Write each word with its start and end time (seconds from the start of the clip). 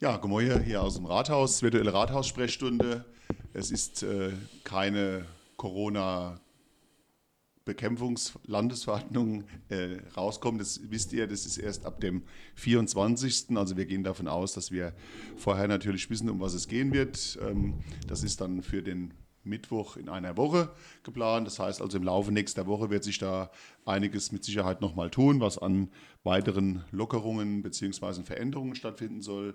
Ja, 0.00 0.16
Gemäuer 0.16 0.60
hier 0.60 0.80
aus 0.80 0.94
dem 0.94 1.06
Rathaus, 1.06 1.60
virtuelle 1.60 1.92
Rathaussprechstunde. 1.92 3.04
Es 3.52 3.72
ist 3.72 4.04
äh, 4.04 4.30
keine 4.62 5.24
Corona- 5.56 6.40
Bekämpfungslandesverordnung 7.64 9.44
äh, 9.68 9.98
rauskommt. 10.16 10.58
Das 10.58 10.80
wisst 10.84 11.12
ihr, 11.12 11.26
das 11.26 11.44
ist 11.44 11.58
erst 11.58 11.84
ab 11.84 12.00
dem 12.00 12.22
24. 12.54 13.48
Also 13.56 13.76
wir 13.76 13.84
gehen 13.84 14.04
davon 14.04 14.26
aus, 14.26 14.54
dass 14.54 14.70
wir 14.72 14.94
vorher 15.36 15.68
natürlich 15.68 16.08
wissen, 16.08 16.30
um 16.30 16.40
was 16.40 16.54
es 16.54 16.66
gehen 16.68 16.94
wird. 16.94 17.38
Ähm, 17.42 17.74
das 18.06 18.22
ist 18.22 18.40
dann 18.40 18.62
für 18.62 18.82
den 18.82 19.12
Mittwoch 19.44 19.96
in 19.96 20.08
einer 20.08 20.36
Woche 20.36 20.70
geplant. 21.02 21.46
Das 21.46 21.58
heißt 21.58 21.82
also 21.82 21.98
im 21.98 22.04
Laufe 22.04 22.32
nächster 22.32 22.66
Woche 22.66 22.90
wird 22.90 23.04
sich 23.04 23.18
da 23.18 23.50
einiges 23.84 24.32
mit 24.32 24.44
Sicherheit 24.44 24.80
nochmal 24.80 25.10
tun, 25.10 25.40
was 25.40 25.58
an 25.58 25.90
weiteren 26.22 26.84
Lockerungen 26.90 27.62
bzw. 27.62 28.22
Veränderungen 28.22 28.76
stattfinden 28.76 29.20
soll. 29.22 29.54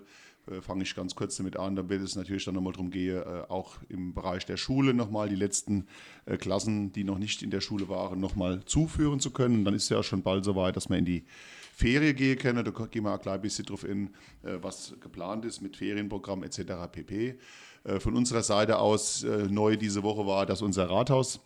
Äh, 0.50 0.60
Fange 0.60 0.82
ich 0.82 0.94
ganz 0.94 1.14
kurz 1.14 1.36
damit 1.36 1.56
an, 1.56 1.76
dann 1.76 1.88
wird 1.88 2.02
es 2.02 2.16
natürlich 2.16 2.44
dann 2.44 2.54
nochmal 2.54 2.72
darum 2.72 2.90
gehen, 2.90 3.16
äh, 3.16 3.42
auch 3.48 3.76
im 3.88 4.14
Bereich 4.14 4.46
der 4.46 4.56
Schule 4.56 4.94
nochmal 4.94 5.28
die 5.28 5.36
letzten 5.36 5.86
äh, 6.26 6.36
Klassen, 6.36 6.92
die 6.92 7.04
noch 7.04 7.18
nicht 7.18 7.42
in 7.42 7.50
der 7.50 7.60
Schule 7.60 7.88
waren, 7.88 8.20
nochmal 8.20 8.64
zuführen 8.64 9.20
zu 9.20 9.30
können. 9.30 9.58
Und 9.58 9.64
dann 9.64 9.74
ist 9.74 9.88
ja 9.88 10.02
schon 10.02 10.22
bald 10.22 10.44
soweit, 10.44 10.76
dass 10.76 10.88
wir 10.88 10.98
in 10.98 11.04
die 11.04 11.24
Ferien 11.74 12.14
gehen 12.14 12.38
können. 12.38 12.64
Da 12.64 12.86
gehen 12.86 13.04
wir 13.04 13.14
auch 13.14 13.20
gleich 13.20 13.36
ein 13.36 13.42
bisschen 13.42 13.66
drauf 13.66 13.84
in, 13.84 14.10
was 14.42 14.94
geplant 15.00 15.44
ist 15.44 15.60
mit 15.60 15.76
Ferienprogramm 15.76 16.44
etc. 16.44 16.60
pp. 16.92 17.36
Von 17.98 18.16
unserer 18.16 18.44
Seite 18.44 18.78
aus 18.78 19.26
neu 19.50 19.76
diese 19.76 20.04
Woche 20.04 20.24
war, 20.24 20.46
dass 20.46 20.62
unser 20.62 20.88
Rathaus 20.88 21.40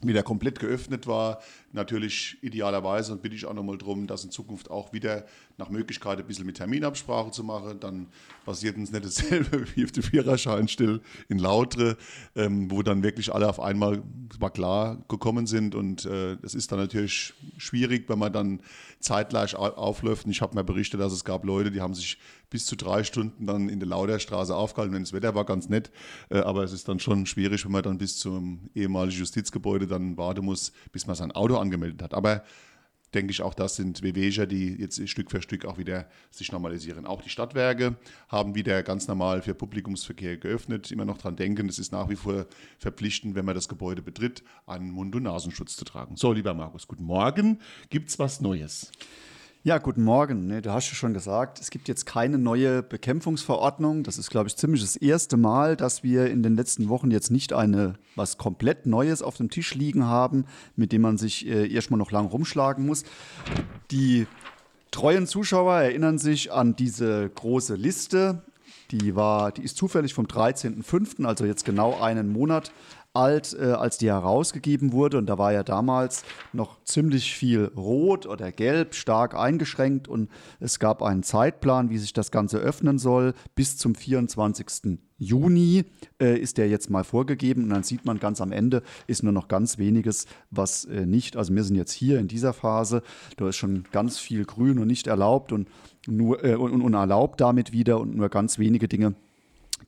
wieder 0.00 0.22
komplett 0.24 0.58
geöffnet 0.58 1.06
war. 1.06 1.40
Natürlich 1.72 2.38
idealerweise 2.40 3.12
und 3.12 3.20
bitte 3.20 3.36
ich 3.36 3.44
auch 3.44 3.52
nochmal 3.52 3.76
darum, 3.76 4.06
das 4.06 4.24
in 4.24 4.30
Zukunft 4.30 4.70
auch 4.70 4.92
wieder 4.92 5.26
nach 5.58 5.68
Möglichkeit 5.68 6.18
ein 6.18 6.26
bisschen 6.26 6.46
mit 6.46 6.56
Terminabsprache 6.56 7.30
zu 7.30 7.44
machen. 7.44 7.78
Dann 7.80 8.06
passiert 8.46 8.76
uns 8.76 8.90
nicht 8.90 9.04
dasselbe 9.04 9.66
wie 9.74 9.84
auf 9.84 9.92
dem 9.92 10.02
Viererschein 10.02 10.68
still 10.68 11.02
in 11.28 11.38
Lautre, 11.38 11.96
ähm, 12.34 12.70
wo 12.70 12.82
dann 12.82 13.02
wirklich 13.02 13.34
alle 13.34 13.48
auf 13.48 13.60
einmal 13.60 14.02
war 14.38 14.50
klar 14.50 15.04
gekommen 15.08 15.46
sind. 15.46 15.74
Und 15.74 16.06
äh, 16.06 16.36
ist 16.42 16.72
dann 16.72 16.78
natürlich 16.78 17.34
schwierig, 17.58 18.08
wenn 18.08 18.18
man 18.18 18.32
dann 18.32 18.60
zeitgleich 19.00 19.54
aufläuft. 19.54 20.24
Und 20.24 20.30
ich 20.30 20.40
habe 20.40 20.54
mir 20.54 20.64
berichtet, 20.64 21.00
dass 21.00 21.12
es 21.12 21.24
gab 21.24 21.44
Leute, 21.44 21.70
die 21.70 21.80
haben 21.80 21.94
sich 21.94 22.18
bis 22.50 22.66
zu 22.66 22.76
drei 22.76 23.04
Stunden 23.04 23.46
dann 23.46 23.68
in 23.68 23.78
der 23.78 23.88
Lauderstraße 23.88 24.54
aufgehalten. 24.54 24.94
Wenn 24.94 25.02
das 25.02 25.12
Wetter 25.12 25.34
war 25.34 25.44
ganz 25.44 25.68
nett, 25.68 25.90
äh, 26.30 26.38
aber 26.38 26.64
es 26.64 26.72
ist 26.72 26.88
dann 26.88 26.98
schon 26.98 27.26
schwierig, 27.26 27.64
wenn 27.64 27.72
man 27.72 27.82
dann 27.82 27.98
bis 27.98 28.18
zum 28.18 28.70
ehemaligen 28.74 29.18
Justizgebäude 29.18 29.86
dann 29.86 30.16
warten 30.16 30.44
muss, 30.44 30.72
bis 30.92 31.06
man 31.06 31.16
sein 31.16 31.32
Auto 31.32 31.57
angemeldet 31.58 32.02
hat. 32.02 32.14
Aber 32.14 32.44
denke 33.14 33.30
ich 33.30 33.42
auch, 33.42 33.54
das 33.54 33.76
sind 33.76 34.02
Wehwehcher, 34.02 34.46
die 34.46 34.74
jetzt 34.74 35.08
Stück 35.08 35.30
für 35.30 35.40
Stück 35.40 35.64
auch 35.64 35.78
wieder 35.78 36.08
sich 36.30 36.52
normalisieren. 36.52 37.06
Auch 37.06 37.22
die 37.22 37.30
Stadtwerke 37.30 37.96
haben 38.28 38.54
wieder 38.54 38.82
ganz 38.82 39.08
normal 39.08 39.42
für 39.42 39.54
Publikumsverkehr 39.54 40.36
geöffnet. 40.36 40.90
Immer 40.90 41.04
noch 41.04 41.18
dran 41.18 41.36
denken, 41.36 41.68
es 41.68 41.78
ist 41.78 41.92
nach 41.92 42.08
wie 42.08 42.16
vor 42.16 42.46
verpflichtend, 42.78 43.34
wenn 43.34 43.44
man 43.44 43.54
das 43.54 43.68
Gebäude 43.68 44.02
betritt, 44.02 44.42
einen 44.66 44.90
Mund- 44.90 45.16
und 45.16 45.22
Nasenschutz 45.22 45.76
zu 45.76 45.84
tragen. 45.84 46.16
So, 46.16 46.32
lieber 46.32 46.54
Markus, 46.54 46.86
guten 46.86 47.04
Morgen. 47.04 47.60
Gibt 47.90 48.10
es 48.10 48.18
was 48.18 48.40
Neues? 48.40 48.92
Ja, 49.64 49.78
guten 49.78 50.04
Morgen. 50.04 50.46
Ne, 50.46 50.62
du 50.62 50.72
hast 50.72 50.88
ja 50.88 50.94
schon 50.94 51.12
gesagt, 51.12 51.58
es 51.58 51.70
gibt 51.70 51.88
jetzt 51.88 52.06
keine 52.06 52.38
neue 52.38 52.80
Bekämpfungsverordnung. 52.80 54.04
Das 54.04 54.16
ist, 54.16 54.30
glaube 54.30 54.46
ich, 54.46 54.56
ziemlich 54.56 54.82
das 54.82 54.94
erste 54.94 55.36
Mal, 55.36 55.76
dass 55.76 56.04
wir 56.04 56.30
in 56.30 56.44
den 56.44 56.54
letzten 56.54 56.88
Wochen 56.88 57.10
jetzt 57.10 57.32
nicht 57.32 57.52
eine 57.52 57.94
was 58.14 58.38
komplett 58.38 58.86
Neues 58.86 59.20
auf 59.20 59.36
dem 59.36 59.50
Tisch 59.50 59.74
liegen 59.74 60.04
haben, 60.04 60.44
mit 60.76 60.92
dem 60.92 61.02
man 61.02 61.18
sich 61.18 61.44
äh, 61.48 61.66
erstmal 61.72 61.98
noch 61.98 62.12
lang 62.12 62.26
rumschlagen 62.26 62.86
muss. 62.86 63.02
Die 63.90 64.28
treuen 64.92 65.26
Zuschauer 65.26 65.74
erinnern 65.74 66.18
sich 66.18 66.52
an 66.52 66.76
diese 66.76 67.28
große 67.28 67.74
Liste. 67.74 68.44
Die 68.92 69.16
war, 69.16 69.50
die 69.50 69.62
ist 69.62 69.76
zufällig 69.76 70.14
vom 70.14 70.26
13.05., 70.26 71.26
also 71.26 71.44
jetzt 71.44 71.64
genau 71.64 72.00
einen 72.00 72.28
Monat 72.32 72.70
alt, 73.18 73.56
äh, 73.58 73.72
als 73.72 73.98
die 73.98 74.06
herausgegeben 74.06 74.92
wurde. 74.92 75.18
Und 75.18 75.26
da 75.26 75.38
war 75.38 75.52
ja 75.52 75.62
damals 75.62 76.22
noch 76.52 76.82
ziemlich 76.84 77.34
viel 77.34 77.64
rot 77.76 78.26
oder 78.26 78.52
gelb, 78.52 78.94
stark 78.94 79.34
eingeschränkt. 79.34 80.08
Und 80.08 80.30
es 80.60 80.78
gab 80.78 81.02
einen 81.02 81.22
Zeitplan, 81.22 81.90
wie 81.90 81.98
sich 81.98 82.12
das 82.12 82.30
Ganze 82.30 82.58
öffnen 82.58 82.98
soll. 82.98 83.34
Bis 83.54 83.76
zum 83.76 83.94
24. 83.94 84.98
Juni 85.18 85.84
äh, 86.22 86.38
ist 86.38 86.58
der 86.58 86.68
jetzt 86.68 86.90
mal 86.90 87.04
vorgegeben. 87.04 87.64
Und 87.64 87.70
dann 87.70 87.82
sieht 87.82 88.04
man 88.04 88.20
ganz 88.20 88.40
am 88.40 88.52
Ende 88.52 88.82
ist 89.08 89.22
nur 89.22 89.32
noch 89.32 89.48
ganz 89.48 89.78
weniges, 89.78 90.26
was 90.50 90.84
äh, 90.84 91.04
nicht. 91.04 91.36
Also 91.36 91.54
wir 91.54 91.64
sind 91.64 91.76
jetzt 91.76 91.92
hier 91.92 92.20
in 92.20 92.28
dieser 92.28 92.52
Phase. 92.52 93.02
Da 93.36 93.48
ist 93.48 93.56
schon 93.56 93.84
ganz 93.90 94.18
viel 94.18 94.44
grün 94.44 94.78
und 94.78 94.86
nicht 94.86 95.08
erlaubt 95.08 95.52
und 95.52 95.68
nur 96.06 96.44
äh, 96.44 96.54
und, 96.54 96.80
und 96.80 96.94
erlaubt 96.94 97.40
damit 97.40 97.72
wieder 97.72 98.00
und 98.00 98.14
nur 98.14 98.28
ganz 98.28 98.58
wenige 98.58 98.86
Dinge 98.86 99.16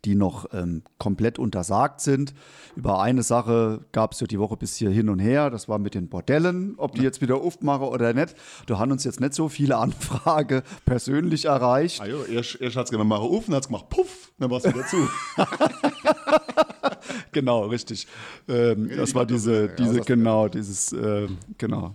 die 0.05 0.15
noch 0.15 0.47
ähm, 0.53 0.83
komplett 0.99 1.39
untersagt 1.39 2.01
sind. 2.01 2.35
Über 2.77 3.01
eine 3.01 3.23
Sache 3.23 3.85
gab 3.93 4.13
es 4.13 4.21
ja 4.21 4.27
die 4.27 4.39
Woche 4.39 4.57
bis 4.57 4.77
hier 4.77 4.91
hin 4.91 5.09
und 5.09 5.19
her, 5.19 5.51
das 5.51 5.69
war 5.69 5.79
mit 5.79 5.95
den 5.95 6.09
Bordellen, 6.09 6.75
ob 6.77 6.95
die 6.95 7.03
jetzt 7.03 7.21
wieder 7.21 7.37
aufmachen 7.37 7.87
oder 7.87 8.13
nicht. 8.13 8.35
Da 8.67 8.79
haben 8.79 8.93
uns 8.93 9.05
jetzt 9.05 9.21
nicht 9.21 9.35
so 9.35 9.49
viele 9.49 9.77
Anfragen 9.79 10.63
persönlich 10.85 11.47
erreicht. 11.47 12.01
Ah, 12.01 12.07
jo, 12.07 12.23
erst, 12.25 12.61
erst 12.61 12.77
hat 12.77 12.85
es 12.87 12.91
gemacht, 12.91 13.09
machen 13.09 13.25
auf, 13.25 13.47
dann 13.47 13.55
hat 13.57 13.63
es 13.63 13.69
gemacht, 13.69 13.89
puff, 13.91 14.33
dann 14.39 14.51
war 14.51 14.59
es 14.59 14.65
wieder 14.65 14.87
zu. 14.87 15.09
genau, 17.33 17.67
richtig. 17.67 18.07
Ähm, 18.49 18.91
das 18.97 19.15
war 19.15 19.27
diese, 19.27 19.69
diese 19.69 20.01
genau, 20.01 20.49
dieses, 20.49 20.93
äh, 20.93 21.29
genau, 21.59 21.95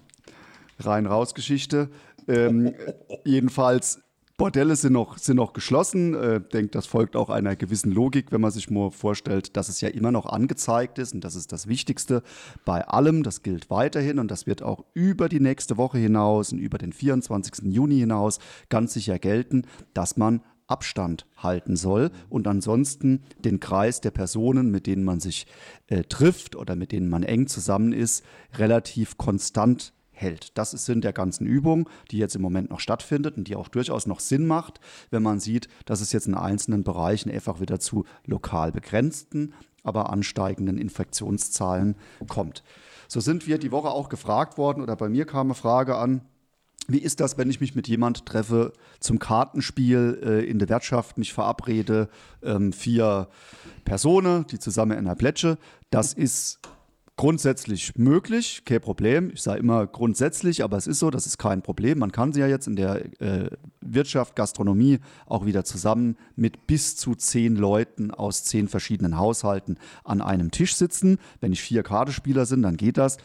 rein-raus-Geschichte. 0.80 1.90
Ähm, 2.28 2.74
jedenfalls 3.24 4.00
Bordelle 4.38 4.76
sind 4.76 4.94
noch, 4.94 5.18
sind 5.18 5.38
noch 5.38 5.54
geschlossen. 5.54 6.14
Äh, 6.14 6.42
denke, 6.42 6.72
das 6.72 6.88
folgt 6.88 7.16
auch 7.16 7.30
einer 7.30 7.56
gewissen 7.56 7.92
Logik, 7.92 8.34
wenn 8.34 8.42
man 8.42 8.52
sich 8.52 8.70
mal 8.70 8.92
vorstellt, 8.92 9.56
dass 9.56 9.70
es 9.70 9.80
ja 9.80 9.88
immer 9.88 10.12
noch 10.12 10.26
angezeigt 10.26 11.00
ist. 11.00 11.14
Und 11.14 11.24
das 11.24 11.36
ist 11.36 11.54
das 11.54 11.68
Wichtigste 11.68 12.22
bei 12.66 12.86
allem. 12.86 13.24
Das 13.24 13.44
gilt 13.44 13.70
weiterhin 13.70 14.20
und 14.20 14.30
das 14.30 14.46
wird 14.46 14.62
auch 14.62 14.84
über 14.94 15.30
die 15.30 15.40
nächste 15.40 15.78
Woche 15.78 16.00
hinaus 16.00 16.52
und 16.52 16.60
über 16.60 16.78
den 16.78 16.92
24. 16.92 17.72
Juni 17.74 18.00
hinaus 18.00 18.40
ganz 18.68 18.94
sicher 18.94 19.20
gelten, 19.20 19.64
dass 19.94 20.18
man 20.18 20.42
Abstand 20.68 21.28
halten 21.38 21.76
soll 21.76 22.12
und 22.28 22.48
ansonsten 22.48 23.24
den 23.38 23.60
Kreis 23.60 24.02
der 24.02 24.12
Personen, 24.12 24.72
mit 24.72 24.88
denen 24.88 25.04
man 25.04 25.20
sich 25.20 25.46
äh, 25.88 26.04
trifft 26.04 26.56
oder 26.56 26.76
mit 26.76 26.92
denen 26.92 27.08
man 27.08 27.24
eng 27.24 27.48
zusammen 27.48 27.94
ist, 27.94 28.26
relativ 28.58 29.18
konstant 29.18 29.94
hält. 30.16 30.58
Das 30.58 30.74
ist 30.74 30.86
Sinn 30.86 31.02
der 31.02 31.14
ganzen 31.14 31.46
Übung, 31.46 31.90
die 32.12 32.18
jetzt 32.18 32.36
im 32.36 32.42
Moment 32.42 32.70
noch 32.70 32.80
stattfindet 32.80 33.38
und 33.38 33.48
die 33.48 33.56
auch 33.56 33.68
durchaus 33.68 34.08
noch 34.08 34.20
Sinn 34.20 34.48
macht, 34.48 34.80
wenn 35.12 35.24
man 35.24 35.40
sieht, 35.40 35.68
dass 35.86 36.02
es 36.02 36.12
jetzt 36.12 36.28
in 36.28 36.36
einzelnen 36.36 36.84
Bereichen 36.84 37.30
einfach 37.30 37.60
wieder 37.60 37.80
zu 37.80 38.06
lokal 38.26 38.72
begrenzten, 38.72 39.54
aber 39.84 40.10
ansteigenden 40.10 40.78
Infektionszahlen 40.78 41.96
kommt. 42.28 42.64
So 43.08 43.20
sind 43.20 43.48
wir 43.48 43.58
die 43.60 43.72
Woche 43.72 43.90
auch 43.90 44.10
gefragt 44.10 44.58
worden 44.58 44.82
oder 44.82 44.96
bei 44.96 45.10
mir 45.10 45.26
kam 45.26 45.48
eine 45.48 45.56
Frage 45.56 45.96
an, 45.96 46.22
wie 46.88 47.00
ist 47.00 47.20
das, 47.20 47.38
wenn 47.38 47.50
ich 47.50 47.62
mich 47.62 47.74
mit 47.76 47.88
jemand 47.88 48.26
treffe 48.26 48.74
zum 49.00 49.18
Kartenspiel 49.18 50.20
äh, 50.24 50.46
in 50.46 50.60
der 50.60 50.70
Wirtschaft, 50.70 51.18
mich 51.18 51.34
verabrede, 51.34 52.10
ähm, 52.44 52.74
vier 52.74 53.28
Personen, 53.86 54.46
die 54.48 54.60
zusammen 54.60 54.92
in 54.92 55.08
einer 55.08 55.16
Plätsche. 55.16 55.58
Das 55.90 56.14
ist 56.14 56.60
grundsätzlich 57.18 57.94
möglich, 57.96 58.64
kein 58.66 58.82
Problem. 58.82 59.32
Ich 59.34 59.42
sage 59.42 59.60
immer 59.60 59.88
grundsätzlich, 59.88 60.64
aber 60.64 60.78
es 60.78 60.88
ist 60.88 61.00
so, 61.00 61.10
das 61.10 61.26
ist 61.26 61.38
kein 61.38 61.62
Problem. 61.62 62.00
Man 62.00 62.12
kann 62.12 62.34
sie 62.34 62.42
ja 62.42 62.48
jetzt 62.48 62.68
in 62.68 62.76
der 62.76 63.22
äh, 63.22 63.50
Wirtschaft, 63.82 64.36
Gastronomie 64.36 65.00
auch 65.26 65.46
wieder 65.46 65.64
zusammen 65.64 66.18
mit 66.36 66.68
bis 66.68 66.98
zu 66.98 67.16
zehn 67.16 67.56
Leuten 67.56 68.12
aus 68.12 68.44
zehn 68.44 68.68
verschiedenen 68.68 69.18
Haushalten 69.18 69.78
an 70.04 70.22
einem 70.22 70.52
Tisch 70.52 70.76
sitzen. 70.76 71.18
Wenn 71.40 71.54
ich 71.54 71.62
vier 71.62 71.84
Kartespieler 71.84 72.46
sind, 72.46 72.64
dann 72.64 72.78
geht 72.78 72.98
das. 72.98 73.18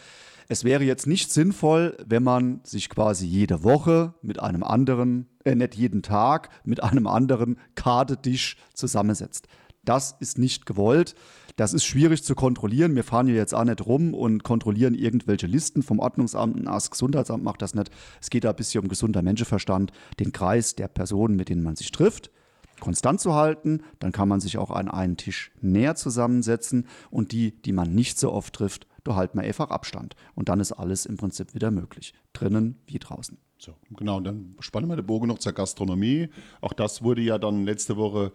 Es 0.49 0.65
wäre 0.65 0.83
jetzt 0.83 1.07
nicht 1.07 1.31
sinnvoll, 1.31 1.97
wenn 2.05 2.25
man 2.25 2.61
sich 2.65 2.89
quasi 2.91 3.25
jede 3.25 3.63
Woche 3.63 4.15
mit 4.21 4.41
einem 4.41 4.65
anderen, 4.65 5.29
äh, 5.45 5.55
nicht 5.55 5.77
jeden 5.77 6.03
Tag, 6.03 6.49
mit 6.65 6.83
einem 6.83 7.07
anderen 7.07 7.57
Kartetisch 7.75 8.57
zusammensetzt. 8.75 9.47
Das 9.85 10.15
ist 10.21 10.39
nicht 10.39 10.67
gewollt. 10.67 11.15
Das 11.57 11.73
ist 11.73 11.85
schwierig 11.85 12.23
zu 12.23 12.35
kontrollieren. 12.35 12.95
Wir 12.95 13.05
fahren 13.05 13.27
hier 13.27 13.37
jetzt 13.37 13.55
auch 13.55 13.65
nicht 13.65 13.85
rum 13.85 14.15
und 14.15 14.45
kontrollieren 14.45 14.95
irgendwelche 14.95 15.47
Listen 15.47 15.83
vom 15.83 15.99
Ordnungsamt. 15.99 16.67
Das 16.67 16.91
Gesundheitsamt 16.91 17.45
macht 17.45 17.63
das 17.63 17.75
nicht. 17.75 17.91
Es 18.21 18.31
geht 18.31 18.45
da 18.45 18.51
ein 18.51 18.57
bisschen 18.57 18.83
um 18.83 18.89
gesunder 18.89 19.23
Menschenverstand, 19.23 19.93
den 20.19 20.33
Kreis 20.33 20.75
der 20.75 20.89
Personen, 20.89 21.37
mit 21.37 21.49
denen 21.49 21.63
man 21.63 21.77
sich 21.77 21.91
trifft, 21.91 22.31
konstant 22.79 23.21
zu 23.21 23.35
halten. 23.35 23.83
Dann 23.99 24.13
kann 24.13 24.29
man 24.29 24.41
sich 24.41 24.59
auch 24.59 24.71
an 24.71 24.89
einen 24.89 25.17
Tisch 25.17 25.51
näher 25.61 25.97
zusammensetzen 25.97 26.87
und 27.11 27.33
die, 27.33 27.61
die 27.63 27.73
man 27.73 27.95
nicht 27.95 28.19
so 28.19 28.33
oft 28.33 28.55
trifft, 28.55 28.87
da 29.05 29.15
halten 29.15 29.39
wir 29.39 29.45
einfach 29.45 29.71
Abstand. 29.71 30.15
Und 30.35 30.49
dann 30.49 30.61
ist 30.61 30.73
alles 30.73 31.07
im 31.07 31.17
Prinzip 31.17 31.55
wieder 31.55 31.71
möglich. 31.71 32.13
Drinnen 32.33 32.79
wie 32.87 32.99
draußen. 32.99 33.39
So, 33.59 33.75
genau, 33.91 34.17
und 34.17 34.25
dann 34.25 34.57
spannen 34.61 34.89
wir 34.89 34.97
den 34.97 35.05
Bogen 35.05 35.29
noch 35.29 35.39
zur 35.39 35.53
Gastronomie. 35.53 36.31
Auch 36.63 36.73
das 36.73 37.03
wurde 37.03 37.21
ja 37.21 37.37
dann 37.37 37.65
letzte 37.65 37.99
Woche 37.99 38.33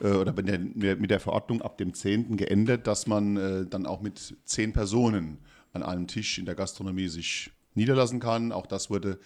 äh, 0.00 0.12
oder 0.12 0.32
mit 0.32 0.48
der, 0.48 0.58
mit 0.96 1.10
der, 1.10 1.20
Verordnung 1.20 1.62
ab 1.62 1.78
dem 1.78 1.94
10. 1.94 2.36
geändert, 2.36 2.86
dass 2.86 3.06
man 3.06 3.36
äh, 3.36 3.66
dann 3.66 3.86
auch 3.86 4.00
mit 4.00 4.36
zehn 4.44 4.72
Personen 4.72 5.38
an 5.72 5.82
einem 5.82 6.06
Tisch 6.06 6.38
in 6.38 6.46
der 6.46 6.54
Gastronomie 6.54 7.08
sich 7.08 7.50
niederlassen 7.74 8.20
kann. 8.20 8.52
Auch 8.52 8.66
das 8.66 8.90
wurde, 8.90 9.18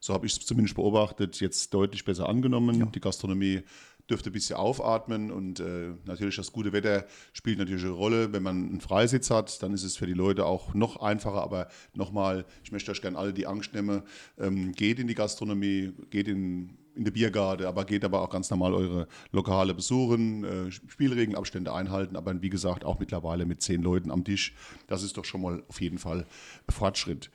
so 0.00 0.14
habe 0.14 0.26
ich 0.26 0.32
es 0.32 0.46
zumindest 0.46 0.76
beobachtet, 0.76 1.40
jetzt 1.40 1.72
deutlich 1.74 2.04
besser 2.04 2.28
angenommen. 2.28 2.80
Ja. 2.80 2.86
Die 2.86 3.00
Gastronomie 3.00 3.62
dürfte 4.08 4.30
ein 4.30 4.32
bisschen 4.32 4.56
aufatmen 4.56 5.30
und 5.32 5.58
äh, 5.60 5.94
natürlich 6.04 6.36
das 6.36 6.52
gute 6.52 6.72
Wetter 6.72 7.06
spielt 7.32 7.58
natürlich 7.58 7.82
eine 7.82 7.92
Rolle. 7.92 8.32
Wenn 8.32 8.42
man 8.42 8.68
einen 8.68 8.80
Freisitz 8.80 9.30
hat, 9.30 9.62
dann 9.62 9.72
ist 9.72 9.82
es 9.82 9.96
für 9.96 10.06
die 10.06 10.12
Leute 10.12 10.46
auch 10.46 10.74
noch 10.74 10.96
einfacher. 10.96 11.42
Aber 11.42 11.68
nochmal, 11.94 12.44
ich 12.62 12.72
möchte 12.72 12.90
euch 12.92 13.02
gerne 13.02 13.18
alle 13.18 13.32
die 13.32 13.46
Angst 13.46 13.74
nehmen, 13.74 14.02
ähm, 14.38 14.72
geht 14.72 15.00
in 15.00 15.08
die 15.08 15.14
Gastronomie, 15.14 15.92
geht 16.10 16.28
in 16.28 16.76
in 16.96 17.04
der 17.04 17.12
Biergarde, 17.12 17.68
aber 17.68 17.84
geht 17.84 18.04
aber 18.04 18.22
auch 18.22 18.30
ganz 18.30 18.50
normal 18.50 18.74
eure 18.74 19.06
Lokale 19.32 19.74
besuchen, 19.74 20.44
äh, 20.44 20.70
Spielregenabstände 20.70 21.72
einhalten, 21.72 22.16
aber 22.16 22.40
wie 22.42 22.50
gesagt 22.50 22.84
auch 22.84 22.98
mittlerweile 22.98 23.46
mit 23.46 23.62
zehn 23.62 23.82
Leuten 23.82 24.10
am 24.10 24.24
Tisch. 24.24 24.54
Das 24.86 25.02
ist 25.02 25.16
doch 25.16 25.24
schon 25.24 25.42
mal 25.42 25.62
auf 25.68 25.80
jeden 25.80 25.98
Fall 25.98 26.26
Fortschritt. 26.68 27.30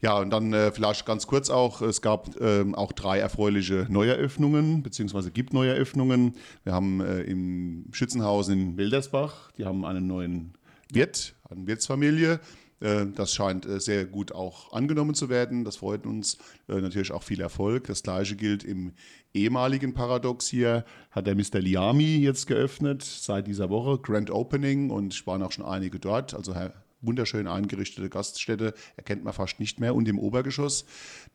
Ja, 0.00 0.18
und 0.18 0.28
dann 0.30 0.52
äh, 0.52 0.70
vielleicht 0.70 1.06
ganz 1.06 1.26
kurz 1.26 1.48
auch, 1.48 1.80
es 1.80 2.02
gab 2.02 2.38
ähm, 2.38 2.74
auch 2.74 2.92
drei 2.92 3.20
erfreuliche 3.20 3.86
Neueröffnungen, 3.88 4.82
beziehungsweise 4.82 5.30
gibt 5.30 5.54
Neueröffnungen. 5.54 6.34
Wir 6.62 6.74
haben 6.74 7.00
äh, 7.00 7.22
im 7.22 7.86
Schützenhaus 7.92 8.48
in 8.48 8.76
Wildersbach, 8.76 9.50
die 9.56 9.64
haben 9.64 9.86
einen 9.86 10.06
neuen 10.06 10.52
Wirt, 10.92 11.34
eine 11.48 11.66
Wirtsfamilie. 11.66 12.40
Äh, 12.80 13.06
das 13.14 13.34
scheint 13.34 13.66
äh, 13.66 13.80
sehr 13.80 14.04
gut 14.04 14.32
auch 14.32 14.72
angenommen 14.72 15.14
zu 15.14 15.28
werden. 15.28 15.64
Das 15.64 15.76
freut 15.76 16.06
uns. 16.06 16.38
Äh, 16.68 16.80
natürlich 16.80 17.12
auch 17.12 17.22
viel 17.22 17.40
Erfolg. 17.40 17.86
Das 17.86 18.02
gleiche 18.02 18.36
gilt 18.36 18.64
im 18.64 18.92
ehemaligen 19.32 19.94
Paradox 19.94 20.46
hier. 20.48 20.84
Hat 21.10 21.26
der 21.26 21.34
Mr. 21.34 21.60
Liami 21.60 22.16
jetzt 22.16 22.46
geöffnet 22.46 23.02
seit 23.02 23.46
dieser 23.46 23.70
Woche. 23.70 23.98
Grand 23.98 24.30
Opening 24.30 24.90
und 24.90 25.12
es 25.12 25.26
waren 25.26 25.42
auch 25.42 25.52
schon 25.52 25.64
einige 25.64 25.98
dort. 25.98 26.34
Also 26.34 26.54
wunderschön 27.00 27.46
eingerichtete 27.46 28.08
Gaststätte, 28.08 28.72
erkennt 28.96 29.24
man 29.24 29.34
fast 29.34 29.60
nicht 29.60 29.78
mehr. 29.78 29.94
Und 29.94 30.08
im 30.08 30.18
Obergeschoss 30.18 30.86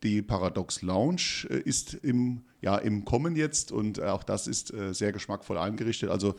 die 0.02 0.24
Paradox 0.24 0.82
Lounge 0.82 1.46
ist 1.48 1.94
im, 1.94 2.42
ja, 2.60 2.78
im 2.78 3.06
Kommen 3.06 3.36
jetzt 3.36 3.72
und 3.72 4.02
auch 4.02 4.24
das 4.24 4.48
ist 4.48 4.74
sehr 4.92 5.12
geschmackvoll 5.12 5.60
eingerichtet. 5.60 6.10
Also 6.10 6.34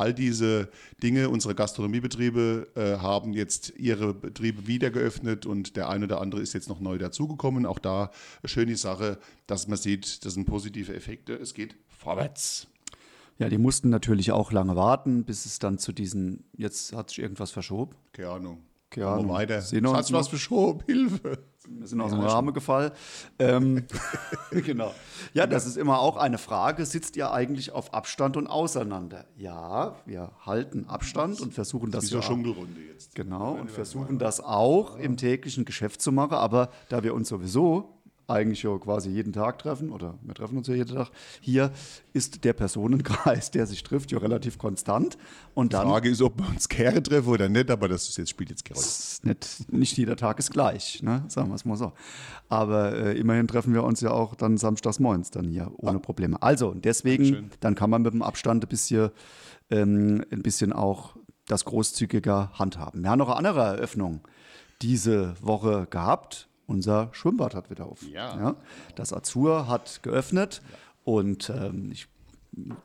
All 0.00 0.14
diese 0.14 0.70
Dinge, 1.02 1.28
unsere 1.28 1.54
Gastronomiebetriebe 1.54 2.68
äh, 2.74 3.02
haben 3.02 3.34
jetzt 3.34 3.74
ihre 3.76 4.14
Betriebe 4.14 4.66
wieder 4.66 4.90
geöffnet 4.90 5.44
und 5.44 5.76
der 5.76 5.90
eine 5.90 6.06
oder 6.06 6.22
andere 6.22 6.40
ist 6.40 6.54
jetzt 6.54 6.70
noch 6.70 6.80
neu 6.80 6.96
dazugekommen. 6.96 7.66
Auch 7.66 7.78
da 7.78 8.10
eine 8.42 8.48
schöne 8.48 8.76
Sache, 8.78 9.18
dass 9.46 9.68
man 9.68 9.76
sieht, 9.76 10.24
das 10.24 10.32
sind 10.32 10.46
positive 10.46 10.94
Effekte. 10.94 11.34
Es 11.34 11.52
geht 11.52 11.76
vorwärts. 11.86 12.66
Ja, 13.38 13.50
die 13.50 13.58
mussten 13.58 13.90
natürlich 13.90 14.32
auch 14.32 14.52
lange 14.52 14.74
warten, 14.74 15.24
bis 15.24 15.44
es 15.44 15.58
dann 15.58 15.76
zu 15.76 15.92
diesen, 15.92 16.44
jetzt 16.56 16.94
hat 16.94 17.10
sich 17.10 17.18
irgendwas 17.18 17.50
verschoben. 17.50 17.94
Keine 18.12 18.30
Ahnung. 18.30 18.62
Keine 18.88 19.06
Ahnung. 19.06 19.28
weiter. 19.28 19.60
Sehen 19.60 19.86
Hat 19.92 20.06
sich 20.06 20.16
was 20.16 20.28
verschoben? 20.28 20.82
Hilfe. 20.86 21.44
Wir 21.78 21.86
sind 21.86 22.00
aus 22.00 22.10
dem 22.10 22.20
Rahmen 22.20 22.52
gefallen. 22.52 22.90
Ähm, 23.38 23.84
genau. 24.50 24.92
Ja, 25.32 25.46
das 25.46 25.66
ist 25.66 25.76
immer 25.76 26.00
auch 26.00 26.16
eine 26.16 26.38
Frage. 26.38 26.84
Sitzt 26.84 27.16
ihr 27.16 27.32
eigentlich 27.32 27.72
auf 27.72 27.94
Abstand 27.94 28.36
und 28.36 28.46
auseinander? 28.46 29.26
Ja, 29.36 29.96
wir 30.04 30.32
halten 30.44 30.86
Abstand 30.88 31.40
und 31.40 31.54
versuchen 31.54 31.90
das. 31.90 32.04
ist 32.04 32.12
ja 32.12 32.22
Schunkelrunde 32.22 32.80
jetzt. 32.80 33.14
Genau, 33.14 33.52
und 33.52 33.70
versuchen 33.70 34.18
das 34.18 34.40
auch 34.40 34.96
im 34.96 35.16
täglichen 35.16 35.64
Geschäft 35.64 36.02
zu 36.02 36.12
machen. 36.12 36.34
Aber 36.34 36.70
da 36.88 37.02
wir 37.02 37.14
uns 37.14 37.28
sowieso 37.28 37.99
eigentlich 38.30 38.62
ja 38.62 38.76
quasi 38.78 39.10
jeden 39.10 39.32
Tag 39.32 39.58
treffen, 39.58 39.90
oder 39.90 40.18
wir 40.22 40.34
treffen 40.34 40.56
uns 40.56 40.68
ja 40.68 40.74
jeden 40.74 40.94
Tag, 40.94 41.10
hier 41.40 41.70
ist 42.12 42.44
der 42.44 42.52
Personenkreis, 42.52 43.50
der 43.50 43.66
sich 43.66 43.82
trifft, 43.82 44.12
ja 44.12 44.18
relativ 44.18 44.58
konstant. 44.58 45.18
Und 45.54 45.72
dann, 45.74 45.86
Die 45.86 45.92
Frage 45.92 46.10
ist, 46.10 46.22
ob 46.22 46.38
wir 46.38 46.48
uns 46.48 46.68
Kehre 46.68 47.02
treffen 47.02 47.28
oder 47.28 47.48
nicht, 47.48 47.70
aber 47.70 47.88
das 47.88 48.08
ist 48.08 48.18
jetzt, 48.18 48.30
spielt 48.30 48.50
jetzt 48.50 48.64
keine 48.64 48.80
Rolle. 48.80 48.88
Nicht, 49.22 49.72
nicht 49.72 49.96
jeder 49.96 50.16
Tag 50.16 50.38
ist 50.38 50.50
gleich, 50.50 51.02
ne? 51.02 51.24
sagen 51.28 51.48
wir 51.48 51.54
es 51.54 51.64
mal 51.64 51.76
so. 51.76 51.92
Aber 52.48 52.92
äh, 52.96 53.18
immerhin 53.18 53.48
treffen 53.48 53.74
wir 53.74 53.84
uns 53.84 54.00
ja 54.00 54.10
auch 54.10 54.34
dann 54.34 54.56
samstags 54.56 54.98
morgens 55.00 55.30
dann 55.30 55.48
hier 55.48 55.70
ohne 55.76 55.98
ah. 55.98 56.00
Probleme. 56.00 56.40
Also, 56.42 56.74
deswegen, 56.74 57.24
Dankeschön. 57.24 57.50
dann 57.60 57.74
kann 57.74 57.90
man 57.90 58.02
mit 58.02 58.12
dem 58.12 58.22
Abstand 58.22 58.64
ein 58.64 58.68
bisschen, 58.68 59.10
ähm, 59.70 60.24
ein 60.30 60.42
bisschen 60.42 60.72
auch 60.72 61.16
das 61.46 61.64
großzügiger 61.64 62.52
handhaben. 62.54 63.02
Wir 63.02 63.10
haben 63.10 63.18
noch 63.18 63.28
eine 63.28 63.36
andere 63.36 63.60
Eröffnung 63.60 64.20
diese 64.82 65.34
Woche 65.42 65.86
gehabt 65.90 66.48
unser 66.70 67.08
Schwimmbad 67.12 67.54
hat 67.54 67.68
wieder 67.68 67.86
auf. 67.86 68.02
Ja. 68.02 68.38
ja 68.38 68.56
das 68.94 69.12
Azur 69.12 69.68
hat 69.68 70.02
geöffnet 70.02 70.62
ja. 70.62 70.78
und 71.04 71.50
ähm, 71.50 71.90
ich 71.92 72.08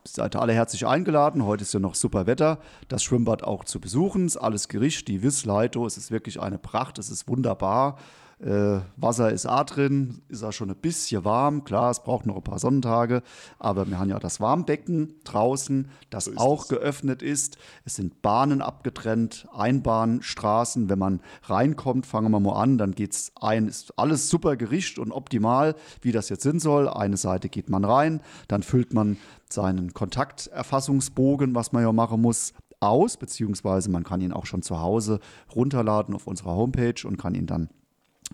seid 0.03 0.35
alle 0.35 0.53
herzlich 0.53 0.85
eingeladen. 0.85 1.45
Heute 1.45 1.63
ist 1.63 1.73
ja 1.73 1.79
noch 1.79 1.95
super 1.95 2.27
Wetter, 2.27 2.59
das 2.87 3.03
Schwimmbad 3.03 3.43
auch 3.43 3.63
zu 3.63 3.79
besuchen. 3.79 4.25
Es 4.25 4.35
ist 4.35 4.41
alles 4.41 4.67
Gericht, 4.67 5.07
die 5.07 5.23
Wiss, 5.23 5.45
Leito. 5.45 5.85
Es 5.85 5.97
ist 5.97 6.11
wirklich 6.11 6.39
eine 6.39 6.57
Pracht, 6.57 6.99
es 6.99 7.09
ist 7.09 7.27
wunderbar. 7.27 7.97
Äh, 8.39 8.79
Wasser 8.97 9.31
ist 9.31 9.45
auch 9.45 9.63
drin, 9.63 10.21
ist 10.27 10.43
auch 10.43 10.51
schon 10.51 10.69
ein 10.69 10.75
bisschen 10.75 11.23
warm. 11.23 11.63
Klar, 11.63 11.91
es 11.91 12.03
braucht 12.03 12.25
noch 12.25 12.35
ein 12.35 12.43
paar 12.43 12.59
Sonnentage, 12.59 13.23
aber 13.59 13.87
wir 13.87 13.97
haben 13.97 14.09
ja 14.09 14.19
das 14.19 14.41
Warmbecken 14.41 15.15
draußen, 15.23 15.89
das 16.09 16.25
so 16.25 16.35
auch 16.35 16.59
das. 16.59 16.69
geöffnet 16.69 17.21
ist. 17.21 17.57
Es 17.85 17.95
sind 17.95 18.21
Bahnen 18.21 18.61
abgetrennt, 18.61 19.47
Einbahnstraßen. 19.53 20.89
Wenn 20.89 20.99
man 20.99 21.21
reinkommt, 21.43 22.05
fangen 22.05 22.31
wir 22.31 22.39
mal 22.41 22.61
an, 22.61 22.77
dann 22.77 22.91
geht 22.91 23.13
es 23.13 23.31
ein, 23.39 23.67
ist 23.67 23.97
alles 23.97 24.29
super 24.29 24.57
gericht 24.57 24.99
und 24.99 25.11
optimal, 25.11 25.75
wie 26.01 26.11
das 26.11 26.29
jetzt 26.29 26.43
sein 26.43 26.59
soll. 26.59 26.89
Eine 26.89 27.17
Seite 27.17 27.47
geht 27.47 27.69
man 27.69 27.85
rein, 27.85 28.21
dann 28.49 28.63
füllt 28.63 28.93
man 28.93 29.17
seinen 29.49 29.93
Kontakterfassungsbogen, 29.93 31.55
was 31.55 31.71
man 31.71 31.83
ja 31.83 31.93
machen 31.93 32.21
muss, 32.21 32.53
aus, 32.81 33.15
beziehungsweise 33.17 33.89
man 33.89 34.03
kann 34.03 34.21
ihn 34.21 34.33
auch 34.33 34.45
schon 34.45 34.61
zu 34.61 34.81
Hause 34.81 35.19
runterladen 35.55 36.13
auf 36.13 36.27
unserer 36.27 36.55
Homepage 36.55 37.07
und 37.07 37.17
kann 37.17 37.33
ihn 37.33 37.47
dann 37.47 37.69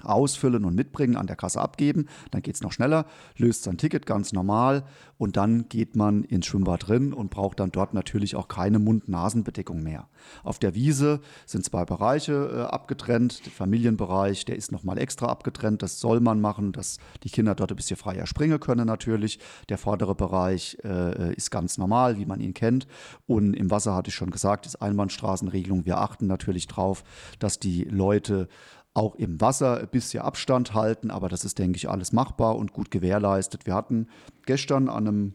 ausfüllen 0.03 0.65
und 0.65 0.75
mitbringen, 0.75 1.17
an 1.17 1.27
der 1.27 1.35
Kasse 1.35 1.61
abgeben. 1.61 2.07
Dann 2.31 2.41
geht 2.41 2.55
es 2.55 2.61
noch 2.61 2.71
schneller, 2.71 3.05
löst 3.37 3.63
sein 3.63 3.77
Ticket 3.77 4.05
ganz 4.05 4.31
normal 4.31 4.83
und 5.17 5.37
dann 5.37 5.67
geht 5.69 5.95
man 5.95 6.23
ins 6.23 6.47
Schwimmbad 6.47 6.87
drin 6.87 7.13
und 7.13 7.29
braucht 7.29 7.59
dann 7.59 7.71
dort 7.71 7.93
natürlich 7.93 8.35
auch 8.35 8.47
keine 8.47 8.79
Mund-Nasen-Bedeckung 8.79 9.83
mehr. 9.83 10.07
Auf 10.43 10.59
der 10.59 10.73
Wiese 10.73 11.19
sind 11.45 11.65
zwei 11.65 11.85
Bereiche 11.85 12.33
äh, 12.33 12.61
abgetrennt. 12.73 13.45
Der 13.45 13.51
Familienbereich, 13.51 14.45
der 14.45 14.55
ist 14.55 14.71
nochmal 14.71 14.97
extra 14.97 15.27
abgetrennt. 15.27 15.83
Das 15.83 15.99
soll 15.99 16.21
man 16.21 16.41
machen, 16.41 16.71
dass 16.71 16.97
die 17.23 17.29
Kinder 17.29 17.53
dort 17.53 17.71
ein 17.71 17.75
bisschen 17.75 17.97
freier 17.97 18.25
springen 18.25 18.59
können 18.59 18.87
natürlich. 18.87 19.39
Der 19.69 19.77
vordere 19.77 20.15
Bereich 20.15 20.77
äh, 20.83 21.35
ist 21.35 21.51
ganz 21.51 21.77
normal, 21.77 22.17
wie 22.17 22.25
man 22.25 22.39
ihn 22.39 22.53
kennt. 22.53 22.87
Und 23.27 23.53
im 23.53 23.69
Wasser 23.69 23.93
hatte 23.93 24.09
ich 24.09 24.15
schon 24.15 24.31
gesagt, 24.31 24.65
ist 24.65 24.81
Einbahnstraßenregelung. 24.81 25.85
Wir 25.85 25.99
achten 25.99 26.27
natürlich 26.27 26.67
darauf, 26.67 27.03
dass 27.39 27.59
die 27.59 27.83
Leute 27.83 28.47
auch 28.93 29.15
im 29.15 29.39
Wasser 29.39 29.79
ein 29.79 29.87
bisschen 29.87 30.23
Abstand 30.23 30.73
halten, 30.73 31.11
aber 31.11 31.29
das 31.29 31.45
ist, 31.45 31.59
denke 31.59 31.77
ich, 31.77 31.89
alles 31.89 32.11
machbar 32.11 32.57
und 32.57 32.73
gut 32.73 32.91
gewährleistet. 32.91 33.65
Wir 33.65 33.73
hatten 33.73 34.07
gestern 34.45 34.89
an 34.89 35.07
einem 35.07 35.33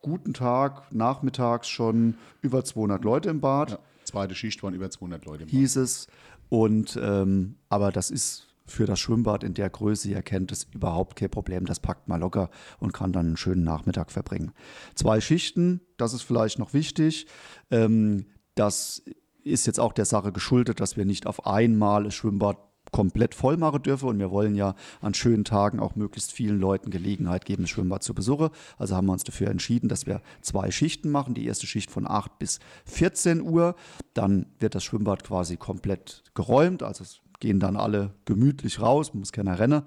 guten 0.00 0.34
Tag, 0.34 0.92
nachmittags 0.92 1.68
schon 1.68 2.16
über 2.42 2.64
200 2.64 3.04
Leute 3.04 3.28
im 3.30 3.40
Bad. 3.40 3.72
Ja, 3.72 3.78
zweite 4.04 4.34
Schicht 4.34 4.62
waren 4.62 4.74
über 4.74 4.90
200 4.90 5.24
Leute 5.24 5.44
im 5.44 5.48
Bad. 5.48 5.50
Hieß 5.50 5.76
es. 5.76 6.06
Und, 6.48 6.98
ähm, 7.02 7.56
aber 7.68 7.92
das 7.92 8.10
ist 8.10 8.46
für 8.66 8.86
das 8.86 8.98
Schwimmbad 8.98 9.44
in 9.44 9.54
der 9.54 9.70
Größe, 9.70 10.08
ihr 10.10 10.22
kennt 10.22 10.50
es, 10.50 10.64
überhaupt 10.74 11.16
kein 11.16 11.30
Problem. 11.30 11.66
Das 11.66 11.80
packt 11.80 12.08
man 12.08 12.20
locker 12.20 12.50
und 12.78 12.92
kann 12.92 13.12
dann 13.12 13.26
einen 13.26 13.36
schönen 13.36 13.64
Nachmittag 13.64 14.10
verbringen. 14.10 14.52
Zwei 14.94 15.20
Schichten, 15.20 15.80
das 15.96 16.12
ist 16.12 16.22
vielleicht 16.22 16.58
noch 16.58 16.72
wichtig. 16.72 17.26
Ähm, 17.70 18.26
das 18.56 19.02
ist 19.44 19.66
jetzt 19.66 19.78
auch 19.78 19.92
der 19.92 20.04
Sache 20.04 20.32
geschuldet, 20.32 20.80
dass 20.80 20.96
wir 20.96 21.04
nicht 21.04 21.26
auf 21.26 21.46
einmal 21.46 22.04
das 22.04 22.14
Schwimmbad 22.14 22.58
komplett 22.96 23.34
voll 23.34 23.58
machen 23.58 23.82
dürfe. 23.82 24.06
Und 24.06 24.18
wir 24.18 24.30
wollen 24.30 24.54
ja 24.54 24.74
an 25.02 25.12
schönen 25.12 25.44
Tagen 25.44 25.80
auch 25.80 25.96
möglichst 25.96 26.32
vielen 26.32 26.58
Leuten 26.58 26.88
Gelegenheit 26.88 27.44
geben, 27.44 27.64
das 27.64 27.70
Schwimmbad 27.70 28.02
zu 28.02 28.14
besuchen. 28.14 28.48
Also 28.78 28.96
haben 28.96 29.04
wir 29.04 29.12
uns 29.12 29.22
dafür 29.22 29.48
entschieden, 29.48 29.90
dass 29.90 30.06
wir 30.06 30.22
zwei 30.40 30.70
Schichten 30.70 31.10
machen. 31.10 31.34
Die 31.34 31.44
erste 31.44 31.66
Schicht 31.66 31.90
von 31.90 32.08
8 32.08 32.38
bis 32.38 32.58
14 32.86 33.42
Uhr. 33.42 33.74
Dann 34.14 34.46
wird 34.60 34.74
das 34.74 34.82
Schwimmbad 34.82 35.24
quasi 35.24 35.58
komplett 35.58 36.24
geräumt. 36.32 36.82
Also 36.82 37.04
es 37.04 37.20
gehen 37.38 37.60
dann 37.60 37.76
alle 37.76 38.14
gemütlich 38.24 38.80
raus, 38.80 39.12
muss 39.12 39.30
keiner 39.30 39.58
rennen, 39.58 39.82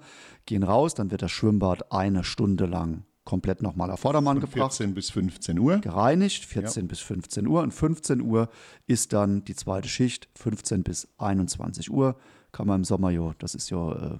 gehen 0.46 0.62
raus. 0.62 0.94
Dann 0.94 1.10
wird 1.10 1.22
das 1.22 1.32
Schwimmbad 1.32 1.90
eine 1.90 2.22
Stunde 2.22 2.66
lang 2.66 3.02
komplett 3.30 3.62
nochmal 3.62 3.92
auf 3.92 4.00
Vordermann 4.00 4.40
Von 4.40 4.50
gebracht. 4.50 4.72
14 4.74 4.92
bis 4.92 5.10
15 5.10 5.58
Uhr. 5.58 5.78
Gereinigt, 5.78 6.44
14 6.44 6.82
ja. 6.82 6.88
bis 6.88 6.98
15 6.98 7.46
Uhr. 7.46 7.62
Und 7.62 7.72
15 7.72 8.20
Uhr 8.20 8.48
ist 8.88 9.12
dann 9.12 9.44
die 9.44 9.54
zweite 9.54 9.88
Schicht, 9.88 10.28
15 10.34 10.82
bis 10.82 11.08
21 11.18 11.90
Uhr 11.90 12.16
kann 12.52 12.66
man 12.66 12.80
im 12.80 12.84
Sommer, 12.84 13.10
jo, 13.10 13.32
das 13.38 13.54
ist 13.54 13.70
ja 13.70 13.92
äh, 13.92 14.18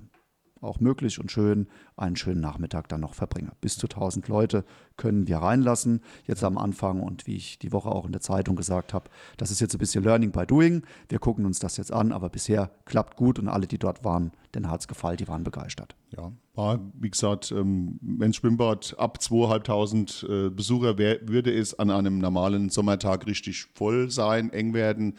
auch 0.60 0.78
möglich 0.78 1.18
und 1.18 1.32
schön, 1.32 1.68
einen 1.96 2.16
schönen 2.16 2.40
Nachmittag 2.40 2.88
dann 2.88 3.00
noch 3.00 3.14
verbringen. 3.14 3.50
Bis 3.60 3.76
zu 3.76 3.86
1000 3.86 4.28
Leute 4.28 4.64
können 4.96 5.26
wir 5.26 5.38
reinlassen, 5.38 6.02
jetzt 6.26 6.44
am 6.44 6.58
Anfang 6.58 7.00
und 7.00 7.26
wie 7.26 7.36
ich 7.36 7.58
die 7.58 7.72
Woche 7.72 7.88
auch 7.88 8.04
in 8.04 8.12
der 8.12 8.20
Zeitung 8.20 8.56
gesagt 8.56 8.92
habe, 8.92 9.10
das 9.38 9.50
ist 9.50 9.60
jetzt 9.60 9.74
ein 9.74 9.78
bisschen 9.78 10.04
Learning 10.04 10.32
by 10.32 10.46
Doing. 10.46 10.82
Wir 11.08 11.18
gucken 11.18 11.46
uns 11.46 11.58
das 11.58 11.76
jetzt 11.76 11.92
an, 11.92 12.12
aber 12.12 12.28
bisher 12.28 12.70
klappt 12.84 13.16
gut 13.16 13.38
und 13.38 13.48
alle, 13.48 13.66
die 13.66 13.78
dort 13.78 14.04
waren, 14.04 14.32
denen 14.54 14.70
hat 14.70 14.80
es 14.80 14.88
gefallen, 14.88 15.16
die 15.16 15.28
waren 15.28 15.44
begeistert. 15.44 15.94
Ja, 16.16 16.32
war, 16.54 16.80
wie 16.94 17.10
gesagt, 17.10 17.52
ähm, 17.52 17.98
wenn 18.02 18.32
Schwimmbad 18.32 18.94
ab 18.98 19.22
2500 19.22 20.26
äh, 20.28 20.50
Besucher 20.50 20.98
wär, 20.98 21.28
würde 21.28 21.52
es 21.52 21.78
an 21.78 21.90
einem 21.90 22.18
normalen 22.18 22.68
Sommertag 22.68 23.26
richtig 23.26 23.66
voll 23.74 24.10
sein, 24.10 24.50
eng 24.52 24.74
werden 24.74 25.14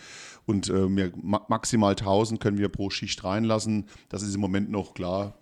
und 0.45 0.69
äh, 0.69 1.11
maximal 1.47 1.91
1000 1.91 2.39
können 2.39 2.57
wir 2.57 2.69
pro 2.69 2.89
Schicht 2.89 3.23
reinlassen. 3.23 3.85
Das 4.09 4.21
ist 4.21 4.35
im 4.35 4.41
Moment 4.41 4.69
noch 4.69 4.93
klar 4.93 5.35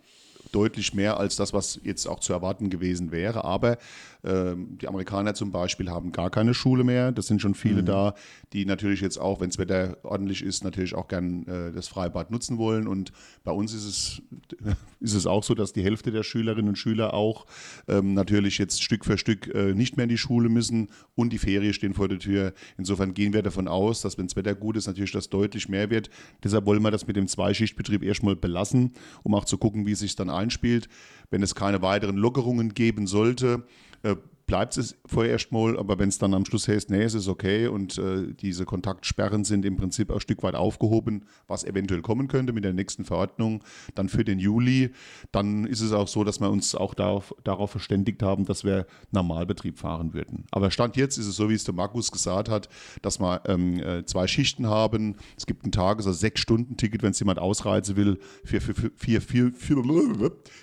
deutlich 0.51 0.93
mehr 0.93 1.17
als 1.17 1.35
das, 1.35 1.53
was 1.53 1.79
jetzt 1.83 2.07
auch 2.07 2.19
zu 2.19 2.33
erwarten 2.33 2.69
gewesen 2.69 3.11
wäre. 3.11 3.43
Aber 3.43 3.77
ähm, 4.23 4.77
die 4.81 4.87
Amerikaner 4.87 5.33
zum 5.33 5.51
Beispiel 5.51 5.89
haben 5.89 6.11
gar 6.11 6.29
keine 6.29 6.53
Schule 6.53 6.83
mehr. 6.83 7.11
Das 7.11 7.27
sind 7.27 7.41
schon 7.41 7.55
viele 7.55 7.81
mhm. 7.81 7.85
da, 7.85 8.13
die 8.53 8.65
natürlich 8.65 9.01
jetzt 9.01 9.17
auch, 9.17 9.39
wenn 9.39 9.49
das 9.49 9.57
Wetter 9.57 9.97
ordentlich 10.03 10.43
ist, 10.43 10.63
natürlich 10.63 10.93
auch 10.95 11.07
gern 11.07 11.47
äh, 11.47 11.71
das 11.71 11.87
Freibad 11.87 12.31
nutzen 12.31 12.57
wollen. 12.57 12.87
Und 12.87 13.11
bei 13.43 13.51
uns 13.51 13.73
ist 13.73 13.85
es, 13.85 14.21
ist 14.99 15.13
es 15.13 15.25
auch 15.25 15.43
so, 15.43 15.55
dass 15.55 15.71
die 15.73 15.83
Hälfte 15.83 16.11
der 16.11 16.23
Schülerinnen 16.23 16.69
und 16.69 16.75
Schüler 16.75 17.13
auch 17.13 17.45
ähm, 17.87 18.13
natürlich 18.13 18.57
jetzt 18.57 18.83
Stück 18.83 19.05
für 19.05 19.17
Stück 19.17 19.47
äh, 19.53 19.73
nicht 19.73 19.95
mehr 19.95 20.03
in 20.03 20.09
die 20.09 20.17
Schule 20.17 20.49
müssen 20.49 20.89
und 21.15 21.31
die 21.31 21.37
Ferien 21.37 21.73
stehen 21.73 21.93
vor 21.93 22.07
der 22.07 22.19
Tür. 22.19 22.53
Insofern 22.77 23.13
gehen 23.13 23.33
wir 23.33 23.41
davon 23.41 23.67
aus, 23.67 24.01
dass 24.01 24.17
wenn 24.17 24.27
das 24.27 24.35
Wetter 24.35 24.55
gut 24.55 24.75
ist, 24.75 24.87
natürlich 24.87 25.11
das 25.11 25.29
deutlich 25.29 25.69
mehr 25.69 25.89
wird. 25.89 26.09
Deshalb 26.43 26.65
wollen 26.65 26.81
wir 26.81 26.91
das 26.91 27.07
mit 27.07 27.15
dem 27.15 27.27
Zweischichtbetrieb 27.27 28.03
erstmal 28.03 28.35
belassen, 28.35 28.93
um 29.23 29.33
auch 29.33 29.45
zu 29.45 29.57
gucken, 29.57 29.85
wie 29.85 29.93
es 29.93 29.99
sich 29.99 30.15
dann 30.15 30.29
einspielt. 30.39 30.89
Wenn 31.29 31.43
es 31.43 31.53
keine 31.53 31.81
weiteren 31.81 32.17
Lockerungen 32.17 32.73
geben 32.73 33.05
sollte, 33.05 33.63
äh, 34.03 34.15
bleibt 34.49 34.77
es 34.77 34.95
vorerst 35.05 35.51
mal, 35.51 35.77
aber 35.77 35.99
wenn 35.99 36.09
es 36.09 36.17
dann 36.17 36.33
am 36.33 36.43
Schluss 36.43 36.67
heißt, 36.67 36.89
nee, 36.89 37.03
es 37.03 37.13
ist 37.13 37.27
okay 37.27 37.67
und 37.67 37.99
äh, 37.99 38.33
diese 38.33 38.65
Kontaktsperren 38.65 39.43
sind 39.43 39.63
im 39.63 39.77
Prinzip 39.77 40.11
ein 40.11 40.19
Stück 40.19 40.41
weit 40.41 40.55
aufgehoben, 40.55 41.25
was 41.47 41.63
eventuell 41.63 42.01
kommen 42.01 42.27
könnte 42.27 42.51
mit 42.51 42.63
der 42.63 42.73
nächsten 42.73 43.05
Verordnung, 43.05 43.63
dann 43.93 44.09
für 44.09 44.25
den 44.25 44.39
Juli, 44.39 44.89
dann 45.31 45.67
ist 45.67 45.81
es 45.81 45.91
auch 45.91 46.07
so, 46.07 46.23
dass 46.23 46.39
wir 46.39 46.49
uns 46.49 46.73
auch 46.73 46.95
darauf, 46.95 47.35
darauf 47.43 47.69
verständigt 47.69 48.23
haben, 48.23 48.45
dass 48.45 48.63
wir 48.63 48.87
Normalbetrieb 49.11 49.77
fahren 49.77 50.15
würden. 50.15 50.45
Aber 50.49 50.71
Stand 50.71 50.97
jetzt 50.97 51.19
ist 51.19 51.27
es 51.27 51.35
so, 51.35 51.47
wie 51.51 51.53
es 51.53 51.63
der 51.63 51.75
Markus 51.75 52.11
gesagt 52.11 52.49
hat, 52.49 52.69
dass 53.03 53.19
wir 53.19 53.43
ähm, 53.45 53.77
äh, 53.77 54.03
zwei 54.05 54.25
Schichten 54.25 54.65
haben. 54.65 55.17
Es 55.37 55.45
gibt 55.45 55.63
ein 55.63 55.71
Tages- 55.71 56.07
also 56.07 56.17
sechs 56.17 56.41
Stunden 56.41 56.75
Ticket, 56.75 57.03
wenn 57.03 57.11
es 57.11 57.19
jemand 57.19 57.37
ausreisen 57.37 57.95
will, 57.95 58.17
für, 58.43 58.59
für, 58.61 58.73
für, 58.73 58.91
für, 58.97 59.21
für, 59.21 59.51
für, 59.51 59.83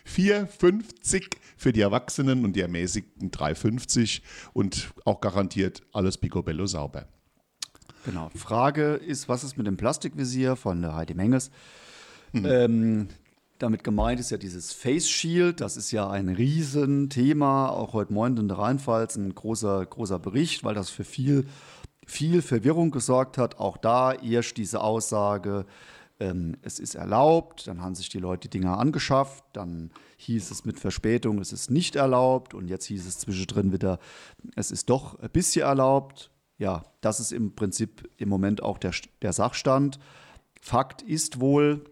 4,50 0.08 1.30
für 1.56 1.72
die 1.72 1.82
Erwachsenen 1.82 2.44
und 2.44 2.56
die 2.56 2.62
ermäßigten 2.62 3.30
3,50 3.30 3.75
und 4.52 4.92
auch 5.04 5.20
garantiert 5.20 5.82
alles 5.92 6.18
picobello 6.18 6.66
sauber. 6.66 7.06
Genau. 8.04 8.30
Frage 8.34 8.94
ist, 8.94 9.28
was 9.28 9.42
ist 9.42 9.56
mit 9.56 9.66
dem 9.66 9.76
Plastikvisier 9.76 10.56
von 10.56 10.80
der 10.80 10.94
Heidi 10.94 11.14
Menges? 11.14 11.50
Hm. 12.32 12.46
Ähm, 12.46 13.08
damit 13.58 13.84
gemeint 13.84 14.20
ist 14.20 14.30
ja 14.30 14.36
dieses 14.36 14.72
Face 14.72 15.08
Shield, 15.08 15.60
das 15.60 15.76
ist 15.76 15.90
ja 15.90 16.08
ein 16.08 16.28
Riesenthema, 16.28 17.68
auch 17.68 17.94
heute 17.94 18.12
Morgen 18.12 18.36
in 18.36 18.48
der 18.48 18.58
Rheinpfalz 18.58 19.16
ein 19.16 19.34
großer, 19.34 19.86
großer 19.86 20.18
Bericht, 20.18 20.62
weil 20.62 20.74
das 20.74 20.90
für 20.90 21.04
viel, 21.04 21.46
viel 22.06 22.42
Verwirrung 22.42 22.90
gesorgt 22.90 23.38
hat. 23.38 23.58
Auch 23.58 23.76
da 23.76 24.12
erst 24.12 24.56
diese 24.56 24.82
Aussage, 24.82 25.66
ähm, 26.20 26.56
es 26.62 26.78
ist 26.78 26.94
erlaubt, 26.94 27.66
dann 27.66 27.82
haben 27.82 27.94
sich 27.94 28.08
die 28.08 28.18
Leute 28.18 28.48
die 28.48 28.58
Dinger 28.58 28.78
angeschafft, 28.78 29.44
dann 29.52 29.90
hieß 30.16 30.50
es 30.50 30.64
mit 30.64 30.80
Verspätung, 30.80 31.38
es 31.40 31.52
ist 31.52 31.70
nicht 31.70 31.96
erlaubt 31.96 32.54
und 32.54 32.68
jetzt 32.68 32.86
hieß 32.86 33.06
es 33.06 33.18
zwischendrin 33.18 33.72
wieder, 33.72 33.98
es 34.54 34.70
ist 34.70 34.88
doch 34.88 35.18
ein 35.20 35.30
bisschen 35.30 35.66
erlaubt. 35.66 36.30
Ja, 36.58 36.84
das 37.02 37.20
ist 37.20 37.32
im 37.32 37.54
Prinzip 37.54 38.08
im 38.16 38.30
Moment 38.30 38.62
auch 38.62 38.78
der, 38.78 38.92
der 39.20 39.34
Sachstand. 39.34 39.98
Fakt 40.62 41.02
ist 41.02 41.38
wohl, 41.40 41.84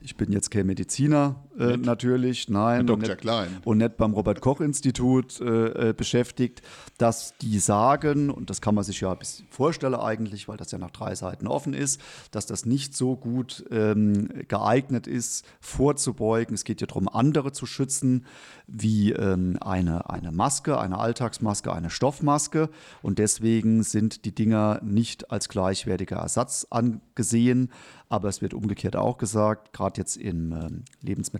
ich 0.00 0.16
bin 0.16 0.30
jetzt 0.30 0.50
kein 0.50 0.66
Mediziner 0.66 1.45
äh, 1.58 1.76
natürlich, 1.76 2.48
nein. 2.48 2.86
Dr. 2.86 2.94
Und 2.96 3.08
nicht, 3.08 3.18
Klein. 3.18 3.48
Und 3.64 3.78
nicht 3.78 3.96
beim 3.96 4.12
Robert-Koch-Institut 4.12 5.40
äh, 5.40 5.90
äh, 5.90 5.92
beschäftigt, 5.92 6.62
dass 6.98 7.36
die 7.38 7.58
sagen, 7.58 8.30
und 8.30 8.50
das 8.50 8.60
kann 8.60 8.74
man 8.74 8.84
sich 8.84 9.00
ja 9.00 9.12
ein 9.12 9.18
bisschen 9.18 9.46
vorstellen 9.50 9.94
eigentlich, 9.94 10.48
weil 10.48 10.56
das 10.56 10.70
ja 10.70 10.78
nach 10.78 10.90
drei 10.90 11.14
Seiten 11.14 11.46
offen 11.46 11.74
ist, 11.74 12.00
dass 12.30 12.46
das 12.46 12.66
nicht 12.66 12.94
so 12.96 13.16
gut 13.16 13.64
ähm, 13.70 14.28
geeignet 14.48 15.06
ist, 15.06 15.46
vorzubeugen. 15.60 16.54
Es 16.54 16.64
geht 16.64 16.80
ja 16.80 16.86
darum, 16.86 17.08
andere 17.08 17.52
zu 17.52 17.66
schützen, 17.66 18.26
wie 18.66 19.12
ähm, 19.12 19.58
eine, 19.60 20.10
eine 20.10 20.32
Maske, 20.32 20.78
eine 20.78 20.98
Alltagsmaske, 20.98 21.72
eine 21.72 21.90
Stoffmaske. 21.90 22.68
Und 23.02 23.18
deswegen 23.18 23.82
sind 23.82 24.24
die 24.24 24.34
Dinger 24.34 24.80
nicht 24.82 25.30
als 25.30 25.48
gleichwertiger 25.48 26.16
Ersatz 26.16 26.66
angesehen. 26.70 27.70
Aber 28.08 28.28
es 28.28 28.40
wird 28.40 28.54
umgekehrt 28.54 28.94
auch 28.94 29.18
gesagt, 29.18 29.72
gerade 29.72 30.00
jetzt 30.00 30.16
im 30.16 30.52
ähm, 30.52 30.84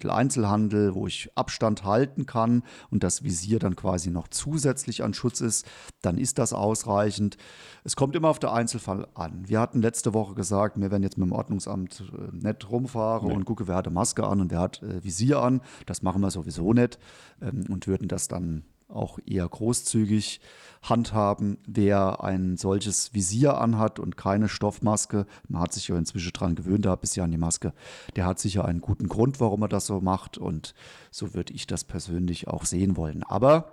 Lebensmitteleinzelhandel, 0.06 0.94
wo 0.94 1.06
ich 1.06 1.30
Abstand 1.34 1.84
halten 1.84 2.26
kann 2.26 2.62
und 2.90 3.02
das 3.02 3.22
Visier 3.22 3.58
dann 3.58 3.76
quasi 3.76 4.10
noch 4.10 4.28
zusätzlich 4.28 5.02
an 5.02 5.14
Schutz 5.14 5.40
ist, 5.40 5.66
dann 6.02 6.18
ist 6.18 6.38
das 6.38 6.52
ausreichend. 6.52 7.36
Es 7.84 7.96
kommt 7.96 8.16
immer 8.16 8.28
auf 8.28 8.38
den 8.38 8.50
Einzelfall 8.50 9.08
an. 9.14 9.48
Wir 9.48 9.60
hatten 9.60 9.80
letzte 9.80 10.14
Woche 10.14 10.34
gesagt, 10.34 10.80
wir 10.80 10.90
werden 10.90 11.02
jetzt 11.02 11.18
mit 11.18 11.28
dem 11.28 11.32
Ordnungsamt 11.32 12.02
äh, 12.12 12.36
nicht 12.36 12.70
rumfahren 12.70 13.28
nee. 13.28 13.34
und 13.34 13.44
gucken, 13.44 13.68
wer 13.68 13.76
hat 13.76 13.86
eine 13.86 13.94
Maske 13.94 14.24
an 14.26 14.40
und 14.40 14.50
wer 14.50 14.60
hat 14.60 14.82
äh, 14.82 15.02
Visier 15.02 15.40
an. 15.40 15.60
Das 15.86 16.02
machen 16.02 16.22
wir 16.22 16.30
sowieso 16.30 16.72
nicht 16.72 16.98
ähm, 17.40 17.64
und 17.68 17.86
würden 17.86 18.08
das 18.08 18.28
dann 18.28 18.64
auch 18.88 19.18
eher 19.26 19.48
großzügig 19.48 20.40
handhaben, 20.82 21.58
wer 21.66 22.22
ein 22.22 22.56
solches 22.56 23.12
Visier 23.14 23.58
anhat 23.58 23.98
und 23.98 24.16
keine 24.16 24.48
Stoffmaske. 24.48 25.26
Man 25.48 25.62
hat 25.62 25.72
sich 25.72 25.88
ja 25.88 25.96
inzwischen 25.96 26.32
daran 26.32 26.54
gewöhnt, 26.54 26.84
da 26.84 26.94
bisher 26.94 27.24
an 27.24 27.30
die 27.30 27.38
Maske. 27.38 27.72
Der 28.14 28.26
hat 28.26 28.38
sicher 28.38 28.64
einen 28.64 28.80
guten 28.80 29.08
Grund, 29.08 29.40
warum 29.40 29.62
er 29.62 29.68
das 29.68 29.86
so 29.86 30.00
macht 30.00 30.38
und 30.38 30.74
so 31.10 31.34
würde 31.34 31.52
ich 31.52 31.66
das 31.66 31.84
persönlich 31.84 32.48
auch 32.48 32.64
sehen 32.64 32.96
wollen. 32.96 33.22
Aber 33.24 33.72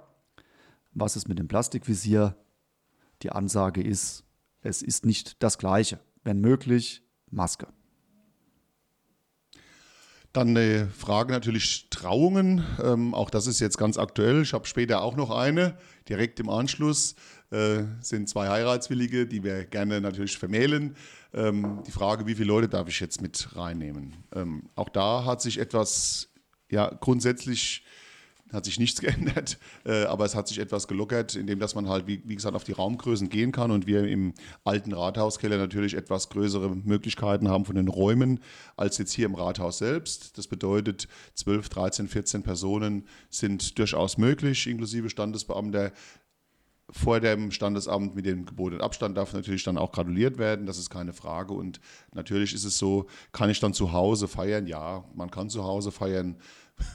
was 0.93 1.15
ist 1.15 1.27
mit 1.27 1.39
dem 1.39 1.47
Plastikvisier? 1.47 2.35
Die 3.21 3.31
Ansage 3.31 3.81
ist, 3.81 4.25
es 4.61 4.81
ist 4.81 5.05
nicht 5.05 5.41
das 5.43 5.57
Gleiche. 5.57 5.99
Wenn 6.23 6.39
möglich, 6.39 7.03
Maske. 7.29 7.67
Dann 10.33 10.49
eine 10.57 10.87
Frage 10.87 11.31
natürlich 11.31 11.89
Trauungen. 11.91 12.65
Ähm, 12.83 13.13
auch 13.13 13.29
das 13.29 13.45
ist 13.45 13.59
jetzt 13.59 13.77
ganz 13.77 13.99
aktuell. 13.99 14.41
Ich 14.41 14.53
habe 14.53 14.65
später 14.65 15.03
auch 15.03 15.15
noch 15.15 15.29
eine. 15.29 15.77
Direkt 16.09 16.39
im 16.39 16.49
Anschluss 16.49 17.13
äh, 17.51 17.83
sind 18.01 18.27
zwei 18.27 18.49
Heiratswillige, 18.49 19.27
die 19.27 19.43
wir 19.43 19.63
gerne 19.65 20.01
natürlich 20.01 20.39
vermählen. 20.39 20.95
Ähm, 21.35 21.83
die 21.85 21.91
Frage, 21.91 22.25
wie 22.25 22.33
viele 22.33 22.47
Leute 22.47 22.67
darf 22.67 22.89
ich 22.89 22.99
jetzt 22.99 23.21
mit 23.21 23.55
reinnehmen? 23.55 24.15
Ähm, 24.35 24.69
auch 24.73 24.89
da 24.89 25.23
hat 25.23 25.39
sich 25.39 25.59
etwas 25.59 26.29
ja, 26.71 26.89
grundsätzlich 26.99 27.83
hat 28.53 28.65
sich 28.65 28.79
nichts 28.79 29.01
geändert, 29.01 29.57
äh, 29.85 30.05
aber 30.05 30.25
es 30.25 30.35
hat 30.35 30.47
sich 30.47 30.59
etwas 30.59 30.87
gelockert, 30.87 31.35
indem 31.35 31.59
dass 31.59 31.75
man 31.75 31.89
halt, 31.89 32.07
wie, 32.07 32.21
wie, 32.25 32.35
gesagt, 32.35 32.55
auf 32.55 32.63
die 32.63 32.71
Raumgrößen 32.71 33.29
gehen 33.29 33.51
kann 33.51 33.71
und 33.71 33.87
wir 33.87 34.07
im 34.07 34.33
alten 34.63 34.93
Rathauskeller 34.93 35.57
natürlich 35.57 35.95
etwas 35.95 36.29
größere 36.29 36.75
Möglichkeiten 36.75 37.49
haben 37.49 37.65
von 37.65 37.75
den 37.75 37.87
Räumen 37.87 38.39
als 38.77 38.97
jetzt 38.97 39.13
hier 39.13 39.25
im 39.25 39.35
Rathaus 39.35 39.77
selbst. 39.79 40.37
Das 40.37 40.47
bedeutet, 40.47 41.07
12, 41.35 41.69
13, 41.69 42.07
14 42.07 42.43
Personen 42.43 43.07
sind 43.29 43.77
durchaus 43.77 44.17
möglich, 44.17 44.67
inklusive 44.67 45.09
Standesbeamter. 45.09 45.91
Vor 46.89 47.21
dem 47.21 47.51
Standesamt 47.51 48.13
mit 48.13 48.25
dem 48.25 48.45
gebotenen 48.45 48.81
Abstand 48.81 49.17
darf 49.17 49.33
natürlich 49.33 49.63
dann 49.63 49.77
auch 49.77 49.91
gratuliert 49.91 50.37
werden, 50.37 50.65
das 50.65 50.77
ist 50.77 50.89
keine 50.89 51.13
Frage. 51.13 51.53
Und 51.53 51.79
natürlich 52.13 52.53
ist 52.53 52.65
es 52.65 52.77
so, 52.77 53.07
kann 53.31 53.49
ich 53.49 53.59
dann 53.59 53.73
zu 53.73 53.93
Hause 53.93 54.27
feiern? 54.27 54.67
Ja, 54.67 55.03
man 55.15 55.31
kann 55.31 55.49
zu 55.49 55.63
Hause 55.63 55.91
feiern 55.91 56.35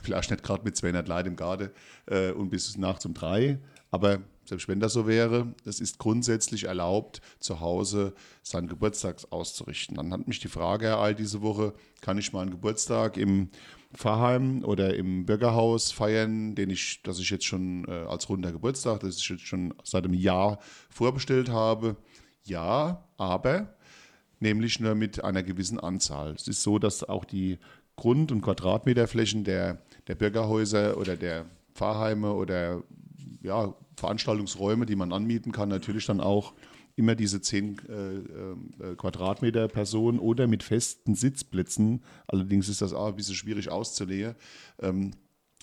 vielleicht 0.03 0.31
nicht 0.31 0.43
gerade 0.43 0.65
mit 0.65 0.77
200 0.77 1.09
Leuten 1.09 1.29
im 1.29 1.37
Garten 1.37 1.71
äh, 2.07 2.33
und 2.33 2.51
bis 2.51 2.77
nachts 2.77 3.07
um 3.07 3.15
drei, 3.15 3.59
aber 3.91 4.21
selbst 4.49 4.67
wenn 4.67 4.81
das 4.81 4.95
so 4.95 5.07
wäre, 5.07 5.55
es 5.67 5.79
ist 5.79 5.99
grundsätzlich 5.99 6.65
erlaubt, 6.65 7.21
zu 7.39 7.61
Hause 7.61 8.15
seinen 8.43 8.67
Geburtstag 8.67 9.21
auszurichten. 9.29 9.97
Dann 9.97 10.11
hat 10.11 10.27
mich 10.27 10.41
die 10.41 10.49
Frage 10.49 10.87
ereilt 10.87 11.19
diese 11.19 11.43
Woche, 11.43 11.75
kann 12.01 12.17
ich 12.17 12.33
meinen 12.33 12.51
Geburtstag 12.51 13.19
im 13.19 13.51
Pfarrheim 13.93 14.65
oder 14.65 14.95
im 14.95 15.27
Bürgerhaus 15.27 15.93
feiern, 15.93 16.55
den 16.55 16.71
ich, 16.71 17.03
das 17.03 17.19
ich 17.19 17.29
jetzt 17.29 17.45
schon 17.45 17.85
äh, 17.89 18.07
als 18.09 18.29
runder 18.31 18.53
Geburtstag, 18.53 19.01
das 19.01 19.19
ich 19.19 19.29
jetzt 19.29 19.47
schon 19.47 19.75
seit 19.85 20.05
einem 20.05 20.15
Jahr 20.15 20.59
vorbestellt 20.89 21.51
habe? 21.51 21.97
Ja, 22.45 23.05
aber 23.19 23.75
nämlich 24.41 24.81
nur 24.81 24.95
mit 24.95 25.23
einer 25.25 25.43
gewissen 25.43 25.81
Anzahl. 25.81 26.33
Es 26.33 26.49
ist 26.49 26.63
so, 26.63 26.79
dass 26.79 27.05
auch 27.05 27.25
die 27.25 27.59
Grund- 27.99 28.31
und 28.31 28.43
Quadratmeterflächen 28.43 29.43
der, 29.43 29.83
der 30.07 30.15
Bürgerhäuser 30.15 30.97
oder 30.97 31.17
der 31.17 31.47
Pfarrheime 31.75 32.33
oder 32.33 32.83
ja, 33.43 33.75
Veranstaltungsräume, 33.97 34.87
die 34.87 34.95
man 34.95 35.13
anmieten 35.13 35.51
kann, 35.51 35.69
natürlich 35.69 36.07
dann 36.07 36.21
auch 36.21 36.55
immer 36.95 37.17
diese 37.17 37.41
10 37.41 37.77
äh, 37.89 37.93
äh, 37.93 38.97
Quadratmeter 38.97 39.67
Person 39.67 40.21
oder 40.21 40.47
mit 40.47 40.63
festen 40.63 41.17
Sitzplätzen. 41.17 42.03
Allerdings 42.29 42.69
ist 42.69 42.83
das 42.83 42.93
auch 42.93 43.09
ein 43.09 43.17
bisschen 43.17 43.35
schwierig 43.35 43.69
auszulegen. 43.69 44.37
Ähm, 44.81 45.13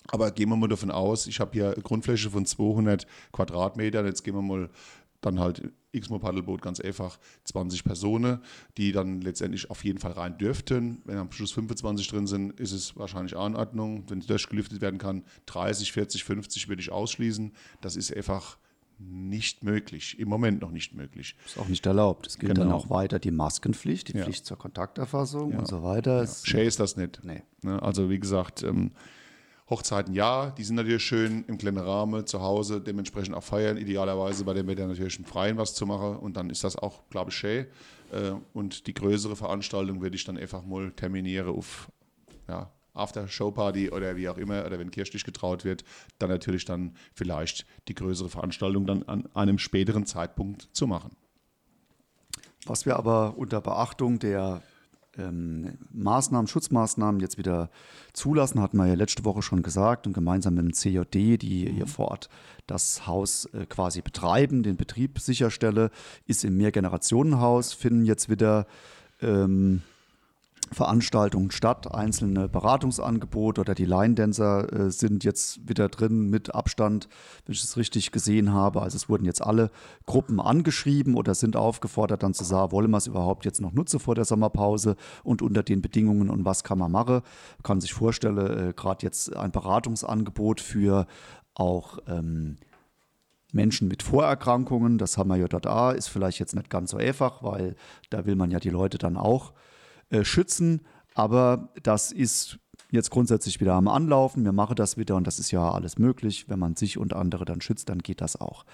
aber 0.08 0.30
gehen 0.30 0.50
wir 0.50 0.56
mal 0.56 0.68
davon 0.68 0.90
aus, 0.90 1.26
ich 1.26 1.40
habe 1.40 1.52
hier 1.54 1.72
Grundfläche 1.82 2.30
von 2.30 2.44
200 2.44 3.06
Quadratmetern. 3.32 4.06
Jetzt 4.06 4.24
gehen 4.24 4.34
wir 4.34 4.42
mal 4.42 4.68
dann 5.22 5.40
halt 5.40 5.70
X-Mo 5.96 6.18
Paddelboot 6.18 6.62
ganz 6.62 6.80
einfach 6.80 7.18
20 7.44 7.84
Personen, 7.84 8.40
die 8.76 8.92
dann 8.92 9.20
letztendlich 9.20 9.70
auf 9.70 9.84
jeden 9.84 9.98
Fall 9.98 10.12
rein 10.12 10.38
dürften. 10.38 11.02
Wenn 11.04 11.18
am 11.18 11.32
Schluss 11.32 11.52
25 11.52 12.08
drin 12.08 12.26
sind, 12.26 12.58
ist 12.60 12.72
es 12.72 12.96
wahrscheinlich 12.96 13.36
auch 13.36 13.46
in 13.46 13.56
Ordnung. 13.56 14.04
Wenn 14.08 14.18
es 14.18 14.26
durchgelüftet 14.26 14.80
werden 14.80 14.98
kann, 14.98 15.24
30, 15.46 15.92
40, 15.92 16.24
50 16.24 16.68
würde 16.68 16.82
ich 16.82 16.92
ausschließen. 16.92 17.52
Das 17.80 17.96
ist 17.96 18.14
einfach 18.14 18.58
nicht 18.98 19.62
möglich, 19.62 20.18
im 20.18 20.28
Moment 20.28 20.62
noch 20.62 20.70
nicht 20.70 20.94
möglich. 20.94 21.36
Ist 21.44 21.58
auch 21.58 21.68
nicht 21.68 21.84
erlaubt. 21.84 22.26
Es 22.26 22.38
gilt 22.38 22.54
genau. 22.54 22.66
dann 22.66 22.72
auch 22.72 22.88
weiter 22.88 23.18
die 23.18 23.30
Maskenpflicht, 23.30 24.08
die 24.08 24.18
ja. 24.18 24.24
Pflicht 24.24 24.46
zur 24.46 24.56
Kontakterfassung 24.56 25.52
ja. 25.52 25.58
und 25.58 25.68
so 25.68 25.82
weiter. 25.82 26.24
Ja. 26.24 26.30
Share 26.44 26.64
ist 26.64 26.80
das 26.80 26.96
nicht. 26.96 27.20
Nee. 27.22 27.42
Ne, 27.62 27.82
also 27.82 28.08
wie 28.08 28.18
gesagt, 28.18 28.62
ähm, 28.62 28.92
Hochzeiten 29.68 30.14
ja, 30.14 30.50
die 30.50 30.62
sind 30.62 30.76
natürlich 30.76 31.02
schön 31.02 31.44
im 31.48 31.58
kleinen 31.58 31.78
Rahmen 31.78 32.26
zu 32.26 32.40
Hause, 32.40 32.80
dementsprechend 32.80 33.34
auch 33.34 33.42
feiern, 33.42 33.76
idealerweise 33.76 34.44
bei 34.44 34.54
dem 34.54 34.68
Wetter 34.68 34.86
natürlich 34.86 35.18
im 35.18 35.24
Freien 35.24 35.56
was 35.56 35.74
zu 35.74 35.86
machen 35.86 36.16
und 36.16 36.36
dann 36.36 36.50
ist 36.50 36.62
das 36.62 36.76
auch, 36.76 37.08
glaube 37.10 37.30
ich, 37.30 37.36
schön. 37.36 37.66
Äh, 38.12 38.32
und 38.52 38.86
die 38.86 38.94
größere 38.94 39.34
Veranstaltung 39.34 40.00
würde 40.00 40.14
ich 40.14 40.24
dann 40.24 40.38
einfach 40.38 40.64
mal 40.64 40.92
terminieren 40.92 41.48
auf 41.48 41.90
ja, 42.48 42.70
After-Show-Party 42.94 43.90
oder 43.90 44.16
wie 44.16 44.28
auch 44.28 44.38
immer, 44.38 44.64
oder 44.64 44.78
wenn 44.78 44.92
kirchlich 44.92 45.24
getraut 45.24 45.64
wird, 45.64 45.84
dann 46.18 46.30
natürlich 46.30 46.64
dann 46.64 46.94
vielleicht 47.12 47.66
die 47.88 47.94
größere 47.94 48.28
Veranstaltung 48.28 48.86
dann 48.86 49.02
an 49.04 49.28
einem 49.34 49.58
späteren 49.58 50.06
Zeitpunkt 50.06 50.68
zu 50.72 50.86
machen. 50.86 51.16
Was 52.66 52.86
wir 52.86 52.96
aber 52.96 53.36
unter 53.36 53.60
Beachtung 53.60 54.18
der 54.18 54.62
ähm, 55.18 55.78
Maßnahmen, 55.92 56.46
Schutzmaßnahmen 56.46 57.20
jetzt 57.20 57.38
wieder 57.38 57.70
zulassen, 58.12 58.60
hatten 58.60 58.76
wir 58.76 58.86
ja 58.86 58.94
letzte 58.94 59.24
Woche 59.24 59.42
schon 59.42 59.62
gesagt 59.62 60.06
und 60.06 60.12
gemeinsam 60.12 60.54
mit 60.54 60.64
dem 60.64 60.72
CJD, 60.72 61.42
die 61.42 61.70
hier 61.70 61.86
vor 61.86 62.08
Ort 62.08 62.28
das 62.66 63.06
Haus 63.06 63.46
äh, 63.46 63.66
quasi 63.66 64.00
betreiben, 64.00 64.62
den 64.62 64.76
Betrieb 64.76 65.18
sicherstelle, 65.18 65.90
ist 66.26 66.44
im 66.44 66.56
Mehrgenerationenhaus, 66.56 67.72
finden 67.72 68.04
jetzt 68.04 68.28
wieder 68.28 68.66
ähm, 69.20 69.82
Veranstaltungen 70.72 71.50
statt, 71.50 71.94
einzelne 71.94 72.48
Beratungsangebote 72.48 73.60
oder 73.60 73.74
die 73.74 73.84
Line 73.84 74.14
Dancer 74.14 74.72
äh, 74.72 74.90
sind 74.90 75.24
jetzt 75.24 75.68
wieder 75.68 75.88
drin 75.88 76.28
mit 76.28 76.54
Abstand, 76.54 77.08
wenn 77.44 77.52
ich 77.52 77.62
es 77.62 77.76
richtig 77.76 78.10
gesehen 78.12 78.52
habe. 78.52 78.82
Also 78.82 78.96
es 78.96 79.08
wurden 79.08 79.24
jetzt 79.24 79.42
alle 79.42 79.70
Gruppen 80.06 80.40
angeschrieben 80.40 81.14
oder 81.14 81.34
sind 81.34 81.56
aufgefordert, 81.56 82.22
dann 82.22 82.34
zu 82.34 82.44
sagen, 82.44 82.72
wollen 82.72 82.90
wir 82.90 82.98
es 82.98 83.06
überhaupt 83.06 83.44
jetzt 83.44 83.60
noch 83.60 83.72
nutzen 83.72 84.00
vor 84.00 84.14
der 84.14 84.24
Sommerpause 84.24 84.96
und 85.22 85.42
unter 85.42 85.62
den 85.62 85.82
Bedingungen 85.82 86.30
und 86.30 86.44
was 86.44 86.64
kann 86.64 86.78
man 86.78 86.90
machen. 86.90 87.22
Kann 87.62 87.80
sich 87.80 87.94
vorstellen, 87.94 88.38
äh, 88.38 88.72
gerade 88.74 89.04
jetzt 89.04 89.36
ein 89.36 89.52
Beratungsangebot 89.52 90.60
für 90.60 91.06
auch 91.54 91.98
ähm, 92.08 92.56
Menschen 93.52 93.88
mit 93.88 94.02
Vorerkrankungen, 94.02 94.98
das 94.98 95.16
haben 95.16 95.28
wir 95.28 95.36
ja 95.36 95.48
dort 95.48 95.96
ist 95.96 96.08
vielleicht 96.08 96.38
jetzt 96.38 96.54
nicht 96.54 96.70
ganz 96.70 96.90
so 96.90 96.98
einfach, 96.98 97.42
weil 97.42 97.76
da 98.10 98.26
will 98.26 98.36
man 98.36 98.50
ja 98.50 98.60
die 98.60 98.70
Leute 98.70 98.98
dann 98.98 99.16
auch 99.16 99.52
äh, 100.10 100.24
schützen. 100.24 100.82
Aber 101.14 101.70
das 101.82 102.12
ist 102.12 102.58
jetzt 102.90 103.10
grundsätzlich 103.10 103.60
wieder 103.60 103.74
am 103.74 103.88
Anlaufen. 103.88 104.44
Wir 104.44 104.52
machen 104.52 104.76
das 104.76 104.96
wieder 104.96 105.16
und 105.16 105.26
das 105.26 105.38
ist 105.38 105.50
ja 105.50 105.70
alles 105.70 105.98
möglich. 105.98 106.48
Wenn 106.48 106.58
man 106.58 106.76
sich 106.76 106.98
und 106.98 107.14
andere 107.14 107.44
dann 107.44 107.60
schützt, 107.60 107.88
dann 107.88 107.98
geht 107.98 108.20
das 108.20 108.40
auch. 108.40 108.64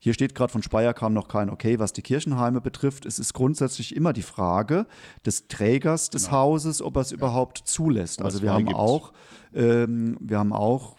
Hier 0.00 0.14
steht 0.14 0.36
gerade 0.36 0.52
von 0.52 0.62
Speyer 0.62 0.94
kam 0.94 1.12
noch 1.12 1.26
kein 1.26 1.50
Okay, 1.50 1.80
was 1.80 1.92
die 1.92 2.02
Kirchenheime 2.02 2.60
betrifft. 2.60 3.04
Es 3.04 3.18
ist 3.18 3.34
grundsätzlich 3.34 3.96
immer 3.96 4.12
die 4.12 4.22
Frage 4.22 4.86
des 5.26 5.48
Trägers 5.48 6.08
des 6.10 6.26
genau. 6.26 6.36
Hauses, 6.36 6.82
ob 6.82 6.96
er 6.96 7.02
es 7.02 7.10
ja. 7.10 7.16
überhaupt 7.16 7.58
zulässt. 7.64 8.22
Also 8.22 8.42
wir 8.42 8.52
haben 8.52 8.68
auch, 8.68 9.12
ähm, 9.52 10.16
wir 10.20 10.38
haben 10.38 10.52
auch 10.52 10.96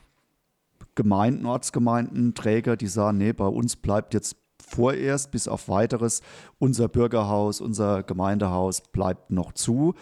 Gemeinden, 0.95 1.45
Ortsgemeinden, 1.45 2.33
Träger, 2.33 2.75
die 2.75 2.88
sagen, 2.88 3.19
nee, 3.19 3.31
bei 3.31 3.47
uns 3.47 3.77
bleibt 3.77 4.13
jetzt 4.13 4.35
vorerst 4.69 5.31
bis 5.31 5.47
auf 5.47 5.67
weiteres 5.67 6.21
unser 6.57 6.88
Bürgerhaus, 6.88 7.61
unser 7.61 8.03
Gemeindehaus 8.03 8.81
bleibt 8.91 9.31
noch 9.31 9.53
zu. 9.53 9.95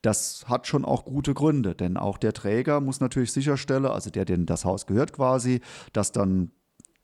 Das 0.00 0.44
hat 0.48 0.66
schon 0.66 0.84
auch 0.84 1.04
gute 1.04 1.34
Gründe, 1.34 1.74
denn 1.74 1.96
auch 1.96 2.18
der 2.18 2.32
Träger 2.32 2.80
muss 2.80 3.00
natürlich 3.00 3.32
sicherstellen, 3.32 3.86
also 3.86 4.10
der, 4.10 4.24
dem 4.24 4.46
das 4.46 4.64
Haus 4.64 4.86
gehört 4.86 5.12
quasi, 5.12 5.60
dass 5.92 6.10
dann 6.10 6.50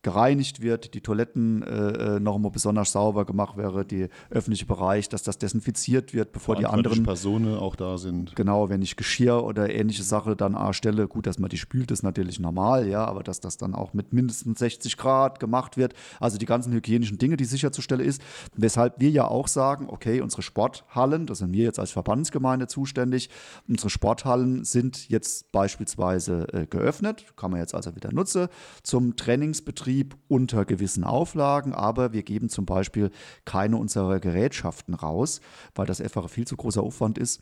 gereinigt 0.03 0.63
wird, 0.63 0.95
die 0.95 1.01
Toiletten 1.01 1.63
äh, 1.63 2.17
äh 2.17 2.21
noch 2.21 2.39
mal 2.39 2.51
besonders 2.51 2.93
sauber 2.93 3.25
gemacht 3.25 3.57
wäre, 3.57 3.85
der 3.85 4.09
öffentliche 4.31 4.65
Bereich, 4.65 5.09
dass 5.09 5.23
das 5.23 5.39
desinfiziert 5.39 6.15
wird, 6.15 6.31
bevor 6.33 6.55
die 6.55 6.67
anderen 6.67 7.03
Personen 7.03 7.57
auch 7.57 7.75
da 7.75 7.99
sind. 7.99 8.37
Genau, 8.37 8.69
wenn 8.69 8.81
ich 8.81 8.97
Geschirr 8.97 9.43
oder 9.43 9.75
ähnliche 9.75 10.05
Sache 10.05 10.37
dann 10.37 10.55
A 10.55 10.73
stelle, 10.73 11.09
gut, 11.09 11.27
dass 11.27 11.39
man 11.39 11.51
die 11.51 11.59
spült, 11.59 11.91
ist 11.91 12.05
natürlich 12.05 12.39
normal, 12.39 12.87
ja, 12.87 13.05
aber 13.05 13.25
dass 13.25 13.41
das 13.41 13.57
dann 13.57 13.75
auch 13.75 13.93
mit 13.93 14.13
mindestens 14.13 14.61
60 14.61 14.97
Grad 14.97 15.41
gemacht 15.41 15.77
wird, 15.77 15.95
also 16.21 16.39
die 16.39 16.47
ganzen 16.47 16.73
hygienischen 16.73 17.19
Dinge, 17.19 17.37
die 17.37 17.45
sicherzustellen 17.45 18.05
ist, 18.05 18.23
weshalb 18.57 19.01
wir 19.01 19.11
ja 19.11 19.27
auch 19.27 19.49
sagen, 19.49 19.87
okay, 19.89 20.21
unsere 20.21 20.43
Sporthallen, 20.43 21.27
das 21.27 21.39
sind 21.39 21.53
wir 21.53 21.65
jetzt 21.65 21.81
als 21.81 21.91
Verbandsgemeinde 21.91 22.69
zuständig, 22.69 23.31
unsere 23.67 23.91
Sporthallen 23.91 24.65
sind 24.65 25.09
jetzt 25.09 25.51
beispielsweise 25.51 26.47
äh, 26.53 26.67
geöffnet, 26.67 27.25
kann 27.37 27.51
man 27.51 27.59
jetzt 27.59 27.75
also 27.75 27.97
wieder 27.97 28.13
nutzen 28.13 28.47
zum 28.85 29.17
Trainingsbetrieb 29.17 29.88
Betrieb 29.89 30.19
unter 30.29 30.67
gewissen 30.67 31.03
Auflagen, 31.03 31.73
aber 31.73 32.13
wir 32.13 32.23
geben 32.23 32.51
zum 32.51 32.67
Beispiel 32.67 33.11
keine 33.47 33.79
unserer 33.79 34.21
Gerätschaften 34.21 34.93
raus, 34.93 35.41
weil 35.75 35.87
das 35.87 36.03
einfach 36.03 36.29
viel 36.29 36.47
zu 36.47 36.59
großer 36.59 36.83
Aufwand 36.83 37.17
ist. 37.17 37.41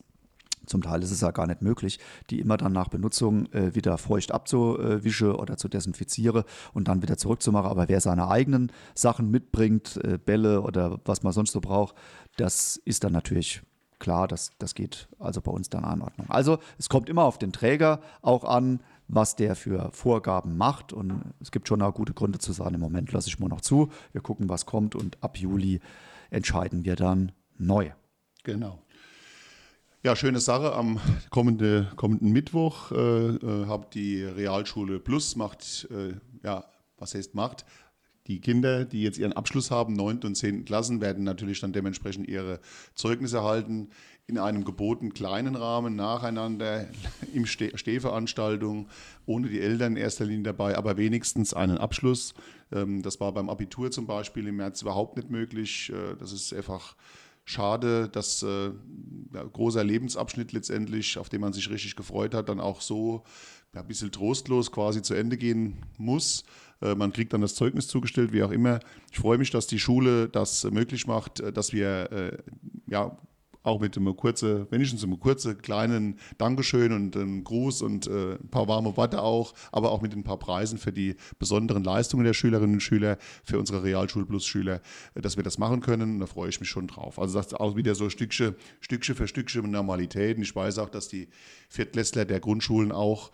Zum 0.64 0.80
Teil 0.80 1.02
ist 1.02 1.10
es 1.10 1.22
ja 1.22 1.32
gar 1.32 1.48
nicht 1.48 1.60
möglich, 1.60 1.98
die 2.30 2.38
immer 2.38 2.56
dann 2.56 2.70
nach 2.70 2.86
Benutzung 2.86 3.46
äh, 3.46 3.74
wieder 3.74 3.98
feucht 3.98 4.30
abzuwischen 4.30 5.32
oder 5.32 5.56
zu 5.56 5.68
desinfizieren 5.68 6.44
und 6.72 6.86
dann 6.86 7.02
wieder 7.02 7.16
zurückzumachen. 7.16 7.68
Aber 7.68 7.88
wer 7.88 8.00
seine 8.00 8.28
eigenen 8.28 8.70
Sachen 8.94 9.28
mitbringt, 9.28 9.98
äh, 10.04 10.16
Bälle 10.16 10.62
oder 10.62 11.00
was 11.04 11.24
man 11.24 11.32
sonst 11.32 11.50
so 11.50 11.60
braucht, 11.60 11.96
das 12.36 12.80
ist 12.84 13.02
dann 13.02 13.12
natürlich 13.12 13.62
klar, 13.98 14.28
das, 14.28 14.52
das 14.60 14.74
geht 14.74 15.08
also 15.18 15.40
bei 15.40 15.50
uns 15.50 15.68
dann 15.68 15.82
in 15.92 16.02
Ordnung. 16.02 16.30
Also 16.30 16.58
es 16.78 16.88
kommt 16.88 17.08
immer 17.08 17.24
auf 17.24 17.38
den 17.38 17.52
Träger 17.52 18.00
auch 18.22 18.44
an, 18.44 18.80
was 19.08 19.36
der 19.36 19.56
für 19.56 19.90
Vorgaben 19.92 20.56
macht. 20.56 20.92
Und 20.92 21.22
es 21.40 21.50
gibt 21.50 21.68
schon 21.68 21.82
auch 21.82 21.94
gute 21.94 22.14
Gründe 22.14 22.38
zu 22.38 22.52
sagen, 22.52 22.74
im 22.74 22.80
Moment 22.80 23.12
lasse 23.12 23.28
ich 23.28 23.38
mal 23.38 23.48
noch 23.48 23.60
zu. 23.60 23.90
Wir 24.12 24.20
gucken, 24.20 24.48
was 24.48 24.66
kommt 24.66 24.94
und 24.94 25.22
ab 25.22 25.38
Juli 25.38 25.80
entscheiden 26.30 26.84
wir 26.84 26.96
dann 26.96 27.32
neu. 27.58 27.90
Genau. 28.42 28.82
Ja, 30.02 30.14
schöne 30.14 30.38
Sache. 30.38 30.72
Am 30.72 31.00
kommende, 31.30 31.90
kommenden 31.96 32.30
Mittwoch 32.30 32.92
äh, 32.92 32.96
äh, 32.96 33.66
hat 33.66 33.94
die 33.94 34.22
Realschule 34.22 35.00
Plus 35.00 35.34
macht, 35.34 35.88
äh, 35.90 36.14
ja, 36.44 36.64
was 36.96 37.14
heißt 37.14 37.34
macht, 37.34 37.64
die 38.26 38.40
Kinder, 38.40 38.84
die 38.84 39.02
jetzt 39.02 39.18
ihren 39.18 39.32
Abschluss 39.32 39.70
haben, 39.70 39.94
9. 39.94 40.20
und 40.24 40.34
10. 40.36 40.64
Klassen, 40.64 41.00
werden 41.00 41.24
natürlich 41.24 41.60
dann 41.60 41.72
dementsprechend 41.72 42.28
ihre 42.28 42.60
Zeugnisse 42.94 43.38
erhalten 43.38 43.90
in 44.28 44.38
einem 44.38 44.64
geboten 44.64 45.14
kleinen 45.14 45.54
Rahmen 45.54 45.94
nacheinander 45.94 46.88
im 47.34 47.46
Ste 47.46 47.76
Stehveranstaltung, 47.78 48.88
ohne 49.24 49.48
die 49.48 49.60
Eltern 49.60 49.96
in 49.96 50.02
erster 50.02 50.24
Linie 50.24 50.44
dabei, 50.44 50.76
aber 50.76 50.96
wenigstens 50.96 51.54
einen 51.54 51.78
Abschluss. 51.78 52.34
Ähm, 52.72 53.02
das 53.02 53.20
war 53.20 53.32
beim 53.32 53.48
Abitur 53.48 53.90
zum 53.90 54.06
Beispiel 54.06 54.48
im 54.48 54.56
März 54.56 54.82
überhaupt 54.82 55.16
nicht 55.16 55.30
möglich. 55.30 55.92
Äh, 55.94 56.16
das 56.16 56.32
ist 56.32 56.52
einfach 56.52 56.96
schade, 57.44 58.08
dass 58.08 58.42
äh, 58.42 58.70
ein 58.70 59.52
großer 59.52 59.84
Lebensabschnitt 59.84 60.52
letztendlich, 60.52 61.18
auf 61.18 61.28
den 61.28 61.40
man 61.40 61.52
sich 61.52 61.70
richtig 61.70 61.94
gefreut 61.94 62.34
hat, 62.34 62.48
dann 62.48 62.58
auch 62.58 62.80
so 62.80 63.22
ja, 63.74 63.82
ein 63.82 63.86
bisschen 63.86 64.10
trostlos 64.10 64.72
quasi 64.72 65.02
zu 65.02 65.14
Ende 65.14 65.36
gehen 65.36 65.76
muss. 65.98 66.42
Äh, 66.82 66.96
man 66.96 67.12
kriegt 67.12 67.32
dann 67.32 67.42
das 67.42 67.54
Zeugnis 67.54 67.86
zugestellt, 67.86 68.32
wie 68.32 68.42
auch 68.42 68.50
immer. 68.50 68.80
Ich 69.12 69.18
freue 69.20 69.38
mich, 69.38 69.52
dass 69.52 69.68
die 69.68 69.78
Schule 69.78 70.28
das 70.28 70.64
möglich 70.64 71.06
macht, 71.06 71.40
dass 71.56 71.72
wir 71.72 72.40
ja, 72.88 73.16
auch 73.66 73.80
mit 73.80 73.96
einem 73.96 74.16
kurzen, 74.16 74.66
wenigstens 74.70 75.02
einem 75.02 75.18
kurzen 75.18 75.60
kleinen 75.60 76.18
Dankeschön 76.38 76.92
und 76.92 77.16
einem 77.16 77.44
Gruß 77.44 77.82
und 77.82 78.06
äh, 78.06 78.34
ein 78.34 78.48
paar 78.48 78.68
warme 78.68 78.96
Worte 78.96 79.22
auch, 79.22 79.54
aber 79.72 79.90
auch 79.92 80.00
mit 80.00 80.14
ein 80.14 80.22
paar 80.22 80.38
Preisen 80.38 80.78
für 80.78 80.92
die 80.92 81.16
besonderen 81.38 81.84
Leistungen 81.84 82.24
der 82.24 82.34
Schülerinnen 82.34 82.74
und 82.74 82.80
Schüler, 82.80 83.18
für 83.44 83.58
unsere 83.58 83.82
Realschul-Plus-Schüler, 83.82 84.80
äh, 85.14 85.20
dass 85.20 85.36
wir 85.36 85.44
das 85.44 85.58
machen 85.58 85.80
können. 85.80 86.20
Da 86.20 86.26
freue 86.26 86.48
ich 86.48 86.60
mich 86.60 86.68
schon 86.68 86.86
drauf. 86.86 87.18
Also 87.18 87.38
das 87.38 87.48
ist 87.48 87.54
auch 87.54 87.76
wieder 87.76 87.94
so 87.94 88.10
Stückchen, 88.10 88.54
Stückchen 88.80 89.14
für 89.14 89.28
Stückchen 89.28 89.70
Normalität. 89.70 90.36
Und 90.36 90.42
ich 90.42 90.54
weiß 90.54 90.78
auch, 90.78 90.88
dass 90.88 91.08
die 91.08 91.28
Viertklässler 91.68 92.24
der 92.24 92.40
Grundschulen 92.40 92.92
auch 92.92 93.30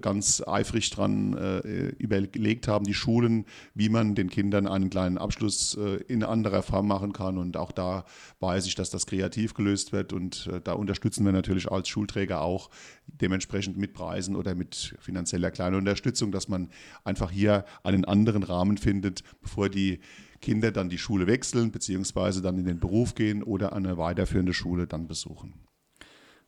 ganz 0.00 0.42
eifrig 0.46 0.90
dran 0.90 1.36
äh, 1.36 1.88
überlegt 1.98 2.68
haben, 2.68 2.84
die 2.84 2.94
Schulen, 2.94 3.46
wie 3.74 3.88
man 3.88 4.14
den 4.14 4.30
Kindern 4.30 4.66
einen 4.66 4.90
kleinen 4.90 5.18
Abschluss 5.18 5.76
äh, 5.76 5.96
in 6.08 6.22
anderer 6.22 6.62
Form 6.62 6.88
machen 6.88 7.12
kann. 7.12 7.38
Und 7.38 7.56
auch 7.56 7.72
da 7.72 8.04
weiß 8.40 8.66
ich, 8.66 8.74
dass 8.74 8.90
das 8.90 9.06
kreativ 9.06 9.54
gelöst 9.54 9.92
wird. 9.92 10.12
Und 10.12 10.50
da 10.64 10.72
unterstützen 10.72 11.24
wir 11.24 11.32
natürlich 11.32 11.70
als 11.70 11.88
Schulträger 11.88 12.40
auch 12.42 12.70
dementsprechend 13.06 13.76
mit 13.76 13.92
Preisen 13.92 14.36
oder 14.36 14.54
mit 14.54 14.96
finanzieller 15.00 15.50
kleiner 15.50 15.78
Unterstützung, 15.78 16.32
dass 16.32 16.48
man 16.48 16.70
einfach 17.04 17.30
hier 17.30 17.64
einen 17.82 18.04
anderen 18.04 18.42
Rahmen 18.42 18.78
findet, 18.78 19.22
bevor 19.42 19.68
die 19.68 20.00
Kinder 20.40 20.72
dann 20.72 20.88
die 20.88 20.98
Schule 20.98 21.26
wechseln, 21.26 21.70
beziehungsweise 21.70 22.42
dann 22.42 22.58
in 22.58 22.64
den 22.64 22.80
Beruf 22.80 23.14
gehen 23.14 23.42
oder 23.42 23.72
eine 23.74 23.98
weiterführende 23.98 24.54
Schule 24.54 24.86
dann 24.86 25.06
besuchen. 25.06 25.54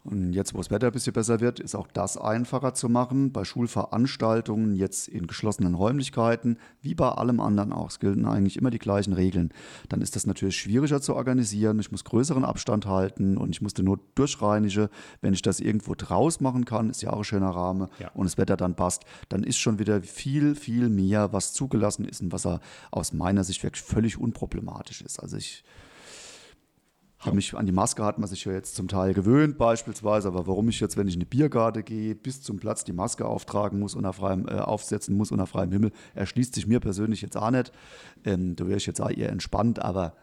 Und 0.04 0.32
jetzt, 0.32 0.52
wo 0.52 0.58
das 0.58 0.70
Wetter 0.70 0.88
ein 0.88 0.92
bisschen 0.92 1.12
besser 1.12 1.40
wird, 1.40 1.60
ist 1.60 1.76
auch 1.76 1.86
das 1.86 2.16
einfacher 2.16 2.74
zu 2.74 2.88
machen. 2.88 3.30
Bei 3.30 3.44
Schulveranstaltungen, 3.44 4.74
jetzt 4.74 5.06
in 5.06 5.28
geschlossenen 5.28 5.74
Räumlichkeiten, 5.74 6.58
wie 6.80 6.94
bei 6.94 7.08
allem 7.08 7.38
anderen 7.38 7.72
auch. 7.72 7.90
Es 7.90 8.00
gelten 8.00 8.24
eigentlich 8.24 8.56
immer 8.56 8.70
die 8.70 8.80
gleichen 8.80 9.12
Regeln. 9.12 9.52
Dann 9.88 10.00
ist 10.00 10.16
das 10.16 10.26
natürlich 10.26 10.56
schwieriger 10.56 11.00
zu 11.00 11.14
organisieren. 11.14 11.78
Ich 11.78 11.92
muss 11.92 12.02
größeren 12.02 12.44
Abstand 12.44 12.86
halten 12.86 13.36
und 13.36 13.50
ich 13.50 13.62
muss 13.62 13.74
den 13.74 13.84
Not 13.84 14.00
durchreinigen. 14.16 14.88
Wenn 15.20 15.34
ich 15.34 15.42
das 15.42 15.60
irgendwo 15.60 15.94
draus 15.94 16.40
machen 16.40 16.64
kann, 16.64 16.90
ist 16.90 17.02
ja 17.02 17.12
auch 17.12 17.18
ein 17.18 17.24
schöner 17.24 17.50
Rahmen 17.50 17.88
ja. 18.00 18.10
und 18.14 18.24
das 18.24 18.38
Wetter 18.38 18.56
dann 18.56 18.74
passt, 18.74 19.04
dann 19.28 19.44
ist 19.44 19.58
schon 19.58 19.78
wieder 19.78 20.02
viel, 20.02 20.56
viel 20.56 20.88
mehr, 20.88 21.32
was 21.32 21.52
zugelassen 21.52 22.04
ist 22.04 22.22
und 22.22 22.32
was 22.32 22.48
aus 22.90 23.12
meiner 23.12 23.44
Sicht 23.44 23.62
wirklich 23.62 23.82
völlig 23.82 24.18
unproblematisch 24.18 25.02
ist. 25.02 25.20
Also 25.20 25.36
ich 25.36 25.62
habe 27.24 27.36
mich 27.36 27.54
an 27.54 27.66
die 27.66 27.72
Maske 27.72 28.04
hat 28.04 28.18
man 28.18 28.28
sich 28.28 28.44
ja 28.44 28.52
jetzt 28.52 28.74
zum 28.74 28.88
Teil 28.88 29.14
gewöhnt 29.14 29.58
beispielsweise, 29.58 30.28
aber 30.28 30.46
warum 30.46 30.68
ich 30.68 30.80
jetzt, 30.80 30.96
wenn 30.96 31.08
ich 31.08 31.14
in 31.14 31.20
eine 31.20 31.26
Biergarde 31.26 31.82
gehe, 31.82 32.14
bis 32.14 32.42
zum 32.42 32.58
Platz 32.58 32.84
die 32.84 32.92
Maske 32.92 33.26
auftragen 33.26 33.78
muss, 33.78 33.94
unter 33.94 34.12
freiem, 34.12 34.46
äh, 34.48 34.58
aufsetzen 34.58 35.16
muss 35.16 35.30
unter 35.30 35.46
freiem 35.46 35.72
Himmel, 35.72 35.92
erschließt 36.14 36.54
sich 36.54 36.66
mir 36.66 36.80
persönlich 36.80 37.22
jetzt 37.22 37.36
auch 37.36 37.50
nicht. 37.50 37.72
Ähm, 38.24 38.56
da 38.56 38.66
wäre 38.66 38.78
ich 38.78 38.86
jetzt 38.86 39.00
auch 39.00 39.10
eher 39.10 39.30
entspannt, 39.30 39.80
aber 39.80 40.14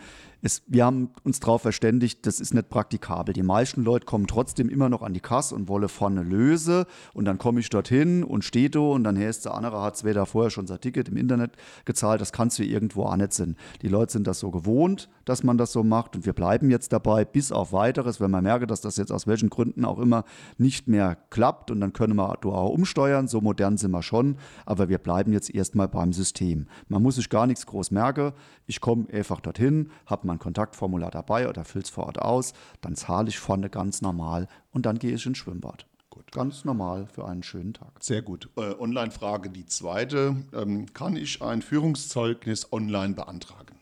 es, 0.46 0.62
wir 0.68 0.86
haben 0.86 1.10
uns 1.24 1.40
darauf 1.40 1.64
verständigt, 1.64 2.26
das 2.28 2.40
ist 2.40 2.54
nicht 2.54 2.70
praktikabel. 2.70 3.34
Die 3.34 3.42
meisten 3.42 3.84
Leute 3.84 4.06
kommen 4.06 4.28
trotzdem 4.28 4.70
immer 4.70 4.90
noch 4.90 5.02
an 5.02 5.14
die 5.14 5.20
Kasse 5.20 5.56
und 5.56 5.68
wollen 5.68 5.90
vorne 5.90 6.22
Löse 6.22 6.86
und 7.14 7.26
dann 7.26 7.40
komme 7.40 7.60
ich 7.60 7.70
dorthin 7.70 8.24
und 8.24 8.46
stehe 8.46 8.70
da 8.70 8.80
und 8.80 9.04
dann 9.04 9.18
heißt 9.18 9.46
der 9.46 9.56
andere 9.56 9.82
hat 9.82 9.98
zwei 9.98 10.14
da 10.14 10.26
vorher 10.26 10.52
schon 10.52 10.68
sein 10.68 10.80
Ticket 10.80 11.10
im 11.10 11.18
Internet 11.18 11.54
gezahlt. 11.86 12.22
Das 12.22 12.32
kannst 12.32 12.60
du 12.60 12.64
irgendwo 12.64 13.04
auch 13.04 13.16
nicht 13.16 13.34
sein. 13.34 13.56
Die 13.82 13.88
Leute 13.88 14.12
sind 14.12 14.28
das 14.28 14.40
so 14.40 14.52
gewohnt, 14.52 15.10
dass 15.26 15.44
man 15.44 15.58
das 15.58 15.72
so 15.72 15.84
macht 15.84 16.16
und 16.16 16.26
wir 16.28 16.34
bleiben 16.34 16.70
jetzt 16.70 16.94
dabei 16.94 17.26
bis 17.26 17.52
auf 17.52 17.74
weiteres, 17.74 18.22
wenn 18.22 18.30
man 18.30 18.44
merke, 18.44 18.68
dass 18.68 18.82
das 18.82 18.98
jetzt 18.98 19.12
aus 19.12 19.26
welchen 19.26 19.50
Gründen 19.50 19.84
auch 19.84 19.98
immer 19.98 20.26
nicht 20.60 20.88
mehr 20.88 21.18
klappt 21.32 21.72
und 21.72 21.82
dann 21.82 21.92
können 21.92 22.16
wir 22.16 22.38
da 22.42 22.50
auch 22.50 22.70
umsteuern. 22.70 23.28
So 23.28 23.42
modern 23.42 23.78
sind 23.78 23.92
wir 23.92 24.04
schon, 24.04 24.38
aber 24.66 24.90
wir 24.90 25.00
bleiben 25.00 25.34
jetzt 25.34 25.54
erstmal 25.54 25.88
beim 25.88 26.14
System. 26.14 26.68
Man 26.88 27.02
muss 27.02 27.16
sich 27.16 27.30
gar 27.30 27.48
nichts 27.48 27.66
groß 27.66 27.90
merken. 27.90 28.34
Ich 28.68 28.80
komme 28.80 29.08
einfach 29.12 29.42
dorthin, 29.42 29.90
habe 30.06 30.28
mein 30.28 30.35
Kontaktformular 30.40 31.12
dabei 31.12 31.50
oder 31.50 31.66
fülle 31.66 31.84
es 31.84 31.90
vor 31.90 32.06
Ort 32.06 32.20
aus, 32.20 32.54
dann 32.82 32.96
zahle 32.96 33.30
ich 33.30 33.40
vorne 33.40 33.70
ganz 33.70 34.02
normal 34.02 34.48
und 34.72 34.86
dann 34.86 35.00
gehe 35.00 35.14
ich 35.14 35.26
ins 35.26 35.38
Schwimmbad. 35.38 35.86
Gut. 36.10 36.32
Ganz 36.32 36.64
normal 36.64 37.08
für 37.08 37.28
einen 37.28 37.44
schönen 37.44 37.74
Tag. 37.74 37.92
Sehr 38.00 38.22
gut. 38.22 38.50
Äh, 38.56 38.74
Online-Frage 38.80 39.50
die 39.50 39.66
zweite. 39.66 40.38
Ähm, 40.54 40.94
kann 40.94 41.18
ich 41.18 41.42
ein 41.42 41.62
Führungszeugnis 41.62 42.72
online 42.72 43.14
beantragen? 43.16 43.76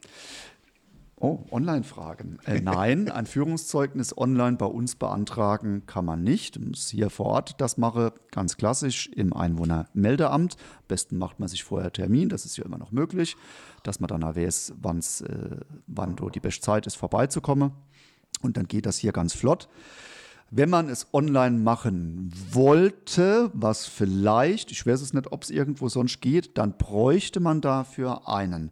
Oh, 1.24 1.40
Online-Fragen. 1.52 2.40
Äh, 2.46 2.60
nein, 2.60 3.10
ein 3.12 3.26
Führungszeugnis 3.26 4.18
online 4.18 4.58
bei 4.58 4.66
uns 4.66 4.96
beantragen 4.96 5.86
kann 5.86 6.04
man 6.04 6.22
nicht. 6.22 6.58
Ich 6.58 6.62
muss 6.62 6.90
hier 6.90 7.10
vor 7.10 7.28
Ort 7.28 7.62
das 7.62 7.78
mache, 7.78 8.12
ganz 8.30 8.58
klassisch 8.58 9.08
im 9.08 9.32
Einwohnermeldeamt. 9.32 10.56
Am 10.56 10.88
besten 10.90 11.18
macht 11.18 11.40
man 11.40 11.48
sich 11.48 11.64
vorher 11.64 11.94
Termin, 11.94 12.28
das 12.28 12.46
ist 12.46 12.58
ja 12.58 12.66
immer 12.66 12.78
noch 12.78 12.92
möglich, 12.92 13.38
dass 13.84 14.00
man 14.00 14.08
dann 14.08 14.24
weiß, 14.24 14.74
wann's, 14.82 15.22
äh, 15.22 15.58
wann 15.88 16.16
die 16.34 16.40
beste 16.40 16.62
Zeit 16.62 16.88
ist, 16.88 16.96
vorbeizukommen. 16.96 17.72
Und 18.42 18.58
dann 18.58 18.68
geht 18.68 18.86
das 18.86 18.98
hier 18.98 19.12
ganz 19.12 19.34
flott. 19.34 19.70
Wenn 20.50 20.70
man 20.70 20.88
es 20.90 21.08
online 21.14 21.58
machen 21.58 22.32
wollte, 22.52 23.50
was 23.54 23.88
vielleicht, 23.88 24.72
ich 24.72 24.86
weiß 24.86 25.02
es 25.02 25.14
nicht, 25.14 25.32
ob 25.32 25.44
es 25.44 25.50
irgendwo 25.50 25.90
sonst 25.90 26.22
geht, 26.22 26.58
dann 26.58 26.78
bräuchte 26.78 27.40
man 27.40 27.60
dafür 27.60 28.28
einen 28.28 28.72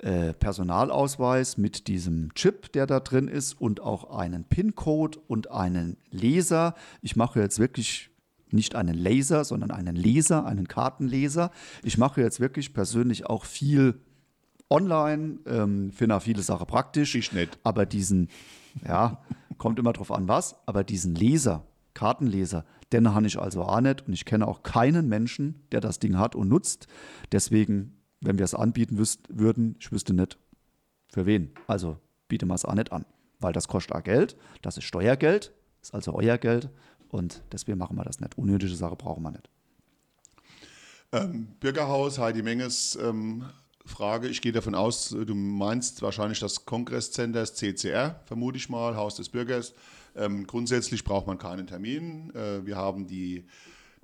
äh, 0.00 0.34
Personalausweis 0.34 1.56
mit 1.56 1.86
diesem 1.86 2.34
Chip, 2.34 2.70
der 2.72 2.86
da 2.86 3.00
drin 3.00 3.28
ist 3.28 3.58
und 3.58 3.80
auch 3.80 4.16
einen 4.16 4.44
PIN-Code 4.44 5.18
und 5.26 5.50
einen 5.50 5.96
Leser. 6.10 6.74
Ich 7.00 7.16
mache 7.16 7.40
jetzt 7.40 7.58
wirklich 7.58 8.10
nicht 8.50 8.74
einen 8.74 8.94
Laser, 8.94 9.44
sondern 9.44 9.70
einen 9.70 9.96
Leser, 9.96 10.44
einen 10.44 10.68
Kartenleser. 10.68 11.50
Ich 11.82 11.96
mache 11.96 12.20
jetzt 12.20 12.40
wirklich 12.40 12.74
persönlich 12.74 13.24
auch 13.24 13.46
viel 13.46 13.98
online, 14.70 15.38
ähm, 15.46 15.92
finde 15.92 16.16
auch 16.16 16.22
viele 16.22 16.42
Sachen 16.42 16.66
praktisch. 16.66 17.14
Ich 17.14 17.32
nicht. 17.32 17.58
Aber 17.62 17.86
diesen, 17.86 18.28
ja, 18.86 19.22
kommt 19.58 19.78
immer 19.78 19.92
drauf 19.92 20.12
an, 20.12 20.28
was, 20.28 20.56
aber 20.66 20.84
diesen 20.84 21.14
Leser, 21.14 21.64
Kartenleser, 21.94 22.64
den 22.92 23.14
habe 23.14 23.26
ich 23.26 23.38
also 23.38 23.62
auch 23.62 23.80
nicht 23.80 24.06
und 24.06 24.12
ich 24.12 24.24
kenne 24.24 24.46
auch 24.46 24.62
keinen 24.62 25.08
Menschen, 25.08 25.66
der 25.72 25.80
das 25.80 25.98
Ding 25.98 26.18
hat 26.18 26.34
und 26.34 26.48
nutzt. 26.48 26.86
Deswegen 27.32 27.96
wenn 28.20 28.38
wir 28.38 28.44
es 28.44 28.54
anbieten 28.54 28.98
wüsst, 28.98 29.20
würden, 29.28 29.76
ich 29.78 29.92
wüsste 29.92 30.14
nicht, 30.14 30.38
für 31.08 31.26
wen. 31.26 31.52
Also 31.66 31.98
biete 32.28 32.46
mal 32.46 32.54
es 32.54 32.64
auch 32.64 32.74
nicht 32.74 32.92
an, 32.92 33.06
weil 33.40 33.52
das 33.52 33.68
kostet 33.68 33.94
auch 33.94 34.02
Geld, 34.02 34.36
das 34.62 34.76
ist 34.76 34.84
Steuergeld, 34.84 35.52
ist 35.82 35.94
also 35.94 36.14
euer 36.14 36.38
Geld 36.38 36.70
und 37.08 37.42
deswegen 37.52 37.78
machen 37.78 37.96
wir 37.96 38.04
das 38.04 38.20
nicht. 38.20 38.36
Unnötige 38.36 38.74
Sache 38.74 38.96
brauchen 38.96 39.22
wir 39.22 39.30
nicht. 39.30 39.48
Ähm, 41.12 41.48
Bürgerhaus, 41.60 42.18
Heidi 42.18 42.42
Menges 42.42 42.98
ähm, 43.00 43.44
Frage. 43.86 44.28
Ich 44.28 44.42
gehe 44.42 44.52
davon 44.52 44.74
aus, 44.74 45.10
du 45.10 45.34
meinst 45.34 46.02
wahrscheinlich 46.02 46.40
das 46.40 46.64
Kongresscenter, 46.64 47.40
das 47.40 47.54
CCR, 47.54 48.20
vermute 48.24 48.58
ich 48.58 48.68
mal, 48.68 48.96
Haus 48.96 49.16
des 49.16 49.28
Bürgers. 49.28 49.72
Ähm, 50.14 50.46
grundsätzlich 50.46 51.04
braucht 51.04 51.26
man 51.26 51.38
keinen 51.38 51.66
Termin. 51.66 52.32
Äh, 52.34 52.64
wir 52.66 52.76
haben 52.76 53.06
die 53.06 53.44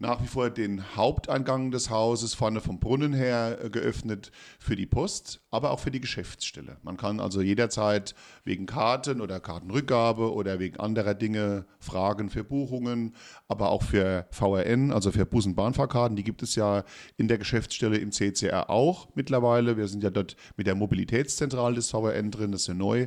nach 0.03 0.21
wie 0.21 0.27
vor 0.27 0.51
den 0.51 0.97
Haupteingang 0.97 1.71
des 1.71 1.89
Hauses 1.89 2.35
vorne 2.35 2.61
vom 2.61 2.81
Brunnen 2.81 3.13
her 3.13 3.59
äh, 3.63 3.71
geöffnet 3.71 4.33
für 4.59 4.75
die 4.75 4.85
Post, 4.85 5.41
aber 5.53 5.71
auch 5.71 5.79
für 5.79 5.93
die 5.93 6.01
Geschäftsstelle. 6.01 6.77
Man 6.83 6.97
kann 6.97 7.21
also 7.21 7.41
jederzeit 7.41 8.17
wegen 8.43 8.67
Karten 8.67 9.21
oder 9.21 9.39
Kartenrückgabe 9.39 10.35
oder 10.35 10.59
wegen 10.59 10.81
anderer 10.81 11.15
Dinge 11.15 11.67
fragen 11.79 12.31
für 12.31 12.43
Buchungen, 12.43 13.15
aber 13.47 13.71
auch 13.71 13.85
für 13.85 14.27
VRN, 14.33 14.91
also 14.91 15.13
für 15.13 15.25
Bus- 15.25 15.47
und 15.47 15.55
Bahnfahrkarten. 15.55 16.17
Die 16.17 16.25
gibt 16.25 16.43
es 16.43 16.57
ja 16.57 16.83
in 17.17 17.29
der 17.29 17.39
Geschäftsstelle 17.39 17.97
im 17.97 18.11
CCR 18.11 18.71
auch 18.71 19.09
mittlerweile. 19.15 19.77
Wir 19.77 19.87
sind 19.87 20.03
ja 20.03 20.11
dort 20.11 20.35
mit 20.57 20.67
der 20.67 20.75
Mobilitätszentrale 20.75 21.77
des 21.77 21.91
VRN 21.91 22.33
drin, 22.33 22.51
das 22.51 22.63
ist 22.63 22.67
ja 22.67 22.75
neu 22.75 23.07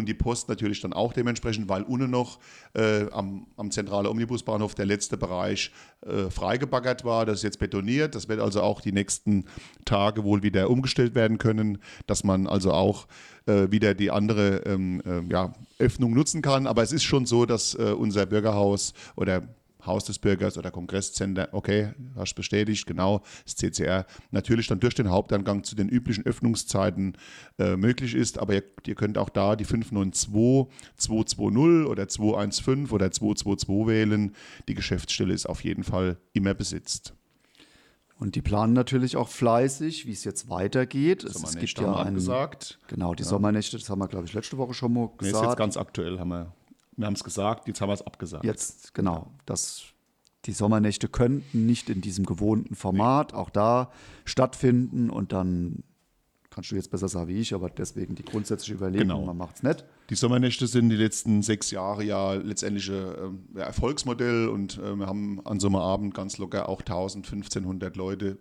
und 0.00 0.06
die 0.06 0.14
Post 0.14 0.48
natürlich 0.48 0.80
dann 0.80 0.92
auch 0.92 1.12
dementsprechend, 1.12 1.68
weil 1.68 1.82
unten 1.82 2.10
noch 2.10 2.40
äh, 2.74 3.08
am, 3.12 3.46
am 3.56 3.70
zentralen 3.70 4.06
Omnibusbahnhof 4.06 4.74
der 4.74 4.86
letzte 4.86 5.16
Bereich 5.16 5.70
äh, 6.00 6.30
freigebaggert 6.30 7.04
war. 7.04 7.26
Das 7.26 7.36
ist 7.36 7.42
jetzt 7.44 7.58
betoniert. 7.58 8.14
Das 8.14 8.28
wird 8.28 8.40
also 8.40 8.62
auch 8.62 8.80
die 8.80 8.92
nächsten 8.92 9.44
Tage 9.84 10.24
wohl 10.24 10.42
wieder 10.42 10.68
umgestellt 10.70 11.14
werden 11.14 11.38
können, 11.38 11.78
dass 12.06 12.24
man 12.24 12.46
also 12.46 12.72
auch 12.72 13.06
äh, 13.46 13.70
wieder 13.70 13.94
die 13.94 14.10
andere 14.10 14.62
ähm, 14.66 15.02
äh, 15.06 15.20
ja, 15.30 15.52
Öffnung 15.78 16.14
nutzen 16.14 16.42
kann. 16.42 16.66
Aber 16.66 16.82
es 16.82 16.92
ist 16.92 17.04
schon 17.04 17.26
so, 17.26 17.46
dass 17.46 17.74
äh, 17.74 17.92
unser 17.92 18.26
Bürgerhaus 18.26 18.94
oder 19.16 19.42
Haus 19.86 20.04
des 20.04 20.18
Bürgers 20.18 20.58
oder 20.58 20.70
Kongresscenter, 20.70 21.48
okay, 21.52 21.92
hast 22.16 22.34
bestätigt, 22.34 22.86
genau, 22.86 23.22
das 23.44 23.56
CCR, 23.56 24.06
natürlich 24.30 24.66
dann 24.66 24.80
durch 24.80 24.94
den 24.94 25.10
Haupteingang 25.10 25.64
zu 25.64 25.74
den 25.74 25.88
üblichen 25.88 26.24
Öffnungszeiten 26.26 27.16
äh, 27.58 27.76
möglich 27.76 28.14
ist, 28.14 28.38
aber 28.38 28.54
ihr, 28.54 28.64
ihr, 28.86 28.94
könnt 28.94 29.18
auch 29.18 29.28
da 29.28 29.56
die 29.56 29.64
592 29.64 30.68
220 30.96 31.86
oder 31.86 32.08
215 32.08 32.90
oder 32.90 33.10
222 33.10 33.86
wählen. 33.86 34.34
Die 34.68 34.74
Geschäftsstelle 34.74 35.34
ist 35.34 35.46
auf 35.46 35.64
jeden 35.64 35.84
Fall 35.84 36.18
immer 36.32 36.54
besitzt. 36.54 37.14
Und 38.20 38.34
die 38.34 38.42
planen 38.42 38.74
natürlich 38.74 39.16
auch 39.16 39.28
fleißig, 39.28 40.04
wie 40.04 40.12
es 40.12 40.24
jetzt 40.24 40.50
weitergeht. 40.50 41.24
Es, 41.24 41.42
es 41.42 41.56
gibt 41.56 41.80
ja 41.80 41.96
einen, 41.96 42.16
gesagt. 42.16 42.78
Genau, 42.86 43.14
die 43.14 43.22
ja. 43.22 43.28
Sommernächte, 43.30 43.78
das 43.78 43.88
haben 43.88 43.98
wir, 43.98 44.08
glaube 44.08 44.26
ich, 44.26 44.34
letzte 44.34 44.58
Woche 44.58 44.74
schon 44.74 44.92
mal 44.92 45.08
gesagt. 45.16 45.22
Nee, 45.22 45.30
ist 45.30 45.42
jetzt 45.42 45.56
ganz 45.56 45.76
aktuell, 45.78 46.18
haben 46.18 46.28
wir, 46.28 46.52
wir 47.00 47.06
haben 47.06 47.14
es 47.14 47.24
gesagt, 47.24 47.66
jetzt 47.68 47.80
haben 47.80 47.88
wir 47.88 47.94
es 47.94 48.02
abgesagt. 48.02 48.44
Jetzt, 48.44 48.94
genau, 48.94 49.32
das, 49.46 49.84
die 50.44 50.52
Sommernächte 50.52 51.08
könnten 51.08 51.66
nicht 51.66 51.90
in 51.90 52.00
diesem 52.00 52.26
gewohnten 52.26 52.74
Format 52.74 53.34
auch 53.34 53.50
da 53.50 53.90
stattfinden 54.24 55.10
und 55.10 55.32
dann 55.32 55.82
kannst 56.50 56.72
du 56.72 56.76
jetzt 56.76 56.90
besser 56.90 57.08
sagen 57.08 57.28
wie 57.28 57.38
ich, 57.38 57.54
aber 57.54 57.70
deswegen 57.70 58.16
die 58.16 58.24
grundsätzliche 58.24 58.74
Überlegung, 58.74 59.08
genau. 59.08 59.24
man 59.24 59.36
macht 59.36 59.56
es 59.56 59.62
nicht. 59.62 59.84
Die 60.10 60.16
Sommernächte 60.16 60.66
sind 60.66 60.90
die 60.90 60.96
letzten 60.96 61.42
sechs 61.42 61.70
Jahre 61.70 62.02
ja 62.04 62.34
letztendlich 62.34 62.90
ein 62.90 63.46
äh, 63.54 63.60
Erfolgsmodell 63.60 64.48
und 64.48 64.78
äh, 64.78 64.96
wir 64.96 65.06
haben 65.06 65.44
an 65.46 65.60
Sommerabend 65.60 66.12
ganz 66.12 66.38
locker 66.38 66.68
auch 66.68 66.80
1000, 66.80 67.24
1500 67.24 67.96
Leute 67.96 68.38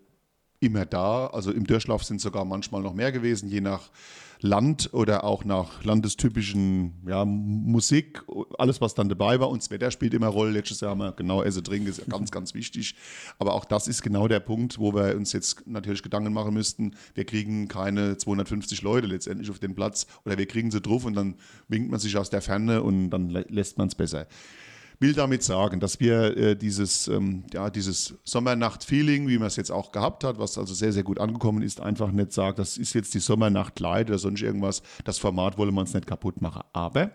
immer 0.59 0.85
da. 0.85 1.27
Also 1.27 1.51
im 1.51 1.65
Durchlauf 1.65 2.03
sind 2.03 2.19
sogar 2.19 2.45
manchmal 2.45 2.81
noch 2.81 2.93
mehr 2.93 3.11
gewesen, 3.11 3.47
je 3.47 3.61
nach 3.61 3.91
Land 4.41 4.93
oder 4.93 5.25
auch 5.25 5.43
nach 5.43 5.83
landestypischen 5.83 6.93
ja, 7.07 7.25
Musik, 7.25 8.23
alles 8.57 8.79
was 8.79 8.93
dann 8.93 9.09
dabei 9.09 9.39
war. 9.39 9.49
Und 9.49 9.61
das 9.61 9.69
Wetter 9.69 9.91
spielt 9.91 10.13
immer 10.13 10.27
Rolle. 10.27 10.51
Letztes 10.51 10.79
Jahr 10.79 10.91
haben 10.91 10.99
wir 10.99 11.11
genau 11.11 11.43
Essen 11.43 11.63
trinken, 11.63 11.87
ist 11.89 12.05
ganz, 12.09 12.31
ganz 12.31 12.53
wichtig. 12.53 12.95
Aber 13.37 13.53
auch 13.53 13.65
das 13.65 13.87
ist 13.87 14.01
genau 14.01 14.27
der 14.27 14.39
Punkt, 14.39 14.79
wo 14.79 14.93
wir 14.93 15.15
uns 15.15 15.33
jetzt 15.33 15.67
natürlich 15.67 16.03
Gedanken 16.03 16.31
machen 16.31 16.53
müssten. 16.53 16.95
Wir 17.15 17.25
kriegen 17.25 17.67
keine 17.67 18.17
250 18.17 18.81
Leute 18.81 19.07
letztendlich 19.07 19.49
auf 19.49 19.59
den 19.59 19.75
Platz 19.75 20.07
oder 20.23 20.37
wir 20.37 20.45
kriegen 20.45 20.71
sie 20.71 20.79
drauf 20.79 21.03
und 21.03 21.15
dann 21.15 21.35
winkt 21.67 21.91
man 21.91 21.99
sich 21.99 22.15
aus 22.15 22.29
der 22.29 22.41
Ferne 22.41 22.81
und 22.81 23.09
dann 23.09 23.29
lässt 23.29 23.77
man 23.77 23.89
es 23.89 23.95
besser 23.95 24.27
will 24.99 25.13
damit 25.13 25.43
sagen, 25.43 25.79
dass 25.79 25.99
wir 25.99 26.37
äh, 26.37 26.55
dieses, 26.55 27.07
ähm, 27.07 27.43
ja, 27.53 27.69
dieses 27.69 28.15
Sommernacht-Feeling, 28.25 29.27
wie 29.27 29.37
man 29.37 29.47
es 29.47 29.55
jetzt 29.55 29.71
auch 29.71 29.91
gehabt 29.91 30.23
hat, 30.23 30.39
was 30.39 30.57
also 30.57 30.73
sehr, 30.73 30.91
sehr 30.91 31.03
gut 31.03 31.19
angekommen 31.19 31.61
ist, 31.61 31.79
einfach 31.79 32.11
nicht 32.11 32.33
sagen, 32.33 32.57
das 32.57 32.77
ist 32.77 32.93
jetzt 32.93 33.13
die 33.13 33.19
Sommernacht 33.19 33.79
Light 33.79 34.09
oder 34.09 34.19
sonst 34.19 34.41
irgendwas. 34.41 34.81
Das 35.05 35.17
Format 35.17 35.57
wollen 35.57 35.73
wir 35.73 35.81
uns 35.81 35.93
nicht 35.93 36.07
kaputt 36.07 36.41
machen. 36.41 36.63
Aber 36.73 37.11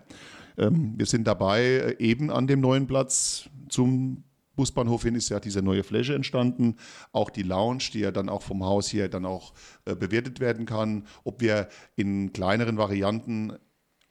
ähm, 0.57 0.95
wir 0.97 1.05
sind 1.05 1.27
dabei, 1.27 1.63
äh, 1.63 1.95
eben 1.99 2.31
an 2.31 2.47
dem 2.47 2.59
neuen 2.59 2.87
Platz 2.87 3.49
zum 3.69 4.23
Busbahnhof 4.55 5.03
hin 5.03 5.15
ist 5.15 5.29
ja 5.29 5.39
diese 5.39 5.61
neue 5.61 5.83
Fläche 5.83 6.15
entstanden, 6.15 6.77
auch 7.11 7.29
die 7.29 7.43
Lounge, 7.43 7.83
die 7.93 7.99
ja 7.99 8.11
dann 8.11 8.29
auch 8.29 8.41
vom 8.41 8.63
Haus 8.63 8.87
hier 8.87 9.09
dann 9.09 9.25
auch 9.25 9.53
äh, 9.83 9.95
bewertet 9.95 10.39
werden 10.39 10.65
kann, 10.65 11.05
ob 11.23 11.41
wir 11.41 11.67
in 11.95 12.31
kleineren 12.31 12.77
Varianten 12.77 13.53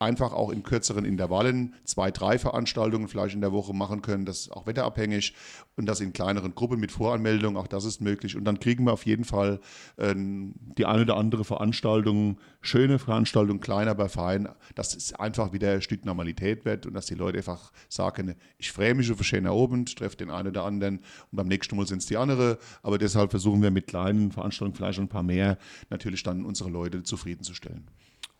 einfach 0.04 0.32
auch 0.32 0.50
in 0.50 0.62
kürzeren 0.62 1.04
Intervallen 1.04 1.74
zwei, 1.84 2.10
drei 2.10 2.38
Veranstaltungen 2.38 3.08
vielleicht 3.08 3.34
in 3.34 3.40
der 3.40 3.52
Woche 3.52 3.74
machen 3.74 4.02
können. 4.02 4.24
Das 4.24 4.40
ist 4.40 4.52
auch 4.52 4.66
wetterabhängig 4.66 5.34
und 5.76 5.86
das 5.86 6.00
in 6.00 6.12
kleineren 6.12 6.54
Gruppen 6.54 6.78
mit 6.78 6.92
Voranmeldung, 6.92 7.56
auch 7.56 7.66
das 7.66 7.84
ist 7.84 8.00
möglich. 8.00 8.36
Und 8.36 8.44
dann 8.44 8.60
kriegen 8.60 8.84
wir 8.84 8.92
auf 8.92 9.06
jeden 9.06 9.24
Fall 9.24 9.60
äh, 9.96 10.14
die 10.14 10.86
eine 10.86 11.02
oder 11.02 11.16
andere 11.16 11.44
Veranstaltung, 11.44 12.38
schöne 12.60 12.98
Veranstaltung, 12.98 13.60
klein, 13.60 13.88
aber 13.88 14.08
fein, 14.08 14.48
dass 14.74 14.94
es 14.94 15.14
einfach 15.14 15.52
wieder 15.52 15.72
ein 15.72 15.82
Stück 15.82 16.04
Normalität 16.04 16.64
wird 16.64 16.86
und 16.86 16.94
dass 16.94 17.06
die 17.06 17.14
Leute 17.14 17.38
einfach 17.38 17.72
sagen, 17.88 18.34
ich 18.58 18.70
freue 18.70 18.94
mich 18.94 19.10
auf 19.10 19.18
einen 19.18 19.24
schönen 19.24 19.46
Abend, 19.46 19.96
treffe 19.96 20.16
den 20.16 20.30
einen 20.30 20.48
oder 20.48 20.64
anderen 20.64 20.98
und 20.98 21.36
beim 21.36 21.48
nächsten 21.48 21.76
Mal 21.76 21.86
sind 21.86 21.98
es 21.98 22.06
die 22.06 22.16
andere. 22.16 22.58
Aber 22.82 22.98
deshalb 22.98 23.30
versuchen 23.30 23.62
wir 23.62 23.70
mit 23.70 23.86
kleinen 23.86 24.30
Veranstaltungen 24.30 24.76
vielleicht 24.76 24.98
ein 24.98 25.08
paar 25.08 25.22
mehr 25.22 25.58
natürlich 25.90 26.22
dann 26.22 26.44
unsere 26.44 26.70
Leute 26.70 27.02
zufriedenzustellen. 27.02 27.88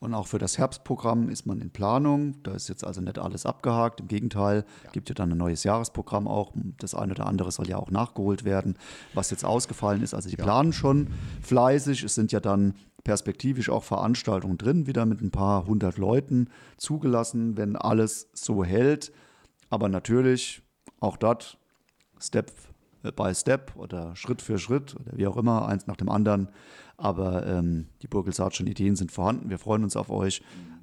Und 0.05 0.13
auch 0.13 0.27
für 0.27 0.39
das 0.39 0.59
Herbstprogramm 0.59 1.31
ist 1.31 1.47
man 1.47 1.63
in 1.63 1.71
Planung. 1.71 2.43
Da 2.43 2.53
ist 2.53 2.69
jetzt 2.69 2.85
also 2.85 3.01
nicht 3.01 3.19
alles 3.19 3.47
abgehakt. 3.47 4.01
Im 4.01 4.09
Gegenteil, 4.09 4.67
ja. 4.85 4.91
gibt 4.91 5.09
ja 5.09 5.15
dann 5.15 5.33
ein 5.33 5.39
neues 5.39 5.65
Jahresprogramm 5.65 6.29
auch. 6.29 6.53
Das 6.77 6.95
eine 6.95 7.13
oder 7.13 7.27
andere 7.27 7.51
soll 7.51 7.71
ja 7.71 7.79
auch 7.79 7.91
nachgeholt 7.91 8.45
werden, 8.45 8.77
was 9.15 9.31
jetzt 9.31 9.47
ausgefallen 9.47 10.03
ist. 10.03 10.13
Also 10.13 10.29
die 10.29 10.37
ja. 10.37 10.45
planen 10.45 10.75
schon 10.75 11.09
fleißig. 11.41 12.03
Es 12.03 12.15
sind 12.15 12.33
ja 12.33 12.41
dann 12.41 12.75
perspektivisch 13.03 13.71
auch 13.71 13.83
Veranstaltungen 13.83 14.59
drin, 14.59 14.87
wieder 14.87 15.07
mit 15.07 15.23
ein 15.23 15.31
paar 15.31 15.67
hundert 15.67 15.97
Leuten 15.97 16.51
zugelassen, 16.77 17.57
wenn 17.57 17.75
alles 17.75 18.29
so 18.35 18.63
hält. 18.63 19.11
Aber 19.71 19.89
natürlich 19.89 20.61
auch 21.01 21.17
dort 21.17 21.57
Step 22.21 22.53
by 23.17 23.35
Step 23.35 23.73
oder 23.77 24.15
Schritt 24.17 24.43
für 24.43 24.59
Schritt 24.59 24.97
oder 24.97 25.17
wie 25.17 25.27
auch 25.27 25.39
immer, 25.39 25.67
eins 25.67 25.87
nach 25.87 25.97
dem 25.97 26.11
anderen 26.11 26.49
aber 26.97 27.47
ähm, 27.47 27.89
die 28.03 28.09
Burgelsartschen 28.09 28.67
Ideen 28.67 28.97
sind 28.97 29.13
vorhanden. 29.13 29.51
Wir 29.51 29.59
freuen 29.59 29.85
uns 29.85 29.97
auf 29.97 30.11
euch. 30.11 30.43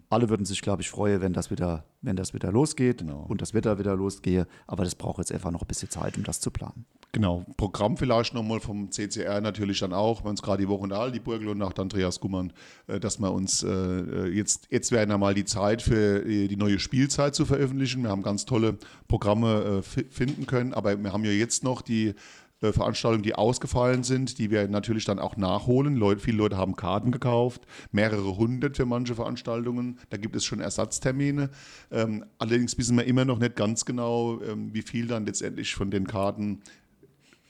Alle 0.09 0.29
würden 0.29 0.45
sich, 0.45 0.61
glaube 0.61 0.81
ich, 0.81 0.89
freuen, 0.89 1.21
wenn 1.21 1.31
das 1.31 1.51
wieder, 1.51 1.85
wenn 2.01 2.17
das 2.17 2.33
wieder 2.33 2.51
losgeht 2.51 2.97
genau. 2.97 3.25
und 3.29 3.41
das 3.41 3.53
Wetter 3.53 3.79
wieder 3.79 3.95
losgehe. 3.95 4.45
Aber 4.67 4.83
das 4.83 4.93
braucht 4.93 5.19
jetzt 5.19 5.31
einfach 5.31 5.51
noch 5.51 5.61
ein 5.61 5.67
bisschen 5.67 5.89
Zeit, 5.89 6.17
um 6.17 6.23
das 6.25 6.41
zu 6.41 6.51
planen. 6.51 6.85
Genau, 7.13 7.45
Programm 7.55 7.95
vielleicht 7.97 8.33
nochmal 8.33 8.59
vom 8.59 8.89
CCR 8.91 9.39
natürlich 9.41 9.79
dann 9.79 9.91
auch, 9.93 10.23
wenn 10.23 10.31
uns 10.31 10.41
gerade 10.41 10.63
die 10.63 10.67
Woche 10.69 10.83
unterhalten, 10.83 11.13
die 11.13 11.19
Burgel 11.19 11.49
und 11.49 11.61
auch 11.61 11.73
Andreas 11.77 12.19
Gummern, 12.19 12.51
äh, 12.87 12.99
dass 12.99 13.19
wir 13.19 13.31
uns 13.31 13.63
äh, 13.63 14.27
jetzt, 14.27 14.67
jetzt 14.69 14.91
wäre 14.91 15.17
mal 15.17 15.33
die 15.33 15.45
Zeit 15.45 15.81
für 15.81 16.25
äh, 16.25 16.47
die 16.47 16.57
neue 16.57 16.79
Spielzeit 16.79 17.33
zu 17.33 17.45
veröffentlichen. 17.45 18.03
Wir 18.03 18.09
haben 18.09 18.23
ganz 18.23 18.45
tolle 18.45 18.77
Programme 19.07 19.81
finden 19.83 20.45
können, 20.45 20.73
aber 20.73 21.01
wir 21.01 21.11
haben 21.11 21.25
ja 21.25 21.31
jetzt 21.31 21.63
noch 21.63 21.81
die 21.81 22.13
äh, 22.61 22.71
Veranstaltungen, 22.71 23.23
die 23.23 23.35
ausgefallen 23.35 24.03
sind, 24.03 24.37
die 24.37 24.51
wir 24.51 24.67
natürlich 24.67 25.05
dann 25.05 25.19
auch 25.19 25.37
nachholen. 25.37 25.95
Leute, 25.95 26.21
viele 26.21 26.37
Leute 26.37 26.57
haben 26.57 26.75
Karten 26.75 27.11
gekauft, 27.11 27.65
mehrere 27.91 28.37
hundert 28.37 28.77
für 28.77 28.85
manche 28.85 29.15
Veranstaltungen. 29.15 29.97
Da 30.09 30.17
gibt 30.17 30.35
es 30.35 30.45
schon 30.45 30.59
Ersatztermine. 30.59 31.49
Ähm, 31.91 32.25
allerdings 32.37 32.77
wissen 32.77 32.97
wir 32.97 33.05
immer 33.05 33.25
noch 33.25 33.39
nicht 33.39 33.55
ganz 33.55 33.85
genau, 33.85 34.41
ähm, 34.41 34.73
wie 34.73 34.81
viel 34.81 35.07
dann 35.07 35.25
letztendlich 35.25 35.73
von 35.75 35.91
den 35.91 36.07
Karten 36.07 36.61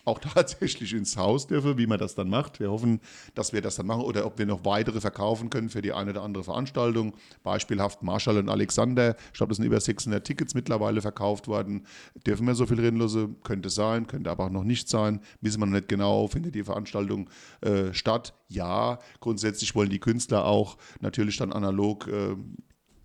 auch 0.06 0.20
tatsächlich 0.34 0.94
ins 0.94 1.18
Haus 1.18 1.48
dürfen, 1.48 1.78
wie 1.78 1.88
man 1.88 2.00
das 2.00 2.16
dann 2.16 2.30
macht. 2.30 2.60
Wir 2.60 2.72
hoffen, 2.72 3.00
dass 3.36 3.54
wir 3.54 3.62
das 3.62 3.76
dann 3.76 3.88
machen 3.88 4.04
oder 4.04 4.26
ob 4.26 4.38
wir 4.38 4.46
noch 4.46 4.66
weitere 4.66 5.02
verkaufen 5.02 5.50
können 5.50 5.70
für 5.70 5.82
die 5.82 5.94
eine 5.94 6.12
oder 6.12 6.24
andere 6.24 6.44
Veranstaltung. 6.44 7.14
Beispielhaft 7.44 8.04
Marshall 8.04 8.38
und 8.38 8.50
Alexander. 8.50 9.16
Ich 9.32 9.38
glaube, 9.38 9.50
das 9.50 9.58
sind 9.58 9.66
über 9.66 9.80
600 9.80 10.26
Tickets 10.26 10.54
mittlerweile 10.54 11.02
verkauft 11.02 11.48
worden. 11.48 11.86
Dürfen 12.26 12.48
wir 12.48 12.56
so 12.56 12.66
viel 12.66 12.80
Rennlose? 12.80 13.30
Könnte 13.44 13.70
sein, 13.70 14.08
könnte 14.08 14.30
aber 14.30 14.46
auch 14.46 14.50
noch 14.50 14.64
nicht 14.64 14.90
sein. 14.90 15.22
Wissen 15.42 15.60
wir 15.60 15.66
noch 15.66 15.74
nicht 15.74 15.90
genau, 15.90 16.28
findet 16.28 16.56
die 16.56 16.64
Veranstaltung 16.64 17.30
äh, 17.62 17.94
statt? 17.94 18.34
Ja, 18.48 19.00
grundsätzlich 19.20 19.76
wollen 19.76 19.90
die 19.90 20.00
Künstler 20.00 20.46
auch 20.46 20.78
natürlich 21.00 21.38
dann 21.38 21.54
analog 21.54 22.08
äh, 22.08 22.36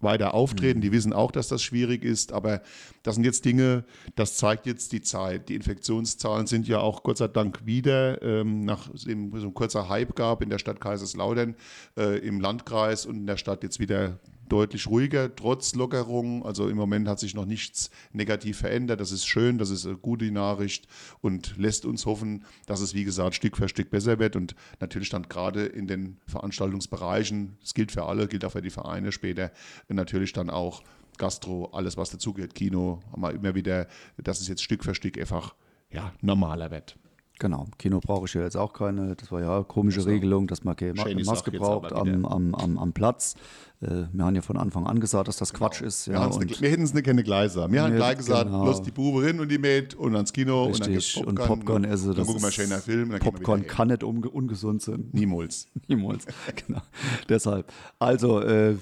weiter 0.00 0.34
auftreten. 0.34 0.78
Mhm. 0.78 0.82
Die 0.82 0.92
wissen 0.92 1.12
auch, 1.12 1.30
dass 1.30 1.48
das 1.48 1.62
schwierig 1.62 2.04
ist, 2.04 2.32
aber 2.32 2.62
das 3.02 3.14
sind 3.14 3.24
jetzt 3.24 3.44
Dinge, 3.44 3.84
das 4.14 4.36
zeigt 4.36 4.66
jetzt 4.66 4.92
die 4.92 5.00
Zeit. 5.00 5.48
Die 5.48 5.54
Infektionszahlen 5.54 6.46
sind 6.46 6.68
ja 6.68 6.80
auch 6.80 7.02
Gott 7.02 7.18
sei 7.18 7.28
Dank 7.28 7.64
wieder, 7.64 8.20
ähm, 8.22 8.68
es 8.94 9.02
so 9.02 9.10
ein 9.10 9.54
kurzer 9.54 9.88
Hype 9.88 10.14
gab 10.14 10.42
in 10.42 10.50
der 10.50 10.58
Stadt 10.58 10.80
Kaiserslautern, 10.80 11.56
äh, 11.96 12.18
im 12.18 12.40
Landkreis 12.40 13.06
und 13.06 13.16
in 13.16 13.26
der 13.26 13.36
Stadt 13.36 13.62
jetzt 13.62 13.80
wieder 13.80 14.18
deutlich 14.48 14.86
ruhiger, 14.86 15.34
trotz 15.34 15.74
Lockerung. 15.74 16.44
Also 16.44 16.68
im 16.68 16.76
Moment 16.76 17.08
hat 17.08 17.18
sich 17.18 17.34
noch 17.34 17.46
nichts 17.46 17.90
negativ 18.12 18.58
verändert. 18.58 19.00
Das 19.00 19.12
ist 19.12 19.26
schön, 19.26 19.58
das 19.58 19.70
ist 19.70 19.86
eine 19.86 19.96
gute 19.96 20.30
Nachricht 20.30 20.86
und 21.20 21.56
lässt 21.56 21.84
uns 21.84 22.06
hoffen, 22.06 22.44
dass 22.66 22.80
es, 22.80 22.94
wie 22.94 23.04
gesagt, 23.04 23.34
Stück 23.34 23.56
für 23.56 23.68
Stück 23.68 23.90
besser 23.90 24.18
wird. 24.18 24.36
Und 24.36 24.54
natürlich 24.80 25.10
dann 25.10 25.28
gerade 25.28 25.66
in 25.66 25.86
den 25.86 26.18
Veranstaltungsbereichen, 26.26 27.56
das 27.60 27.74
gilt 27.74 27.92
für 27.92 28.04
alle, 28.04 28.28
gilt 28.28 28.44
auch 28.44 28.52
für 28.52 28.62
die 28.62 28.70
Vereine 28.70 29.12
später, 29.12 29.52
natürlich 29.88 30.32
dann 30.32 30.50
auch 30.50 30.82
Gastro, 31.18 31.70
alles 31.72 31.96
was 31.96 32.10
dazugehört, 32.10 32.54
Kino, 32.54 33.00
haben 33.10 33.22
wir 33.22 33.32
immer 33.32 33.54
wieder, 33.54 33.88
dass 34.18 34.40
es 34.40 34.48
jetzt 34.48 34.62
Stück 34.62 34.84
für 34.84 34.94
Stück 34.94 35.18
einfach 35.18 35.54
ja, 35.90 36.12
normaler 36.20 36.70
wird. 36.70 36.98
Genau, 37.38 37.66
Kino 37.78 38.00
brauche 38.00 38.24
ich 38.26 38.34
ja 38.34 38.42
jetzt 38.42 38.56
auch 38.56 38.72
keine. 38.72 39.14
Das 39.14 39.30
war 39.30 39.42
ja 39.42 39.56
eine 39.56 39.64
komische 39.64 39.98
also, 39.98 40.10
Regelung, 40.10 40.46
dass 40.46 40.64
man 40.64 40.74
keine 40.74 40.94
Maske 41.24 41.50
braucht 41.50 41.92
am, 41.92 42.24
am, 42.24 42.54
am, 42.54 42.78
am 42.78 42.92
Platz. 42.94 43.34
Äh, 43.82 44.04
wir 44.10 44.24
haben 44.24 44.34
ja 44.34 44.40
von 44.40 44.56
Anfang 44.56 44.86
an 44.86 45.00
gesagt, 45.00 45.28
dass 45.28 45.36
das 45.36 45.52
genau. 45.52 45.66
Quatsch 45.66 45.82
ist. 45.82 46.06
Ja, 46.06 46.30
wir, 46.30 46.48
wir 46.48 46.70
hätten 46.70 46.84
es 46.84 46.94
nicht 46.94 47.04
keine 47.04 47.22
Gleiser. 47.22 47.70
Wir 47.70 47.82
haben 47.82 47.94
gleich 47.94 48.16
gesagt, 48.16 48.46
genau. 48.46 48.64
bloß 48.64 48.82
die 48.82 48.90
Bube 48.90 49.26
rein 49.26 49.38
und 49.38 49.50
die 49.50 49.58
Mäd 49.58 49.94
und 49.94 50.14
ans 50.14 50.32
Kino 50.32 50.64
Richtig. 50.64 51.18
und 51.18 51.26
dann 51.26 51.34
Popcorn. 51.34 51.50
Und 51.50 51.64
Popcorn 51.64 51.84
essen. 51.84 52.14
Dann 52.14 52.26
gucken 52.26 52.42
wir 52.42 52.50
schöner 52.50 52.78
Film. 52.78 53.10
Popcorn 53.18 53.66
kann 53.66 53.88
nicht 53.88 54.02
ungesund 54.02 54.80
sein. 54.80 55.10
Niemals. 55.12 55.68
Niemals, 55.88 56.26
genau. 56.66 56.80
Deshalb. 57.28 57.70
Also, 57.98 58.40
äh, 58.40 58.76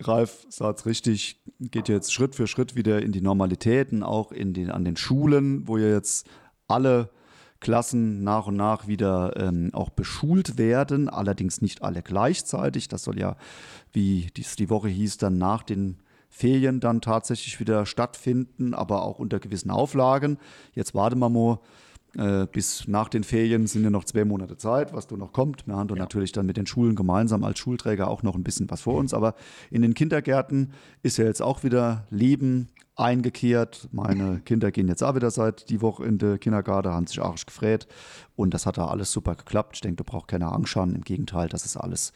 Ralf 0.00 0.46
sagt 0.48 0.80
es 0.80 0.86
richtig, 0.86 1.42
geht 1.58 1.88
jetzt 1.88 2.12
Schritt 2.12 2.34
für 2.34 2.46
Schritt 2.46 2.74
wieder 2.74 3.02
in 3.02 3.12
die 3.12 3.20
Normalitäten, 3.20 4.02
auch 4.02 4.32
in 4.32 4.52
den, 4.52 4.70
an 4.70 4.84
den 4.84 4.96
Schulen, 4.96 5.66
wo 5.68 5.78
ihr 5.78 5.90
jetzt 5.90 6.26
alle 6.68 7.10
Klassen 7.60 8.22
nach 8.22 8.46
und 8.46 8.56
nach 8.56 8.86
wieder 8.86 9.34
ähm, 9.36 9.70
auch 9.72 9.90
beschult 9.90 10.58
werden, 10.58 11.08
allerdings 11.08 11.62
nicht 11.62 11.82
alle 11.82 12.02
gleichzeitig. 12.02 12.88
Das 12.88 13.04
soll 13.04 13.18
ja, 13.18 13.36
wie 13.92 14.28
dies 14.36 14.56
die 14.56 14.70
Woche 14.70 14.88
hieß, 14.88 15.18
dann 15.18 15.38
nach 15.38 15.62
den 15.62 15.98
Ferien 16.28 16.80
dann 16.80 17.00
tatsächlich 17.00 17.60
wieder 17.60 17.86
stattfinden, 17.86 18.74
aber 18.74 19.02
auch 19.02 19.18
unter 19.18 19.38
gewissen 19.38 19.70
Auflagen. 19.70 20.38
Jetzt 20.74 20.94
warten 20.94 21.18
wir 21.18 21.30
mal, 21.30 21.60
Äh, 22.16 22.46
bis 22.50 22.88
nach 22.88 23.08
den 23.08 23.24
Ferien 23.24 23.66
sind 23.66 23.84
ja 23.84 23.90
noch 23.90 24.04
zwei 24.04 24.24
Monate 24.24 24.56
Zeit, 24.56 24.94
was 24.94 25.06
du 25.06 25.16
noch 25.16 25.32
kommt. 25.32 25.66
Wir 25.66 25.76
haben 25.76 25.88
ja. 25.90 25.96
natürlich 25.96 26.32
dann 26.32 26.46
mit 26.46 26.56
den 26.56 26.66
Schulen 26.66 26.94
gemeinsam 26.94 27.44
als 27.44 27.58
Schulträger 27.58 28.08
auch 28.08 28.22
noch 28.22 28.34
ein 28.34 28.42
bisschen 28.42 28.70
was 28.70 28.80
vor 28.80 28.94
uns. 28.94 29.12
Aber 29.12 29.34
in 29.70 29.82
den 29.82 29.92
Kindergärten 29.92 30.72
ist 31.02 31.18
ja 31.18 31.26
jetzt 31.26 31.42
auch 31.42 31.62
wieder 31.62 32.06
Leben 32.10 32.68
eingekehrt. 32.94 33.88
Meine 33.92 34.40
Kinder 34.44 34.70
gehen 34.72 34.88
jetzt 34.88 35.02
auch 35.02 35.14
wieder 35.14 35.30
seit 35.30 35.68
die 35.68 35.82
Woche 35.82 36.06
in 36.06 36.16
den 36.16 36.40
Kindergarten, 36.40 36.88
haben 36.88 37.06
sich 37.06 37.20
arsch 37.20 37.44
gefräht. 37.44 37.86
Und 38.34 38.54
das 38.54 38.64
hat 38.64 38.78
da 38.78 38.86
alles 38.86 39.12
super 39.12 39.34
geklappt. 39.34 39.76
Ich 39.76 39.80
denke, 39.82 39.96
du 39.96 40.04
brauchst 40.04 40.28
keine 40.28 40.50
Angst 40.50 40.74
haben. 40.76 40.94
Im 40.94 41.02
Gegenteil, 41.02 41.48
das 41.48 41.66
ist 41.66 41.76
alles 41.76 42.12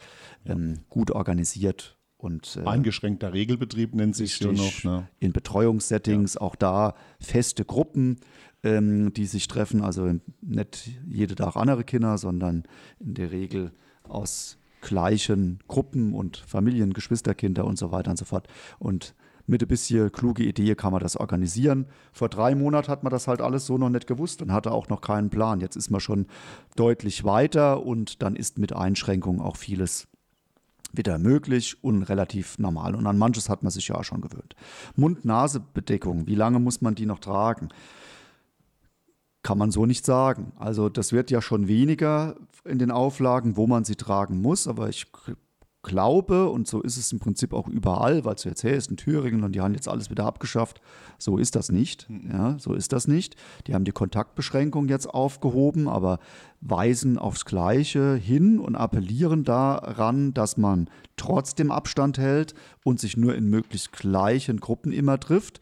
ähm, 0.47 0.81
gut 0.89 1.11
organisiert. 1.11 1.99
Und, 2.17 2.59
äh, 2.63 2.67
Eingeschränkter 2.67 3.33
Regelbetrieb 3.33 3.95
nennt 3.95 4.15
sich 4.15 4.37
so 4.37 4.53
noch. 4.53 4.85
Ne? 4.85 5.09
In 5.21 5.33
Betreuungssettings, 5.33 6.35
ja. 6.35 6.41
auch 6.43 6.55
da 6.55 6.95
feste 7.19 7.65
Gruppen 7.65 8.21
ähm, 8.63 9.13
die 9.13 9.27
sich 9.27 9.49
treffen. 9.49 9.83
Also 9.83 10.15
nicht 10.41 10.91
jede 11.07 11.35
Tag 11.35 11.57
andere 11.57 11.85
Kinder, 11.85 12.19
sondern 12.19 12.65
in 12.99 13.15
der 13.15 13.31
Regel 13.31 13.73
aus 14.03 14.59
gleichen 14.81 15.59
Gruppen 15.69 16.15
und 16.15 16.39
Familien, 16.39 16.93
Geschwisterkinder 16.93 17.65
und 17.65 17.79
so 17.79 17.93
weiter 17.93 18.11
und 18.11 18.17
so 18.17 18.25
fort. 18.25 18.49
Und 18.79 19.15
mit 19.47 19.63
ein 19.63 19.69
bisschen 19.69 20.13
kluge 20.13 20.45
Idee 20.45 20.75
kann 20.75 20.93
man 20.93 21.01
das 21.01 21.17
organisieren. 21.17 21.87
Vor 22.13 22.29
drei 22.29 22.55
Monaten 22.55 22.89
hat 22.89 23.03
man 23.03 23.11
das 23.11 23.27
halt 23.27 23.41
alles 23.41 23.67
so 23.67 23.79
noch 23.79 23.91
nicht 23.91 24.07
gewusst 24.07 24.43
und 24.43 24.53
hatte 24.53 24.71
auch 24.71 24.89
noch 24.89 25.01
keinen 25.01 25.29
Plan. 25.29 25.61
Jetzt 25.61 25.77
ist 25.77 25.91
man 25.91 26.01
schon 26.01 26.27
deutlich 26.77 27.25
weiter 27.25 27.85
und 27.85 28.23
dann 28.23 28.37
ist 28.37 28.59
mit 28.59 28.73
Einschränkungen 28.75 29.41
auch 29.41 29.57
vieles 29.57 30.07
wieder 30.93 31.19
möglich 31.19 31.83
und 31.83 32.03
relativ 32.05 32.59
normal. 32.59 32.95
Und 32.95 33.07
an 33.07 33.19
manches 33.19 33.49
hat 33.49 33.63
man 33.63 33.71
sich 33.71 33.89
ja 33.89 33.97
auch 33.97 34.05
schon 34.05 34.21
gewöhnt. 34.21 34.55
Mund-Nase-Bedeckung, 34.97 36.27
wie 36.27 36.35
lange 36.35 36.59
muss 36.59 36.81
man 36.81 36.95
die 36.95 37.07
noch 37.07 37.19
tragen? 37.19 37.69
Kann 39.43 39.59
man 39.59 39.71
so 39.71 39.87
nicht 39.87 40.05
sagen. 40.05 40.53
Also 40.57 40.89
das 40.89 41.13
wird 41.13 41.31
ja 41.31 41.41
schon 41.41 41.67
weniger 41.67 42.37
in 42.65 42.79
den 42.79 42.91
Auflagen, 42.91 43.57
wo 43.57 43.67
man 43.67 43.85
sie 43.85 43.97
tragen 43.97 44.41
muss, 44.43 44.69
aber 44.69 44.89
ich 44.89 45.07
glaube, 45.83 46.51
und 46.51 46.69
so 46.69 46.83
ist 46.83 46.97
es 46.97 47.13
im 47.13 47.21
Prinzip 47.21 47.55
auch 47.55 47.67
überall, 47.67 48.25
weil 48.25 48.35
du 48.35 48.49
erzählst, 48.49 48.91
in 48.91 48.97
Thüringen 48.97 49.45
und 49.45 49.55
die 49.55 49.61
haben 49.61 49.75
jetzt 49.75 49.89
alles 49.89 50.11
wieder 50.11 50.27
abgeschafft, 50.27 50.81
so 51.19 51.39
ist 51.39 51.57
das 51.57 51.71
nicht. 51.71 52.09
Mhm. 52.11 52.31
Ja, 52.31 52.57
so 52.59 52.75
ist 52.75 52.93
das 52.93 53.09
nicht. 53.09 53.37
Die 53.67 53.75
haben 53.75 53.85
die 53.85 53.93
Kontaktbeschränkung 53.93 54.89
jetzt 54.89 55.07
aufgehoben, 55.07 55.89
aber 55.89 56.19
weisen 56.61 57.19
aufs 57.19 57.47
Gleiche 57.47 58.15
hin 58.15 58.59
und 58.59 58.77
appellieren 58.77 59.45
daran, 59.45 60.35
dass 60.35 60.57
man 60.57 60.91
trotzdem 61.17 61.71
Abstand 61.71 62.19
hält 62.19 62.55
und 62.85 63.01
sich 63.01 63.17
nur 63.17 63.35
in 63.35 63.49
möglichst 63.49 63.93
gleichen 63.93 64.61
Gruppen 64.61 64.93
immer 64.93 65.19
trifft 65.19 65.61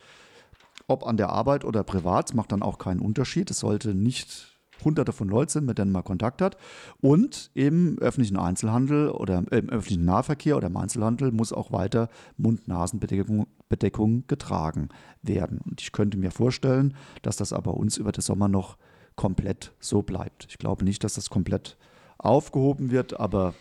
ob 0.89 1.07
an 1.07 1.17
der 1.17 1.29
Arbeit 1.29 1.65
oder 1.65 1.85
privat, 1.85 2.35
macht 2.35 2.51
dann 2.51 2.63
auch 2.63 2.79
keinen 2.79 3.01
Unterschied. 3.01 3.51
Es 3.51 3.61
sollte 3.61 3.95
nicht 3.95 4.59
hunderte 4.85 5.13
von 5.13 5.29
Leuten 5.29 5.51
sind, 5.51 5.67
mit 5.67 5.79
denen 5.79 5.93
man 5.93 6.05
Kontakt 6.05 6.43
hat. 6.43 6.57
Und 7.01 7.51
im 7.55 7.99
öffentlichen 7.99 8.37
Einzelhandel 8.37 9.11
oder 9.11 9.39
im 9.39 9.69
öffentlichen 9.69 10.05
Nahverkehr 10.05 10.57
oder 10.57 10.69
im 10.69 10.77
Einzelhandel 10.77 11.31
muss 11.31 11.53
auch 11.53 11.73
weiter 11.73 12.09
Mund-Nasen-Bedeckung 12.37 14.27
getragen 14.27 14.89
werden. 15.23 15.61
Und 15.65 15.81
ich 15.81 15.93
könnte 15.93 16.17
mir 16.17 16.31
vorstellen, 16.31 16.95
dass 17.23 17.37
das 17.37 17.53
aber 17.53 17.75
uns 17.75 17.97
über 17.97 18.13
den 18.13 18.23
Sommer 18.23 18.49
noch 18.49 18.79
komplett 19.17 19.73
so 19.81 20.03
bleibt. 20.03 20.47
Ich 20.49 20.59
glaube 20.59 20.85
nicht, 20.85 21.03
dass 21.05 21.15
das 21.15 21.29
komplett 21.29 21.77
aufgehoben 22.19 22.91
wird, 22.91 23.19
aber 23.19 23.55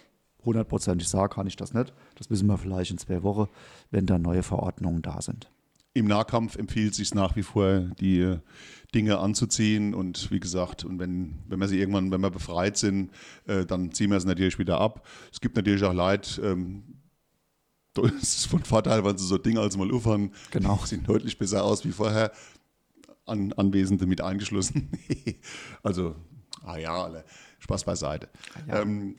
hundertprozentig 0.46 1.10
sagen 1.10 1.34
kann 1.34 1.48
ich 1.48 1.56
das 1.56 1.74
nicht. 1.74 1.94
Das 2.16 2.30
wissen 2.30 2.48
wir 2.48 2.58
vielleicht 2.58 2.92
in 2.92 2.98
zwei 2.98 3.24
Wochen, 3.24 3.48
wenn 3.92 4.06
da 4.06 4.18
neue 4.18 4.44
Verordnungen 4.44 5.02
da 5.02 5.22
sind 5.22 5.50
im 5.98 6.08
Nahkampf 6.08 6.56
empfiehlt 6.56 6.96
sich 6.96 7.14
nach 7.14 7.36
wie 7.36 7.44
vor, 7.44 7.80
die 8.00 8.20
äh, 8.20 8.40
Dinge 8.94 9.20
anzuziehen. 9.20 9.94
Und 9.94 10.32
wie 10.32 10.40
gesagt, 10.40 10.86
und 10.86 11.00
wenn, 11.00 11.36
wenn 11.48 11.60
wir 11.60 11.68
sie 11.68 11.80
irgendwann, 11.80 12.12
wenn 12.12 12.22
wir 12.22 12.30
befreit 12.30 12.78
sind, 12.78 13.12
äh, 13.46 13.66
dann 13.66 13.92
ziehen 13.92 14.10
wir 14.10 14.18
es 14.18 14.26
natürlich 14.26 14.60
wieder 14.60 14.80
ab. 14.80 15.06
Es 15.32 15.42
gibt 15.42 15.56
natürlich 15.56 15.84
auch 15.84 15.94
Leid, 15.94 16.40
ähm, 16.44 16.84
das 17.94 18.14
ist 18.22 18.46
von 18.46 18.64
Vorteil, 18.64 19.04
weil 19.04 19.18
sie 19.18 19.26
so 19.26 19.38
Dinge 19.38 19.60
als 19.60 19.76
mal 19.78 19.92
ufern. 19.92 20.32
Genau. 20.52 20.80
Sehen 20.86 21.04
deutlich 21.04 21.38
besser 21.38 21.64
aus 21.64 21.84
wie 21.86 21.92
vorher. 21.92 22.32
An, 23.26 23.52
Anwesende 23.54 24.06
mit 24.06 24.22
eingeschlossen. 24.22 24.90
also, 25.84 26.16
ah 26.64 26.78
ja, 26.78 27.04
alle. 27.04 27.26
Spaß 27.60 27.84
beiseite. 27.84 28.30
Ah 28.54 28.60
ja. 28.68 28.82
Ähm, 28.82 29.18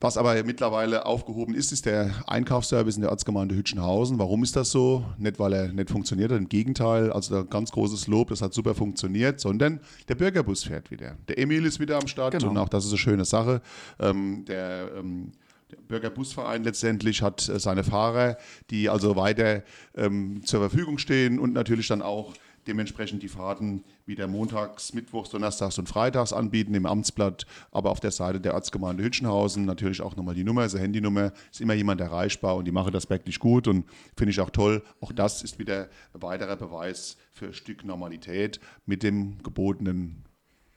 was 0.00 0.16
aber 0.16 0.42
mittlerweile 0.44 1.06
aufgehoben 1.06 1.54
ist, 1.54 1.72
ist 1.72 1.86
der 1.86 2.10
Einkaufsservice 2.26 2.96
in 2.96 3.02
der 3.02 3.10
Ortsgemeinde 3.10 3.56
Hütchenhausen. 3.56 4.18
Warum 4.18 4.44
ist 4.44 4.54
das 4.54 4.70
so? 4.70 5.04
Nicht, 5.18 5.38
weil 5.40 5.52
er 5.52 5.72
nicht 5.72 5.90
funktioniert 5.90 6.30
hat, 6.30 6.38
im 6.38 6.48
Gegenteil, 6.48 7.12
also 7.12 7.44
ganz 7.44 7.72
großes 7.72 8.06
Lob, 8.06 8.28
das 8.28 8.40
hat 8.40 8.54
super 8.54 8.74
funktioniert, 8.74 9.40
sondern 9.40 9.80
der 10.08 10.14
Bürgerbus 10.14 10.64
fährt 10.64 10.90
wieder. 10.90 11.16
Der 11.26 11.38
Emil 11.38 11.64
ist 11.66 11.80
wieder 11.80 11.96
am 11.96 12.06
Start 12.06 12.32
genau. 12.32 12.50
und 12.50 12.58
auch 12.58 12.68
das 12.68 12.84
ist 12.84 12.92
eine 12.92 12.98
schöne 12.98 13.24
Sache. 13.24 13.60
Ähm, 13.98 14.44
der 14.46 14.90
ähm, 14.96 15.32
der 15.70 15.76
Bürgerbusverein 15.76 16.64
letztendlich 16.64 17.22
hat 17.22 17.48
äh, 17.48 17.58
seine 17.58 17.84
Fahrer, 17.84 18.38
die 18.70 18.88
also 18.88 19.16
weiter 19.16 19.62
ähm, 19.96 20.42
zur 20.44 20.60
Verfügung 20.60 20.98
stehen 20.98 21.38
und 21.38 21.52
natürlich 21.52 21.88
dann 21.88 22.02
auch 22.02 22.32
dementsprechend 22.68 23.22
die 23.22 23.28
Fahrten 23.28 23.82
wieder 24.06 24.28
montags, 24.28 24.92
mittwochs, 24.92 25.30
donnerstags 25.30 25.78
und 25.78 25.88
freitags 25.88 26.32
anbieten 26.32 26.74
im 26.74 26.86
Amtsblatt, 26.86 27.46
aber 27.72 27.90
auf 27.90 28.00
der 28.00 28.10
Seite 28.10 28.40
der 28.40 28.54
Ortsgemeinde 28.54 29.02
Hütchenhausen 29.02 29.64
natürlich 29.64 30.02
auch 30.02 30.14
nochmal 30.16 30.34
die 30.34 30.44
Nummer, 30.44 30.62
also 30.62 30.78
Handynummer, 30.78 31.32
ist 31.50 31.60
immer 31.60 31.74
jemand 31.74 32.00
erreichbar 32.00 32.56
und 32.56 32.66
die 32.66 32.72
machen 32.72 32.92
das 32.92 33.08
wirklich 33.10 33.38
gut 33.38 33.66
und 33.66 33.86
finde 34.16 34.30
ich 34.30 34.40
auch 34.40 34.50
toll. 34.50 34.82
Auch 35.00 35.12
das 35.12 35.42
ist 35.42 35.58
wieder 35.58 35.88
ein 36.14 36.22
weiterer 36.22 36.56
Beweis 36.56 37.16
für 37.32 37.46
ein 37.46 37.54
Stück 37.54 37.84
Normalität 37.84 38.60
mit 38.86 39.02
dem 39.02 39.42
gebotenen 39.42 40.24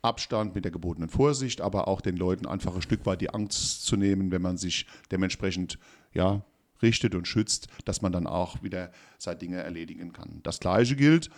Abstand, 0.01 0.56
mit 0.56 0.65
der 0.65 0.71
gebotenen 0.71 1.10
Vorsicht, 1.10 1.62
aber 1.62 1.88
auch 1.88 2.01
den 2.01 2.17
Leuten 2.17 2.47
einfach 2.47 2.73
ein 2.73 2.82
Stück 2.82 3.06
weit 3.06 3.21
die 3.21 3.30
Angst 3.30 3.86
zu 3.86 3.97
nehmen, 3.97 4.32
wenn 4.32 4.41
man 4.41 4.58
sich 4.58 4.88
dementsprechend 5.12 5.77
ja, 6.13 6.43
richtet 6.82 7.15
und 7.15 7.27
schützt, 7.27 7.67
dass 7.86 8.01
man 8.01 8.12
dann 8.12 8.27
auch 8.27 8.63
wieder 8.63 8.91
seine 9.17 9.38
Dinge 9.38 9.58
erledigen 9.58 10.13
kann. 10.13 10.39
Das 10.43 10.60
Gleiche 10.60 10.95
gilt 10.95 11.30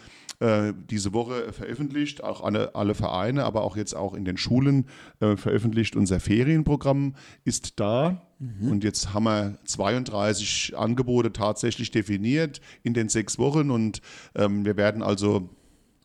äh, 0.44 0.74
diese 0.90 1.14
Woche 1.14 1.54
veröffentlicht, 1.54 2.22
auch 2.22 2.44
alle, 2.44 2.76
alle 2.76 2.96
Vereine, 2.96 3.46
aber 3.46 3.64
auch 3.64 3.78
jetzt 3.78 3.96
auch 3.96 4.14
in 4.14 4.26
den 4.26 4.36
Schulen 4.36 4.88
äh, 5.22 5.38
veröffentlicht. 5.38 5.96
Unser 5.96 6.20
Ferienprogramm 6.20 7.16
ist 7.46 7.80
da. 7.80 8.28
Mhm. 8.40 8.70
Und 8.70 8.84
jetzt 8.84 9.14
haben 9.14 9.24
wir 9.24 9.58
32 9.64 10.74
Angebote 10.78 11.32
tatsächlich 11.32 11.92
definiert 11.92 12.60
in 12.84 12.94
den 12.94 13.08
sechs 13.08 13.40
Wochen. 13.40 13.72
Und 13.72 14.02
ähm, 14.36 14.66
wir 14.66 14.76
werden 14.76 15.02
also 15.02 15.50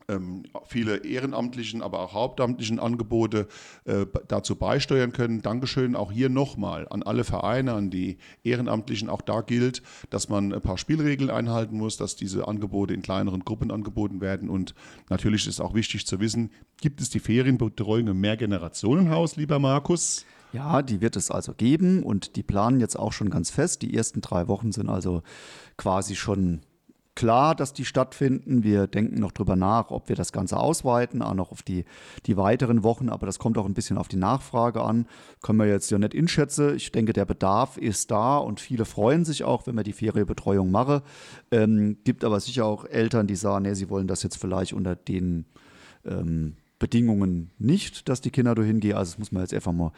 ähm, 0.08 0.44
viele 0.66 1.04
ehrenamtlichen, 1.04 1.82
aber 1.82 2.00
auch 2.00 2.14
hauptamtlichen 2.14 2.80
Angebote 2.80 3.46
äh, 3.84 4.06
dazu 4.26 4.56
beisteuern 4.56 5.12
können. 5.12 5.42
Dankeschön 5.42 5.94
auch 5.94 6.10
hier 6.10 6.28
nochmal 6.28 6.88
an 6.88 7.02
alle 7.02 7.24
Vereine, 7.24 7.74
an 7.74 7.90
die 7.90 8.18
Ehrenamtlichen. 8.42 9.08
Auch 9.10 9.22
da 9.22 9.42
gilt, 9.42 9.82
dass 10.10 10.28
man 10.28 10.52
ein 10.52 10.60
paar 10.60 10.78
Spielregeln 10.78 11.30
einhalten 11.30 11.76
muss, 11.76 11.96
dass 11.96 12.16
diese 12.16 12.48
Angebote 12.48 12.94
in 12.94 13.02
kleineren 13.02 13.44
Gruppen 13.44 13.70
angeboten 13.70 14.20
werden. 14.20 14.48
Und 14.48 14.74
natürlich 15.10 15.46
ist 15.46 15.60
auch 15.60 15.74
wichtig 15.74 16.06
zu 16.06 16.20
wissen, 16.20 16.50
gibt 16.80 17.00
es 17.00 17.10
die 17.10 17.20
Ferienbetreuung 17.20 18.08
im 18.08 18.20
Mehrgenerationenhaus, 18.20 19.36
lieber 19.36 19.58
Markus? 19.58 20.24
Ja, 20.52 20.80
die 20.80 21.02
wird 21.02 21.16
es 21.16 21.30
also 21.30 21.52
geben 21.52 22.02
und 22.02 22.36
die 22.36 22.42
planen 22.42 22.80
jetzt 22.80 22.98
auch 22.98 23.12
schon 23.12 23.28
ganz 23.28 23.50
fest. 23.50 23.82
Die 23.82 23.94
ersten 23.94 24.22
drei 24.22 24.48
Wochen 24.48 24.72
sind 24.72 24.88
also 24.88 25.22
quasi 25.76 26.16
schon 26.16 26.60
klar, 27.18 27.56
dass 27.56 27.72
die 27.72 27.84
stattfinden. 27.84 28.62
Wir 28.62 28.86
denken 28.86 29.18
noch 29.18 29.32
drüber 29.32 29.56
nach, 29.56 29.90
ob 29.90 30.08
wir 30.08 30.14
das 30.14 30.30
Ganze 30.30 30.56
ausweiten, 30.56 31.20
auch 31.20 31.34
noch 31.34 31.50
auf 31.50 31.64
die, 31.64 31.84
die 32.26 32.36
weiteren 32.36 32.84
Wochen, 32.84 33.08
aber 33.08 33.26
das 33.26 33.40
kommt 33.40 33.58
auch 33.58 33.66
ein 33.66 33.74
bisschen 33.74 33.98
auf 33.98 34.06
die 34.06 34.16
Nachfrage 34.16 34.82
an. 34.82 35.04
Können 35.42 35.58
wir 35.58 35.66
jetzt 35.66 35.90
ja 35.90 35.98
nicht 35.98 36.14
inschätzen. 36.14 36.76
Ich 36.76 36.92
denke, 36.92 37.12
der 37.12 37.24
Bedarf 37.24 37.76
ist 37.76 38.12
da 38.12 38.36
und 38.36 38.60
viele 38.60 38.84
freuen 38.84 39.24
sich 39.24 39.42
auch, 39.42 39.66
wenn 39.66 39.74
wir 39.74 39.82
die 39.82 39.94
Ferienbetreuung 39.94 40.70
machen. 40.70 41.00
Ähm, 41.50 41.96
gibt 42.04 42.22
aber 42.22 42.38
sicher 42.38 42.66
auch 42.66 42.84
Eltern, 42.84 43.26
die 43.26 43.34
sagen, 43.34 43.64
nee, 43.64 43.74
sie 43.74 43.90
wollen 43.90 44.06
das 44.06 44.22
jetzt 44.22 44.36
vielleicht 44.36 44.72
unter 44.72 44.94
den 44.94 45.46
ähm, 46.04 46.54
Bedingungen 46.78 47.50
nicht, 47.58 48.08
dass 48.08 48.20
die 48.20 48.30
Kinder 48.30 48.54
dahin 48.54 48.80
gehen. 48.80 48.96
Also 48.96 49.12
das 49.12 49.18
muss 49.18 49.32
man 49.32 49.42
jetzt 49.42 49.54
einfach 49.54 49.72
mal 49.72 49.92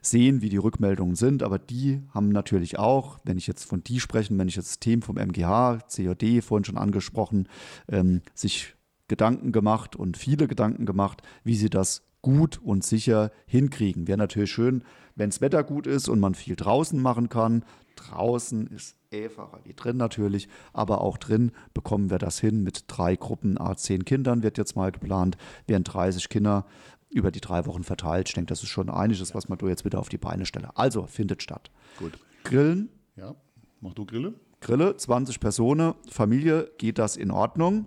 sehen, 0.00 0.42
wie 0.42 0.48
die 0.48 0.56
Rückmeldungen 0.56 1.14
sind. 1.14 1.42
Aber 1.42 1.58
die 1.58 2.00
haben 2.12 2.30
natürlich 2.30 2.78
auch, 2.78 3.18
wenn 3.24 3.38
ich 3.38 3.46
jetzt 3.46 3.64
von 3.64 3.84
die 3.84 4.00
sprechen, 4.00 4.38
wenn 4.38 4.48
ich 4.48 4.56
jetzt 4.56 4.70
das 4.70 4.80
Team 4.80 5.02
vom 5.02 5.16
MGH, 5.16 5.80
COD 5.94 6.42
vorhin 6.42 6.64
schon 6.64 6.78
angesprochen, 6.78 7.48
ähm, 7.88 8.22
sich 8.34 8.74
Gedanken 9.08 9.52
gemacht 9.52 9.94
und 9.94 10.16
viele 10.16 10.48
Gedanken 10.48 10.86
gemacht, 10.86 11.22
wie 11.44 11.54
sie 11.54 11.70
das 11.70 12.02
gut 12.22 12.58
und 12.62 12.84
sicher 12.84 13.30
hinkriegen. 13.46 14.06
Wäre 14.06 14.18
natürlich 14.18 14.52
schön, 14.52 14.84
wenn 15.14 15.30
das 15.30 15.40
Wetter 15.40 15.64
gut 15.64 15.86
ist 15.86 16.08
und 16.08 16.20
man 16.20 16.34
viel 16.34 16.56
draußen 16.56 17.00
machen 17.00 17.28
kann. 17.28 17.64
Draußen 17.96 18.68
ist 18.68 18.96
einfacher 19.12 19.60
wie 19.64 19.74
drin 19.74 19.96
natürlich, 19.98 20.48
aber 20.72 21.02
auch 21.02 21.18
drin 21.18 21.52
bekommen 21.74 22.10
wir 22.10 22.18
das 22.18 22.38
hin 22.38 22.62
mit 22.62 22.84
drei 22.86 23.16
Gruppen, 23.16 23.60
a 23.60 23.76
zehn 23.76 24.04
Kindern 24.04 24.42
wird 24.42 24.56
jetzt 24.56 24.76
mal 24.76 24.90
geplant, 24.90 25.36
wären 25.66 25.84
30 25.84 26.30
Kinder 26.30 26.64
über 27.10 27.30
die 27.30 27.42
drei 27.42 27.66
Wochen 27.66 27.84
verteilt. 27.84 28.28
Ich 28.28 28.34
denke, 28.34 28.48
das 28.48 28.62
ist 28.62 28.70
schon 28.70 28.88
einiges, 28.88 29.34
was 29.34 29.48
man 29.48 29.58
da 29.58 29.66
jetzt 29.66 29.84
wieder 29.84 29.98
auf 29.98 30.08
die 30.08 30.18
Beine 30.18 30.46
stelle. 30.46 30.70
Also 30.76 31.06
findet 31.06 31.42
statt. 31.42 31.70
Gut. 31.98 32.18
Grillen. 32.44 32.88
Ja, 33.16 33.34
mach 33.80 33.92
du 33.92 34.06
Grille. 34.06 34.34
Grille, 34.60 34.96
20 34.96 35.40
Personen, 35.40 35.94
Familie, 36.08 36.70
geht 36.78 36.98
das 36.98 37.16
in 37.16 37.30
Ordnung? 37.30 37.86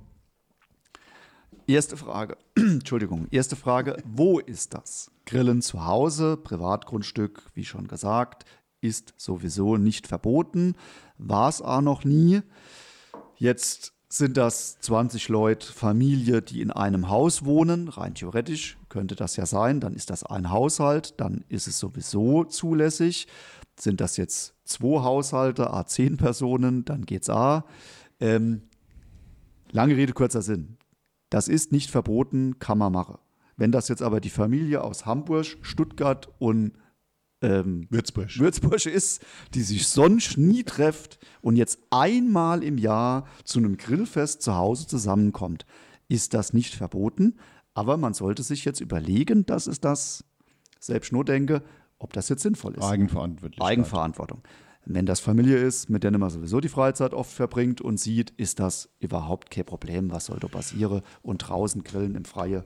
Erste 1.67 1.97
Frage, 1.97 2.37
Entschuldigung, 2.55 3.27
erste 3.31 3.55
Frage, 3.55 3.97
wo 4.05 4.37
ist 4.37 4.75
das? 4.75 5.09
Grillen 5.25 5.63
zu 5.63 5.83
Hause, 5.85 6.37
Privatgrundstück, 6.37 7.41
wie 7.55 7.65
schon 7.65 7.87
gesagt, 7.87 8.45
ist 8.81 9.15
sowieso 9.17 9.75
nicht 9.77 10.05
verboten, 10.05 10.75
war 11.17 11.49
es 11.49 11.63
auch 11.63 11.81
noch 11.81 12.03
nie. 12.03 12.41
Jetzt 13.37 13.93
sind 14.09 14.37
das 14.37 14.79
20 14.81 15.27
Leute, 15.29 15.65
Familie, 15.65 16.43
die 16.43 16.61
in 16.61 16.69
einem 16.69 17.09
Haus 17.09 17.45
wohnen. 17.45 17.87
Rein 17.87 18.13
theoretisch 18.13 18.77
könnte 18.87 19.15
das 19.15 19.35
ja 19.35 19.47
sein. 19.47 19.79
Dann 19.79 19.95
ist 19.95 20.11
das 20.11 20.23
ein 20.23 20.51
Haushalt, 20.51 21.15
dann 21.17 21.43
ist 21.49 21.67
es 21.67 21.79
sowieso 21.79 22.43
zulässig. 22.43 23.27
Sind 23.77 24.01
das 24.01 24.17
jetzt 24.17 24.53
zwei 24.65 25.01
Haushalte, 25.01 25.73
a 25.73 25.87
10 25.87 26.17
Personen, 26.17 26.85
dann 26.85 27.07
geht's 27.07 27.29
a. 27.29 27.65
Ähm, 28.19 28.61
lange 29.71 29.97
Rede, 29.97 30.13
kurzer 30.13 30.43
Sinn. 30.43 30.74
Das 31.35 31.49
ist 31.49 31.73
nicht 31.73 31.91
verboten, 31.91 32.59
kann 32.59 32.77
man 32.77 32.93
machen. 32.93 33.17
Wenn 33.57 33.73
das 33.73 33.89
jetzt 33.89 34.01
aber 34.01 34.21
die 34.21 34.29
Familie 34.29 34.81
aus 34.81 35.05
Hamburg, 35.05 35.57
Stuttgart 35.63 36.29
und 36.39 36.71
ähm, 37.41 37.87
Würzburg. 37.89 38.39
Würzburg 38.39 38.85
ist, 38.85 39.21
die 39.53 39.61
sich 39.61 39.89
sonst 39.89 40.37
nie 40.37 40.63
trefft 40.63 41.19
und 41.41 41.57
jetzt 41.57 41.79
einmal 41.89 42.63
im 42.63 42.77
Jahr 42.77 43.27
zu 43.43 43.59
einem 43.59 43.75
Grillfest 43.75 44.43
zu 44.43 44.55
Hause 44.55 44.87
zusammenkommt, 44.87 45.65
ist 46.07 46.33
das 46.33 46.53
nicht 46.53 46.73
verboten. 46.73 47.35
Aber 47.73 47.97
man 47.97 48.13
sollte 48.13 48.41
sich 48.41 48.63
jetzt 48.63 48.79
überlegen, 48.79 49.45
dass 49.45 49.67
es 49.67 49.81
das, 49.81 50.23
selbst 50.79 51.11
nur 51.11 51.25
denke, 51.25 51.63
ob 51.99 52.13
das 52.13 52.29
jetzt 52.29 52.43
sinnvoll 52.43 52.75
ist. 52.75 52.83
Eigenverantwortlich. 52.83 53.61
Eigenverantwortung. 53.61 54.41
Wenn 54.85 55.05
das 55.05 55.19
Familie 55.19 55.57
ist, 55.57 55.89
mit 55.89 56.03
der 56.03 56.15
man 56.17 56.29
sowieso 56.29 56.59
die 56.59 56.69
Freizeit 56.69 57.13
oft 57.13 57.31
verbringt 57.31 57.81
und 57.81 57.99
sieht, 57.99 58.31
ist 58.37 58.59
das 58.59 58.89
überhaupt 58.99 59.49
kein 59.49 59.65
Problem. 59.65 60.11
Was 60.11 60.25
soll 60.25 60.39
da 60.39 60.47
passieren? 60.47 61.01
Und 61.21 61.39
draußen 61.39 61.83
grillen 61.83 62.15
im 62.15 62.25
Freien 62.25 62.63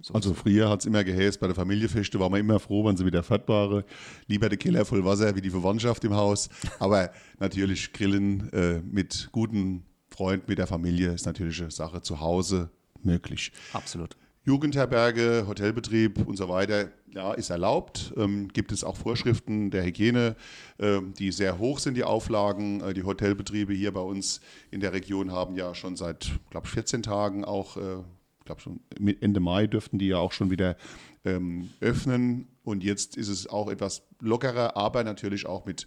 so 0.00 0.14
also 0.14 0.34
früher 0.34 0.68
hat 0.68 0.80
es 0.80 0.86
immer 0.86 1.02
geheißt, 1.04 1.40
bei 1.40 1.46
der 1.46 1.56
Familienfeste 1.56 2.20
war 2.20 2.28
man 2.28 2.40
immer 2.40 2.60
froh, 2.60 2.84
wenn 2.84 2.96
sie 2.96 3.06
wieder 3.06 3.22
fett 3.22 3.48
waren. 3.48 3.82
Lieber 4.26 4.48
der 4.48 4.58
Keller 4.58 4.84
voll 4.84 5.04
Wasser 5.04 5.34
wie 5.34 5.40
die 5.40 5.50
Verwandtschaft 5.50 6.04
im 6.04 6.14
Haus. 6.14 6.48
Aber 6.78 7.10
natürlich 7.38 7.92
Grillen 7.92 8.52
äh, 8.52 8.80
mit 8.80 9.30
guten 9.32 9.84
Freunden, 10.08 10.46
mit 10.48 10.58
der 10.58 10.66
Familie 10.66 11.12
ist 11.12 11.26
natürlich 11.26 11.60
eine 11.60 11.70
Sache 11.70 12.02
zu 12.02 12.20
Hause 12.20 12.70
möglich. 13.02 13.52
Absolut. 13.72 14.16
Jugendherberge, 14.46 15.44
Hotelbetrieb 15.46 16.26
und 16.26 16.36
so 16.36 16.48
weiter, 16.48 16.88
ja, 17.12 17.34
ist 17.34 17.50
erlaubt. 17.50 18.14
Ähm, 18.16 18.48
gibt 18.48 18.72
es 18.72 18.84
auch 18.84 18.96
Vorschriften 18.96 19.70
der 19.70 19.84
Hygiene, 19.84 20.36
äh, 20.78 21.00
die 21.18 21.32
sehr 21.32 21.58
hoch 21.58 21.80
sind, 21.80 21.94
die 21.94 22.04
Auflagen. 22.04 22.80
Äh, 22.80 22.94
die 22.94 23.02
Hotelbetriebe 23.02 23.74
hier 23.74 23.92
bei 23.92 24.00
uns 24.00 24.40
in 24.70 24.80
der 24.80 24.92
Region 24.92 25.32
haben 25.32 25.56
ja 25.56 25.74
schon 25.74 25.96
seit, 25.96 26.30
glaube 26.50 26.66
ich, 26.66 26.72
14 26.72 27.02
Tagen 27.02 27.44
auch 27.44 27.76
äh, 27.76 28.04
glaube 28.46 28.62
schon 28.62 28.80
Ende 29.20 29.40
Mai 29.40 29.66
dürften 29.66 29.98
die 29.98 30.08
ja 30.08 30.18
auch 30.18 30.32
schon 30.32 30.50
wieder 30.50 30.76
ähm, 31.24 31.68
öffnen. 31.80 32.48
Und 32.64 32.82
jetzt 32.82 33.16
ist 33.16 33.28
es 33.28 33.46
auch 33.46 33.70
etwas 33.70 34.02
lockerer, 34.20 34.76
aber 34.76 35.04
natürlich 35.04 35.46
auch 35.46 35.66
mit 35.66 35.86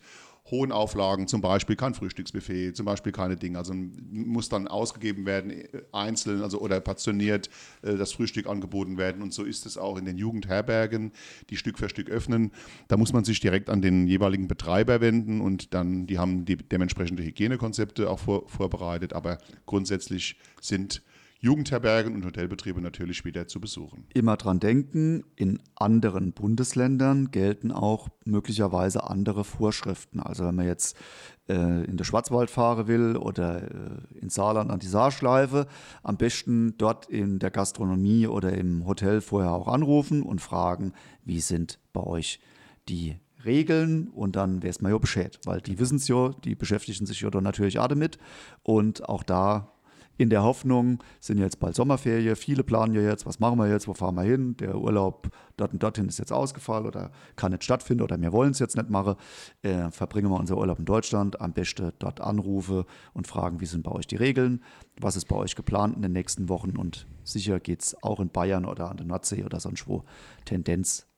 hohen 0.51 0.71
Auflagen, 0.71 1.27
zum 1.27 1.41
Beispiel 1.41 1.75
kein 1.75 1.93
Frühstücksbuffet, 1.93 2.73
zum 2.73 2.85
Beispiel 2.85 3.11
keine 3.11 3.35
Dinge. 3.35 3.57
Also 3.57 3.73
muss 3.73 4.49
dann 4.49 4.67
ausgegeben 4.67 5.25
werden, 5.25 5.51
äh, 5.51 5.67
einzeln 5.91 6.41
also 6.41 6.59
oder 6.59 6.79
portioniert 6.79 7.49
äh, 7.81 7.95
das 7.95 8.13
Frühstück 8.13 8.47
angeboten 8.47 8.97
werden. 8.97 9.21
Und 9.21 9.33
so 9.33 9.43
ist 9.43 9.65
es 9.65 9.77
auch 9.77 9.97
in 9.97 10.05
den 10.05 10.17
Jugendherbergen, 10.17 11.11
die 11.49 11.57
Stück 11.57 11.77
für 11.77 11.89
Stück 11.89 12.09
öffnen. 12.09 12.51
Da 12.87 12.97
muss 12.97 13.13
man 13.13 13.23
sich 13.23 13.39
direkt 13.39 13.69
an 13.69 13.81
den 13.81 14.07
jeweiligen 14.07 14.47
Betreiber 14.47 15.01
wenden 15.01 15.41
und 15.41 15.73
dann, 15.73 16.07
die 16.07 16.17
haben 16.17 16.45
die 16.45 16.57
dementsprechende 16.57 17.23
Hygienekonzepte 17.23 18.09
auch 18.09 18.19
vor, 18.19 18.47
vorbereitet. 18.47 19.13
Aber 19.13 19.37
grundsätzlich 19.65 20.37
sind 20.61 21.01
Jugendherbergen 21.41 22.15
und 22.15 22.25
Hotelbetriebe 22.25 22.81
natürlich 22.81 23.23
wieder 23.23 23.47
zu 23.47 23.61
besuchen. 23.61 24.05
Immer 24.13 24.35
dran 24.35 24.59
denken, 24.59 25.23
in 25.37 25.61
anderen 25.75 26.33
Bundesländern 26.33 27.31
gelten 27.31 27.71
auch 27.71 28.09
möglicherweise 28.25 29.05
andere 29.09 29.45
Vorschriften. 29.45 30.19
Also 30.19 30.43
wenn 30.43 30.55
man 30.55 30.65
jetzt 30.65 30.97
äh, 31.47 31.85
in 31.85 31.95
der 31.95 32.03
Schwarzwald 32.03 32.49
fahren 32.49 32.87
will 32.87 33.15
oder 33.15 33.63
äh, 33.63 34.19
in 34.19 34.29
Saarland 34.29 34.69
an 34.69 34.79
die 34.79 34.87
Saarschleife, 34.87 35.67
am 36.03 36.17
besten 36.17 36.77
dort 36.77 37.09
in 37.09 37.39
der 37.39 37.51
Gastronomie 37.51 38.27
oder 38.27 38.51
im 38.53 38.85
Hotel 38.85 39.21
vorher 39.21 39.53
auch 39.53 39.69
anrufen 39.69 40.23
und 40.23 40.41
fragen, 40.41 40.91
wie 41.23 41.39
sind 41.39 41.79
bei 41.93 42.03
euch 42.03 42.41
die 42.89 43.15
Regeln 43.45 44.09
und 44.09 44.35
dann 44.35 44.61
wäre 44.61 44.71
es 44.71 44.81
mal 44.81 44.91
ja 44.91 44.97
Bescheid, 44.97 45.39
weil 45.45 45.61
die 45.61 45.79
wissen 45.79 45.95
es 45.95 46.09
ja, 46.09 46.31
die 46.43 46.55
beschäftigen 46.55 47.05
sich 47.05 47.21
ja 47.21 47.29
dann 47.29 47.45
natürlich 47.45 47.79
alle 47.79 47.95
mit 47.95 48.17
und 48.63 49.07
auch 49.07 49.23
da 49.23 49.71
in 50.19 50.29
der 50.29 50.43
Hoffnung, 50.43 51.01
sind 51.21 51.37
jetzt 51.37 51.61
bald 51.61 51.75
Sommerferien, 51.75 52.35
viele 52.35 52.61
planen 52.63 52.93
ja 52.93 53.01
jetzt, 53.01 53.25
was 53.25 53.39
machen 53.39 53.57
wir 53.57 53.69
jetzt, 53.69 53.87
wo 53.87 53.93
fahren 53.93 54.15
wir 54.15 54.23
hin, 54.23 54.57
der 54.57 54.75
Urlaub 54.75 55.29
dort 55.55 55.71
und 55.71 55.81
dorthin 55.81 56.09
ist 56.09 56.19
jetzt 56.19 56.33
ausgefallen 56.33 56.85
oder 56.85 57.11
kann 57.37 57.53
nicht 57.53 57.63
stattfinden 57.63 58.03
oder 58.03 58.19
wir 58.19 58.33
wollen 58.33 58.51
es 58.51 58.59
jetzt 58.59 58.75
nicht 58.75 58.89
machen, 58.89 59.15
äh, 59.61 59.89
verbringen 59.91 60.29
wir 60.29 60.37
unser 60.37 60.57
Urlaub 60.57 60.77
in 60.77 60.83
Deutschland, 60.83 61.39
am 61.39 61.53
besten 61.53 61.93
dort 61.99 62.19
anrufe 62.19 62.85
und 63.13 63.27
fragen, 63.27 63.61
wie 63.61 63.65
sind 63.65 63.83
bei 63.83 63.91
euch 63.91 64.07
die 64.07 64.17
Regeln, 64.17 64.61
was 64.99 65.15
ist 65.15 65.29
bei 65.29 65.37
euch 65.37 65.55
geplant 65.55 65.95
in 65.95 66.01
den 66.01 66.11
nächsten 66.11 66.49
Wochen? 66.49 66.75
Und 66.75 67.07
sicher 67.23 67.61
geht 67.61 67.81
es 67.81 68.03
auch 68.03 68.19
in 68.19 68.29
Bayern 68.29 68.65
oder 68.65 68.91
an 68.91 68.97
der 68.97 69.05
Nordsee 69.05 69.45
oder 69.45 69.61
sonst 69.61 69.87
wo. 69.87 70.03
Tendenz 70.43 71.08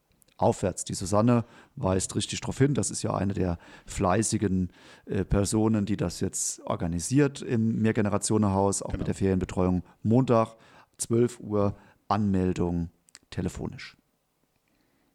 aufwärts. 0.41 0.83
Die 0.83 0.93
Susanne 0.93 1.45
weist 1.75 2.15
richtig 2.15 2.41
darauf 2.41 2.57
hin. 2.57 2.73
Das 2.73 2.91
ist 2.91 3.03
ja 3.03 3.13
eine 3.13 3.33
der 3.33 3.57
fleißigen 3.85 4.71
äh, 5.05 5.23
Personen, 5.23 5.85
die 5.85 5.97
das 5.97 6.19
jetzt 6.19 6.61
organisiert 6.65 7.41
im 7.41 7.81
Mehrgenerationenhaus, 7.81 8.81
auch 8.81 8.89
genau. 8.89 8.99
mit 8.99 9.07
der 9.07 9.15
Ferienbetreuung. 9.15 9.83
Montag, 10.03 10.55
12 10.97 11.39
Uhr, 11.39 11.75
Anmeldung 12.07 12.89
telefonisch. 13.29 13.97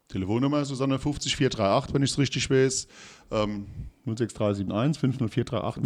Telefonnummer 0.07 0.63
Susanne 0.63 0.99
50438, 0.99 1.93
wenn 1.93 2.03
ich 2.03 2.11
es 2.11 2.17
richtig 2.17 2.49
weiß. 2.49 2.87
Ähm, 3.31 3.65
06371 4.05 4.99
50438 5.01 5.83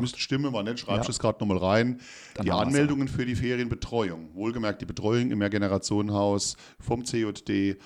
müsste, 0.00 0.18
stimmen, 0.18 0.52
war 0.54 0.62
nicht, 0.62 0.78
schreibst 0.78 1.08
ja. 1.08 1.10
es 1.10 1.18
gerade 1.18 1.38
nochmal 1.40 1.58
rein. 1.58 2.00
Dann 2.34 2.46
die 2.46 2.52
Anmeldungen 2.52 3.06
für 3.06 3.26
die 3.26 3.36
Ferienbetreuung, 3.36 4.34
wohlgemerkt 4.34 4.80
die 4.80 4.86
Betreuung 4.86 5.30
im 5.30 5.38
Mehrgenerationenhaus 5.38 6.56
vom 6.78 7.04
CJD 7.04 7.50
äh, 7.50 7.76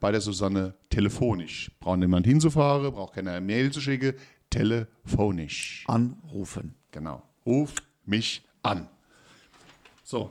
bei 0.00 0.10
der 0.10 0.20
Susanne 0.20 0.74
telefonisch. 0.90 1.70
Braucht 1.78 2.00
niemand 2.00 2.26
hinzufahren, 2.26 2.90
braucht 2.92 3.14
keiner 3.14 3.40
Mail 3.40 3.70
zu 3.70 3.80
schicken, 3.80 4.14
telefonisch. 4.50 5.84
Anrufen. 5.86 6.74
Genau. 6.90 7.22
Ruf 7.46 7.74
mich 8.04 8.42
an. 8.62 8.88
So, 10.02 10.30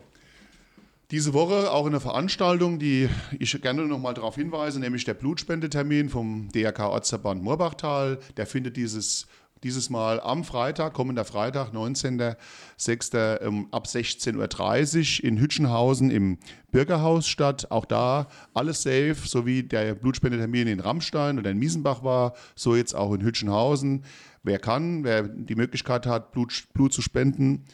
diese 1.11 1.33
Woche 1.33 1.71
auch 1.71 1.85
eine 1.85 1.99
Veranstaltung, 1.99 2.79
die 2.79 3.09
ich 3.37 3.61
gerne 3.61 3.85
noch 3.85 3.99
mal 3.99 4.13
darauf 4.13 4.35
hinweise, 4.35 4.79
nämlich 4.79 5.05
der 5.05 5.13
Blutspendetermin 5.13 6.09
vom 6.09 6.49
DRK 6.49 6.89
Ortsverband 6.89 7.43
Moorbachtal. 7.43 8.19
Der 8.37 8.47
findet 8.47 8.77
dieses, 8.77 9.27
dieses 9.63 9.89
Mal 9.89 10.19
am 10.19 10.43
Freitag, 10.43 10.93
kommender 10.93 11.25
Freitag, 11.25 11.73
19.06. 11.73 13.41
Ähm, 13.41 13.67
ab 13.71 13.85
16.30 13.85 15.19
Uhr 15.19 15.29
in 15.29 15.39
Hütchenhausen 15.39 16.09
im 16.09 16.39
Bürgerhaus 16.71 17.27
statt. 17.27 17.69
Auch 17.69 17.85
da 17.85 18.27
alles 18.53 18.81
safe, 18.81 19.17
so 19.23 19.45
wie 19.45 19.63
der 19.63 19.95
Blutspendetermin 19.95 20.67
in 20.67 20.79
Rammstein 20.79 21.37
oder 21.37 21.51
in 21.51 21.59
Miesenbach 21.59 22.03
war, 22.03 22.33
so 22.55 22.75
jetzt 22.75 22.95
auch 22.95 23.13
in 23.13 23.21
Hütchenhausen. 23.21 24.05
Wer 24.41 24.59
kann, 24.59 25.03
wer 25.03 25.23
die 25.23 25.55
Möglichkeit 25.55 26.05
hat, 26.05 26.31
Blut, 26.31 26.65
Blut 26.73 26.91
zu 26.91 27.01
spenden, 27.01 27.65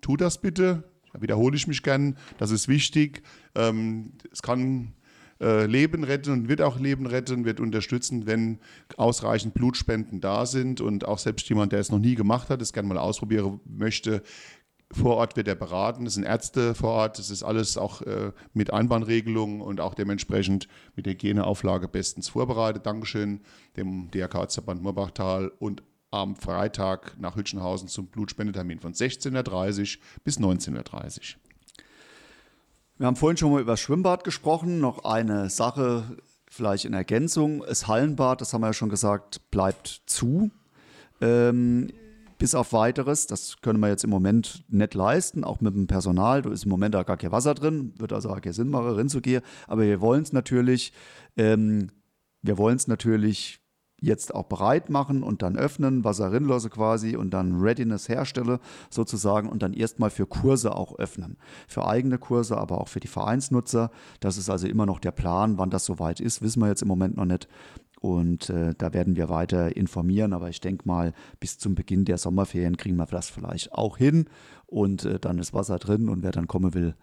tut 0.00 0.20
das 0.20 0.40
bitte 0.40 0.84
wiederhole 1.18 1.56
ich 1.56 1.66
mich 1.66 1.82
gern, 1.82 2.16
das 2.38 2.50
ist 2.50 2.68
wichtig. 2.68 3.22
Ähm, 3.54 4.12
es 4.32 4.42
kann 4.42 4.92
äh, 5.40 5.66
Leben 5.66 6.04
retten 6.04 6.32
und 6.32 6.48
wird 6.48 6.60
auch 6.60 6.78
Leben 6.78 7.06
retten, 7.06 7.44
wird 7.44 7.60
unterstützen, 7.60 8.26
wenn 8.26 8.58
ausreichend 8.96 9.54
Blutspenden 9.54 10.20
da 10.20 10.46
sind 10.46 10.80
und 10.80 11.06
auch 11.06 11.18
selbst 11.18 11.48
jemand, 11.48 11.72
der 11.72 11.80
es 11.80 11.90
noch 11.90 12.00
nie 12.00 12.14
gemacht 12.14 12.50
hat, 12.50 12.60
es 12.60 12.72
gerne 12.72 12.88
mal 12.88 12.98
ausprobieren 12.98 13.60
möchte, 13.64 14.22
vor 14.90 15.16
Ort 15.16 15.36
wird 15.36 15.48
er 15.48 15.54
beraten, 15.54 16.06
es 16.06 16.14
sind 16.14 16.24
Ärzte 16.24 16.74
vor 16.74 16.90
Ort, 16.90 17.18
es 17.18 17.30
ist 17.30 17.42
alles 17.42 17.76
auch 17.76 18.00
äh, 18.02 18.32
mit 18.54 18.72
Einbahnregelungen 18.72 19.60
und 19.60 19.80
auch 19.80 19.94
dementsprechend 19.94 20.66
mit 20.96 21.04
der 21.06 21.12
Hygieneauflage 21.12 21.88
bestens 21.88 22.30
vorbereitet. 22.30 22.86
Dankeschön 22.86 23.40
dem 23.76 24.10
DRK-Verband 24.10 24.82
Moorbachtal 24.82 25.52
und 25.58 25.82
am 26.10 26.36
Freitag 26.36 27.16
nach 27.18 27.36
Hütchenhausen 27.36 27.88
zum 27.88 28.06
Blutspendetermin 28.06 28.80
von 28.80 28.92
16.30 28.92 29.96
Uhr 29.98 30.02
bis 30.24 30.38
19.30 30.38 30.74
Uhr. 30.74 31.40
Wir 32.96 33.06
haben 33.06 33.16
vorhin 33.16 33.36
schon 33.36 33.52
mal 33.52 33.60
über 33.60 33.72
das 33.72 33.80
Schwimmbad 33.80 34.24
gesprochen. 34.24 34.80
Noch 34.80 35.04
eine 35.04 35.50
Sache 35.50 36.16
vielleicht 36.50 36.84
in 36.84 36.94
Ergänzung. 36.94 37.62
Das 37.66 37.86
Hallenbad, 37.86 38.40
das 38.40 38.52
haben 38.52 38.62
wir 38.62 38.68
ja 38.68 38.72
schon 38.72 38.88
gesagt, 38.88 39.50
bleibt 39.50 40.02
zu. 40.06 40.50
Ähm, 41.20 41.92
bis 42.38 42.54
auf 42.54 42.72
weiteres. 42.72 43.26
Das 43.26 43.60
können 43.60 43.80
wir 43.80 43.88
jetzt 43.88 44.04
im 44.04 44.10
Moment 44.10 44.64
nicht 44.68 44.94
leisten, 44.94 45.44
auch 45.44 45.60
mit 45.60 45.74
dem 45.74 45.86
Personal. 45.86 46.42
Da 46.42 46.50
ist 46.50 46.64
im 46.64 46.70
Moment 46.70 46.94
da 46.94 47.02
gar 47.02 47.16
kein 47.16 47.32
Wasser 47.32 47.54
drin, 47.54 47.92
wird 47.98 48.12
also 48.12 48.30
auch 48.30 48.40
keinen 48.40 48.52
Sinn 48.52 48.68
machen, 48.68 48.90
reinzugehen. 48.90 49.42
Aber 49.66 49.82
wir 49.82 50.00
wollen 50.00 50.22
es 50.22 50.32
natürlich, 50.32 50.92
ähm, 51.36 51.90
wir 52.42 52.58
wollen 52.58 52.76
es 52.76 52.86
natürlich 52.86 53.57
jetzt 54.00 54.34
auch 54.34 54.44
bereit 54.44 54.90
machen 54.90 55.22
und 55.22 55.42
dann 55.42 55.56
öffnen, 55.56 56.04
rinlasse 56.04 56.70
quasi 56.70 57.16
und 57.16 57.30
dann 57.30 57.60
Readiness 57.60 58.08
herstelle 58.08 58.60
sozusagen 58.90 59.48
und 59.48 59.62
dann 59.62 59.72
erstmal 59.72 60.10
für 60.10 60.26
Kurse 60.26 60.74
auch 60.74 60.98
öffnen. 60.98 61.36
Für 61.66 61.86
eigene 61.86 62.18
Kurse, 62.18 62.56
aber 62.56 62.80
auch 62.80 62.88
für 62.88 63.00
die 63.00 63.08
Vereinsnutzer. 63.08 63.90
Das 64.20 64.36
ist 64.36 64.50
also 64.50 64.66
immer 64.66 64.86
noch 64.86 65.00
der 65.00 65.12
Plan. 65.12 65.58
Wann 65.58 65.70
das 65.70 65.84
soweit 65.84 66.20
ist, 66.20 66.42
wissen 66.42 66.60
wir 66.60 66.68
jetzt 66.68 66.82
im 66.82 66.88
Moment 66.88 67.16
noch 67.16 67.24
nicht. 67.24 67.48
Und 68.00 68.48
äh, 68.50 68.74
da 68.78 68.92
werden 68.92 69.16
wir 69.16 69.28
weiter 69.28 69.76
informieren. 69.76 70.32
Aber 70.32 70.48
ich 70.48 70.60
denke 70.60 70.86
mal, 70.86 71.12
bis 71.40 71.58
zum 71.58 71.74
Beginn 71.74 72.04
der 72.04 72.18
Sommerferien 72.18 72.76
kriegen 72.76 72.96
wir 72.96 73.06
das 73.06 73.28
vielleicht 73.28 73.72
auch 73.72 73.98
hin. 73.98 74.26
Und 74.66 75.04
äh, 75.04 75.18
dann 75.18 75.38
ist 75.38 75.52
Wasser 75.52 75.78
drin 75.78 76.08
und 76.08 76.22
wer 76.22 76.30
dann 76.30 76.46
kommen 76.46 76.74
will, 76.74 76.94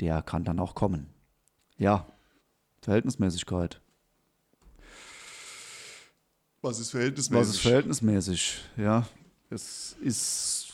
der 0.00 0.20
kann 0.22 0.44
dann 0.44 0.58
auch 0.58 0.74
kommen. 0.74 1.06
Ja, 1.78 2.06
Verhältnismäßigkeit. 2.82 3.80
Was 6.64 6.80
ist 6.80 6.92
verhältnismäßig? 6.92 7.48
Was 7.48 7.54
ist 7.56 7.60
verhältnismäßig? 7.60 8.58
Ja, 8.78 9.06
es 9.50 9.98
ist 10.00 10.72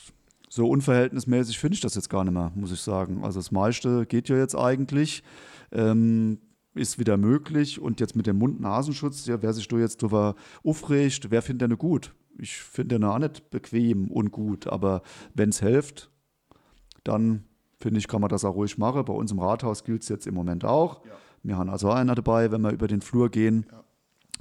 so 0.49 0.69
unverhältnismäßig, 0.69 1.59
finde 1.59 1.75
ich 1.75 1.81
das 1.81 1.97
jetzt 1.97 2.09
gar 2.09 2.23
nicht 2.23 2.33
mehr, 2.33 2.53
muss 2.55 2.71
ich 2.71 2.81
sagen. 2.81 3.25
Also 3.25 3.41
das 3.41 3.51
meiste 3.51 4.07
geht 4.07 4.29
ja 4.29 4.37
jetzt 4.37 4.55
eigentlich, 4.55 5.25
ähm, 5.73 6.39
ist 6.75 7.01
wieder 7.01 7.17
möglich 7.17 7.81
und 7.81 7.99
jetzt 7.99 8.15
mit 8.15 8.29
dem 8.29 8.39
Mund-Nasenschutz, 8.39 9.27
ja, 9.27 9.43
wer 9.43 9.53
sich 9.53 9.67
da 9.67 9.79
jetzt 9.79 10.01
drüber 10.01 10.37
aufregt, 10.63 11.33
wer 11.33 11.43
findet 11.43 11.69
den 11.69 11.77
gut? 11.77 12.15
Ich 12.39 12.55
finde 12.59 12.95
den 12.95 13.05
auch 13.05 13.19
nicht 13.19 13.51
bequem 13.51 14.13
und 14.13 14.31
gut, 14.31 14.69
aber 14.69 15.03
wenn 15.35 15.49
es 15.49 15.59
hilft, 15.59 16.09
dann 17.03 17.43
finde 17.81 17.99
ich, 17.99 18.07
kann 18.07 18.21
man 18.21 18.31
das 18.31 18.45
auch 18.45 18.55
ruhig 18.55 18.79
machen. 18.79 19.05
Bei 19.05 19.13
uns 19.13 19.33
im 19.33 19.41
Rathaus 19.41 19.83
gilt 19.83 20.03
es 20.03 20.09
jetzt 20.09 20.29
im 20.29 20.35
Moment 20.35 20.65
auch. 20.65 21.05
Ja. 21.05 21.11
Wir 21.43 21.57
haben 21.57 21.69
also 21.69 21.91
einer 21.91 22.15
dabei, 22.15 22.53
wenn 22.53 22.61
wir 22.61 22.71
über 22.71 22.87
den 22.87 23.01
Flur 23.01 23.29
gehen. 23.29 23.67
Ja 23.73 23.81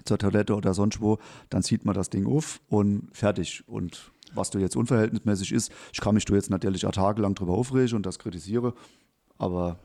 zur 0.06 0.18
Toilette 0.18 0.56
oder 0.56 0.74
sonst 0.74 1.02
wo, 1.02 1.18
dann 1.50 1.64
zieht 1.64 1.86
man 1.86 1.96
das 1.96 2.10
Ding 2.10 2.26
auf 2.26 2.62
und 2.70 3.10
fertig. 3.14 3.64
Und 3.68 4.12
was 4.34 4.50
du 4.50 4.60
jetzt 4.60 4.76
unverhältnismäßig 4.76 5.52
ist, 5.52 5.72
ich 5.94 6.02
kann 6.02 6.16
mich 6.16 6.26
da 6.26 6.36
jetzt 6.36 6.50
natürlich 6.50 6.86
auch 6.86 6.92
tagelang 6.92 7.36
drüber 7.36 7.54
aufregen 7.54 7.96
und 7.96 8.06
das 8.06 8.20
kritisiere, 8.20 8.74
aber 9.38 9.80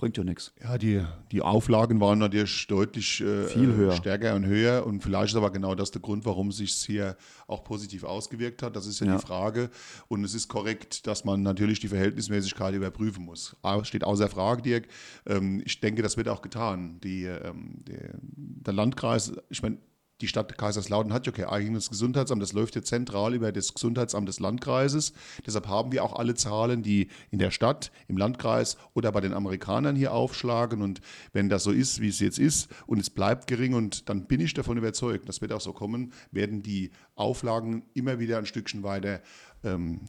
bringt 0.00 0.16
ja 0.16 0.24
nichts. 0.24 0.50
Ja, 0.62 0.78
die, 0.78 1.04
die 1.30 1.42
Auflagen 1.42 2.00
waren 2.00 2.18
natürlich 2.18 2.66
deutlich 2.68 3.20
äh, 3.20 3.44
Viel 3.48 3.74
höher. 3.74 3.92
stärker 3.92 4.34
und 4.34 4.46
höher 4.46 4.86
und 4.86 5.02
vielleicht 5.02 5.34
ist 5.34 5.36
aber 5.36 5.50
genau 5.50 5.74
das 5.74 5.90
der 5.90 6.00
Grund, 6.00 6.24
warum 6.24 6.52
sich 6.52 6.70
es 6.70 6.84
hier 6.86 7.18
auch 7.46 7.64
positiv 7.64 8.04
ausgewirkt 8.04 8.62
hat. 8.62 8.76
Das 8.76 8.86
ist 8.86 9.00
ja, 9.00 9.06
ja, 9.08 9.16
die 9.16 9.22
Frage 9.22 9.68
und 10.08 10.24
es 10.24 10.32
ist 10.32 10.48
korrekt, 10.48 11.06
dass 11.06 11.26
man 11.26 11.42
natürlich 11.42 11.80
die 11.80 11.88
Verhältnismäßigkeit 11.88 12.74
überprüfen 12.74 13.26
muss. 13.26 13.54
Steht 13.82 14.02
außer 14.02 14.30
Frage, 14.30 14.62
Dirk. 14.62 14.88
Ähm, 15.26 15.60
ich 15.66 15.80
denke, 15.80 16.00
das 16.00 16.16
wird 16.16 16.28
auch 16.28 16.40
getan. 16.40 16.98
Die, 17.04 17.24
ähm, 17.24 17.84
der, 17.86 18.14
der 18.22 18.72
Landkreis, 18.72 19.34
ich 19.50 19.62
meine, 19.62 19.76
die 20.20 20.28
Stadt 20.28 20.56
Kaiserslautern 20.56 21.12
hat 21.12 21.26
ja 21.26 21.32
kein 21.32 21.46
eigenes 21.46 21.90
Gesundheitsamt. 21.90 22.42
Das 22.42 22.52
läuft 22.52 22.76
ja 22.76 22.82
zentral 22.82 23.34
über 23.34 23.52
das 23.52 23.74
Gesundheitsamt 23.74 24.28
des 24.28 24.40
Landkreises. 24.40 25.12
Deshalb 25.46 25.68
haben 25.68 25.92
wir 25.92 26.04
auch 26.04 26.18
alle 26.18 26.34
Zahlen, 26.34 26.82
die 26.82 27.08
in 27.30 27.38
der 27.38 27.50
Stadt, 27.50 27.90
im 28.08 28.16
Landkreis 28.16 28.76
oder 28.94 29.12
bei 29.12 29.20
den 29.20 29.32
Amerikanern 29.32 29.96
hier 29.96 30.12
aufschlagen. 30.12 30.82
Und 30.82 31.00
wenn 31.32 31.48
das 31.48 31.64
so 31.64 31.70
ist, 31.70 32.00
wie 32.00 32.08
es 32.08 32.20
jetzt 32.20 32.38
ist, 32.38 32.68
und 32.86 32.98
es 32.98 33.10
bleibt 33.10 33.46
gering, 33.46 33.74
und 33.74 34.08
dann 34.08 34.26
bin 34.26 34.40
ich 34.40 34.54
davon 34.54 34.76
überzeugt, 34.76 35.28
das 35.28 35.40
wird 35.40 35.52
auch 35.52 35.60
so 35.60 35.72
kommen, 35.72 36.12
werden 36.30 36.62
die 36.62 36.90
Auflagen 37.14 37.84
immer 37.94 38.18
wieder 38.18 38.38
ein 38.38 38.46
Stückchen 38.46 38.82
weiter 38.82 39.20
ähm, 39.64 40.00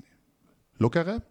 lockerer. 0.78 1.22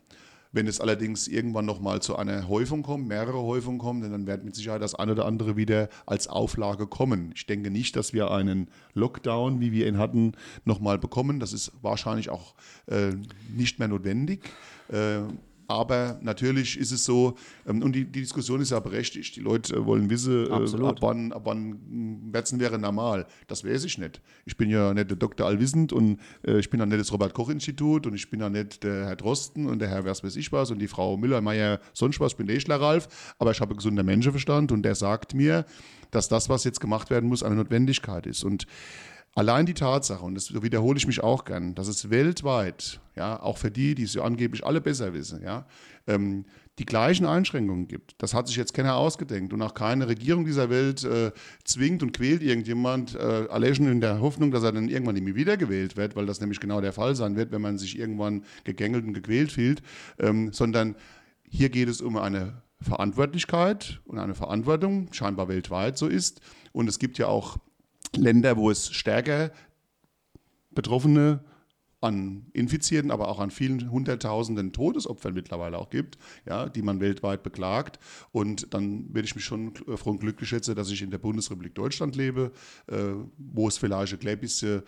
Wenn 0.52 0.66
es 0.66 0.80
allerdings 0.80 1.28
irgendwann 1.28 1.64
nochmal 1.64 2.02
zu 2.02 2.16
einer 2.16 2.48
Häufung 2.48 2.82
kommt, 2.82 3.06
mehrere 3.06 3.40
Häufungen 3.40 3.78
kommen, 3.78 4.10
dann 4.10 4.26
wird 4.26 4.44
mit 4.44 4.56
Sicherheit 4.56 4.82
das 4.82 4.96
eine 4.96 5.12
oder 5.12 5.24
andere 5.26 5.56
wieder 5.56 5.88
als 6.06 6.26
Auflage 6.26 6.88
kommen. 6.88 7.30
Ich 7.36 7.46
denke 7.46 7.70
nicht, 7.70 7.94
dass 7.94 8.12
wir 8.12 8.30
einen 8.32 8.68
Lockdown, 8.94 9.60
wie 9.60 9.70
wir 9.70 9.86
ihn 9.86 9.98
hatten, 9.98 10.32
nochmal 10.64 10.98
bekommen. 10.98 11.38
Das 11.38 11.52
ist 11.52 11.72
wahrscheinlich 11.82 12.30
auch 12.30 12.54
äh, 12.86 13.12
nicht 13.56 13.78
mehr 13.78 13.88
notwendig. 13.88 14.42
Äh, 14.88 15.20
aber 15.70 16.18
natürlich 16.20 16.76
ist 16.76 16.90
es 16.90 17.04
so, 17.04 17.36
ähm, 17.64 17.82
und 17.82 17.92
die, 17.92 18.04
die, 18.04 18.22
Diskussion 18.22 18.60
ist 18.60 18.70
ja 18.70 18.80
berechtigt. 18.80 19.36
Die 19.36 19.40
Leute 19.40 19.76
äh, 19.76 19.86
wollen 19.86 20.10
wissen, 20.10 20.46
äh, 20.46 20.86
ab 20.86 20.96
wann, 21.00 21.32
ab 21.32 21.42
wann 21.44 21.78
Wetzen 22.32 22.58
wäre 22.58 22.76
normal. 22.76 23.26
Das 23.46 23.64
weiß 23.64 23.84
ich 23.84 23.96
nicht. 23.96 24.20
Ich 24.46 24.56
bin 24.56 24.68
ja 24.68 24.92
nicht 24.92 25.10
der 25.10 25.16
Dr. 25.16 25.46
Allwissend 25.46 25.92
und 25.92 26.18
äh, 26.44 26.58
ich 26.58 26.70
bin 26.70 26.80
ja 26.80 26.86
nicht 26.86 26.98
das 26.98 27.12
Robert-Koch-Institut 27.12 28.08
und 28.08 28.14
ich 28.14 28.28
bin 28.30 28.40
ja 28.40 28.50
nicht 28.50 28.82
der 28.82 29.06
Herr 29.06 29.16
Drosten 29.16 29.66
und 29.66 29.78
der 29.78 29.88
Herr 29.88 30.04
was 30.04 30.24
weiß 30.24 30.34
ich 30.34 30.50
was 30.50 30.72
und 30.72 30.80
die 30.80 30.88
Frau 30.88 31.16
Müller-Meyer 31.16 31.78
sonst 31.92 32.18
was. 32.18 32.32
Ich 32.32 32.36
bin 32.36 32.48
der 32.48 32.80
Ralf. 32.80 33.34
Aber 33.38 33.52
ich 33.52 33.60
habe 33.60 33.70
einen 33.70 33.78
gesunden 33.78 34.04
Menschenverstand 34.04 34.72
und 34.72 34.82
der 34.82 34.96
sagt 34.96 35.34
mir, 35.34 35.64
dass 36.10 36.28
das, 36.28 36.48
was 36.48 36.64
jetzt 36.64 36.80
gemacht 36.80 37.10
werden 37.10 37.28
muss, 37.28 37.44
eine 37.44 37.54
Notwendigkeit 37.54 38.26
ist. 38.26 38.42
Und 38.42 38.66
Allein 39.34 39.64
die 39.64 39.74
Tatsache, 39.74 40.24
und 40.24 40.34
das 40.34 40.52
wiederhole 40.60 40.98
ich 40.98 41.06
mich 41.06 41.22
auch 41.22 41.44
gern, 41.44 41.76
dass 41.76 41.86
es 41.86 42.10
weltweit, 42.10 43.00
ja, 43.14 43.40
auch 43.40 43.58
für 43.58 43.70
die, 43.70 43.94
die 43.94 44.02
es 44.02 44.14
ja 44.14 44.22
angeblich 44.22 44.66
alle 44.66 44.80
besser 44.80 45.12
wissen, 45.14 45.42
ja, 45.42 45.66
ähm, 46.08 46.46
die 46.80 46.84
gleichen 46.84 47.26
Einschränkungen 47.26 47.86
gibt. 47.86 48.14
Das 48.18 48.34
hat 48.34 48.48
sich 48.48 48.56
jetzt 48.56 48.74
keiner 48.74 48.96
ausgedenkt 48.96 49.52
und 49.52 49.62
auch 49.62 49.74
keine 49.74 50.08
Regierung 50.08 50.44
dieser 50.46 50.68
Welt 50.68 51.04
äh, 51.04 51.30
zwingt 51.62 52.02
und 52.02 52.12
quält 52.12 52.42
irgendjemand, 52.42 53.14
äh, 53.14 53.46
allein 53.50 53.86
in 53.86 54.00
der 54.00 54.20
Hoffnung, 54.20 54.50
dass 54.50 54.64
er 54.64 54.72
dann 54.72 54.88
irgendwann 54.88 55.22
mehr 55.22 55.34
wiedergewählt 55.36 55.96
wird, 55.96 56.16
weil 56.16 56.26
das 56.26 56.40
nämlich 56.40 56.58
genau 56.58 56.80
der 56.80 56.92
Fall 56.92 57.14
sein 57.14 57.36
wird, 57.36 57.52
wenn 57.52 57.62
man 57.62 57.78
sich 57.78 57.98
irgendwann 57.98 58.44
gegängelt 58.64 59.04
und 59.04 59.12
gequält 59.12 59.52
fühlt, 59.52 59.82
ähm, 60.18 60.52
sondern 60.52 60.96
hier 61.42 61.68
geht 61.68 61.88
es 61.88 62.00
um 62.00 62.16
eine 62.16 62.62
Verantwortlichkeit 62.80 64.00
und 64.06 64.18
eine 64.18 64.34
Verantwortung, 64.34 65.12
scheinbar 65.12 65.48
weltweit 65.48 65.98
so 65.98 66.08
ist. 66.08 66.40
Und 66.72 66.88
es 66.88 66.98
gibt 66.98 67.18
ja 67.18 67.26
auch 67.26 67.58
Länder, 68.16 68.56
wo 68.56 68.70
es 68.70 68.90
stärker 68.90 69.50
Betroffene 70.70 71.44
an 72.00 72.46
Infizierten, 72.52 73.10
aber 73.10 73.28
auch 73.28 73.40
an 73.40 73.50
vielen 73.50 73.90
Hunderttausenden 73.90 74.72
Todesopfern 74.72 75.34
mittlerweile 75.34 75.78
auch 75.78 75.90
gibt, 75.90 76.18
ja, 76.46 76.68
die 76.68 76.82
man 76.82 77.00
weltweit 77.00 77.42
beklagt. 77.42 77.98
Und 78.32 78.72
dann 78.72 79.12
werde 79.12 79.26
ich 79.26 79.34
mich 79.34 79.44
schon 79.44 79.74
froh 79.74 80.10
und 80.10 80.20
glücklich 80.20 80.48
schätzen, 80.48 80.74
dass 80.74 80.90
ich 80.90 81.02
in 81.02 81.10
der 81.10 81.18
Bundesrepublik 81.18 81.74
Deutschland 81.74 82.16
lebe, 82.16 82.52
äh, 82.86 83.12
wo 83.36 83.68
es 83.68 83.76
vielleicht 83.76 84.14
ein 84.14 84.18
klein 84.18 84.40
bisschen 84.40 84.82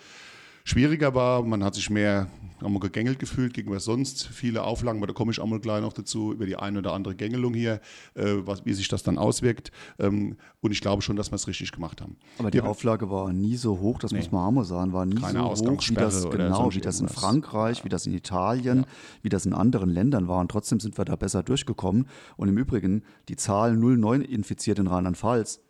schwieriger 0.64 1.14
war. 1.14 1.42
Man 1.42 1.64
hat 1.64 1.74
sich 1.74 1.90
mehr 1.90 2.28
einmal 2.64 2.80
gegängelt 2.80 3.18
gefühlt 3.18 3.54
gegenüber 3.54 3.80
sonst 3.80 4.26
viele 4.26 4.62
Auflagen, 4.62 4.98
aber 4.98 5.06
da 5.08 5.12
komme 5.12 5.32
ich 5.32 5.42
einmal 5.42 5.60
gleich 5.60 5.80
noch 5.80 5.92
dazu, 5.92 6.32
über 6.32 6.46
die 6.46 6.56
eine 6.56 6.78
oder 6.78 6.92
andere 6.92 7.14
Gängelung 7.14 7.54
hier, 7.54 7.80
äh, 8.14 8.34
was, 8.44 8.64
wie 8.64 8.72
sich 8.72 8.88
das 8.88 9.02
dann 9.02 9.18
auswirkt. 9.18 9.72
Ähm, 9.98 10.36
und 10.60 10.70
ich 10.70 10.80
glaube 10.80 11.02
schon, 11.02 11.16
dass 11.16 11.30
wir 11.30 11.36
es 11.36 11.46
richtig 11.46 11.72
gemacht 11.72 12.00
haben. 12.00 12.16
Aber 12.38 12.50
die 12.50 12.58
ja. 12.58 12.64
Auflage 12.64 13.10
war 13.10 13.32
nie 13.32 13.56
so 13.56 13.78
hoch, 13.78 13.98
das 13.98 14.12
nee. 14.12 14.18
muss 14.18 14.32
man 14.32 14.48
einmal 14.48 14.64
sagen, 14.64 14.92
war 14.92 15.06
nie 15.06 15.20
Keine 15.20 15.40
so 15.56 15.66
hoch, 15.66 15.82
wie 15.88 15.94
das, 15.94 16.30
genau, 16.30 16.72
wie 16.72 16.80
das 16.80 17.00
in 17.00 17.08
Frankreich, 17.08 17.78
ja. 17.78 17.84
wie 17.84 17.88
das 17.88 18.06
in 18.06 18.14
Italien, 18.14 18.78
ja. 18.78 18.84
wie 19.22 19.28
das 19.28 19.46
in 19.46 19.52
anderen 19.52 19.90
Ländern 19.90 20.28
war. 20.28 20.40
Und 20.40 20.50
trotzdem 20.50 20.80
sind 20.80 20.96
wir 20.98 21.04
da 21.04 21.16
besser 21.16 21.42
durchgekommen. 21.42 22.06
Und 22.36 22.48
im 22.48 22.56
Übrigen, 22.56 23.02
die 23.28 23.36
Zahl 23.36 23.76
09 23.76 24.22
infiziert 24.22 24.78
in 24.78 24.86
Rheinland-Pfalz, 24.86 25.60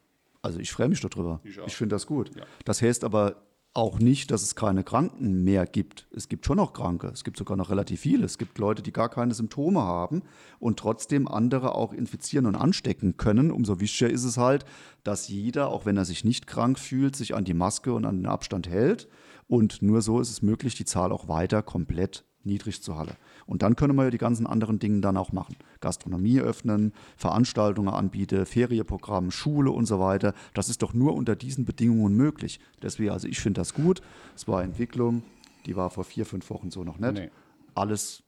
also 0.43 0.59
ich 0.59 0.73
freue 0.73 0.89
mich 0.89 1.01
darüber. 1.01 1.41
Ich, 1.45 1.57
ich 1.65 1.77
finde 1.77 1.95
das 1.95 2.07
gut. 2.07 2.33
Das 2.65 2.83
heißt 2.83 3.05
aber, 3.05 3.37
auch 3.75 3.99
nicht, 3.99 4.31
dass 4.31 4.43
es 4.43 4.55
keine 4.55 4.85
Kranken 4.85 5.45
mehr 5.45 5.67
gibt. 5.67 6.07
Es 6.15 6.29
gibt 6.29 6.45
schon 6.45 6.59
noch 6.59 6.75
Kranke. 6.75 7.09
Es 7.09 7.25
gibt 7.25 7.39
sogar 7.39 7.57
noch 7.57 7.71
relativ 7.71 8.01
viele. 8.01 8.27
Es 8.27 8.37
gibt 8.37 8.59
Leute, 8.59 8.83
die 8.83 8.93
gar 8.93 9.09
keine 9.09 9.33
Symptome 9.33 9.81
haben 9.81 10.23
und 10.59 10.79
trotzdem 10.79 11.27
andere 11.27 11.75
auch 11.75 11.93
infizieren 11.93 12.47
und 12.47 12.55
anstecken 12.55 13.17
können. 13.17 13.51
Umso 13.51 13.81
wichtiger 13.81 14.11
ist 14.11 14.25
es 14.25 14.37
halt, 14.37 14.67
dass 15.05 15.29
jeder, 15.29 15.69
auch 15.69 15.87
wenn 15.87 15.97
er 15.97 16.05
sich 16.05 16.25
nicht 16.25 16.47
krank 16.47 16.79
fühlt, 16.79 17.17
sich 17.17 17.35
an 17.35 17.45
die 17.45 17.55
Maske 17.55 17.95
und 17.95 18.05
an 18.05 18.19
den 18.19 18.27
Abstand 18.27 18.69
hält. 18.69 19.09
Und 19.49 19.81
nur 19.81 20.03
so 20.03 20.21
ist 20.21 20.31
es 20.31 20.43
möglich, 20.43 20.75
die 20.75 20.85
Zahl 20.85 21.11
auch 21.11 21.29
weiter 21.29 21.63
komplett 21.63 22.25
niedrig 22.45 22.83
zu 22.83 22.97
halten. 22.97 23.17
Und 23.47 23.63
dann 23.63 23.77
können 23.77 23.95
wir 23.97 24.05
ja 24.05 24.11
die 24.11 24.19
ganzen 24.19 24.47
anderen 24.47 24.79
Dinge 24.79 25.01
dann 25.01 25.17
auch 25.17 25.33
machen. 25.33 25.57
Gastronomie 25.81 26.41
öffnen, 26.41 26.93
Veranstaltungen 27.17 27.93
anbieten, 27.93 28.47
Ferienprogramm, 28.47 29.31
Schule 29.31 29.71
und 29.71 29.87
so 29.87 30.01
weiter. 30.01 30.35
Das 30.55 30.69
ist 30.69 30.83
doch 30.83 30.95
nur 30.95 31.15
unter 31.15 31.37
diesen 31.37 31.65
Bedingungen 31.65 32.15
möglich. 32.17 32.61
Deswegen, 32.83 33.11
also 33.11 33.29
ich 33.29 33.41
finde 33.41 33.61
das 33.61 33.75
gut. 33.75 34.01
Es 34.35 34.49
war 34.49 34.63
Entwicklung, 34.63 35.23
die 35.67 35.77
war 35.77 35.91
vor 35.91 36.05
vier, 36.05 36.27
fünf 36.27 36.49
Wochen 36.51 36.71
so 36.71 36.85
noch 36.85 36.99
nicht. 36.99 37.15
Nee. 37.15 37.31
Alles 37.75 38.23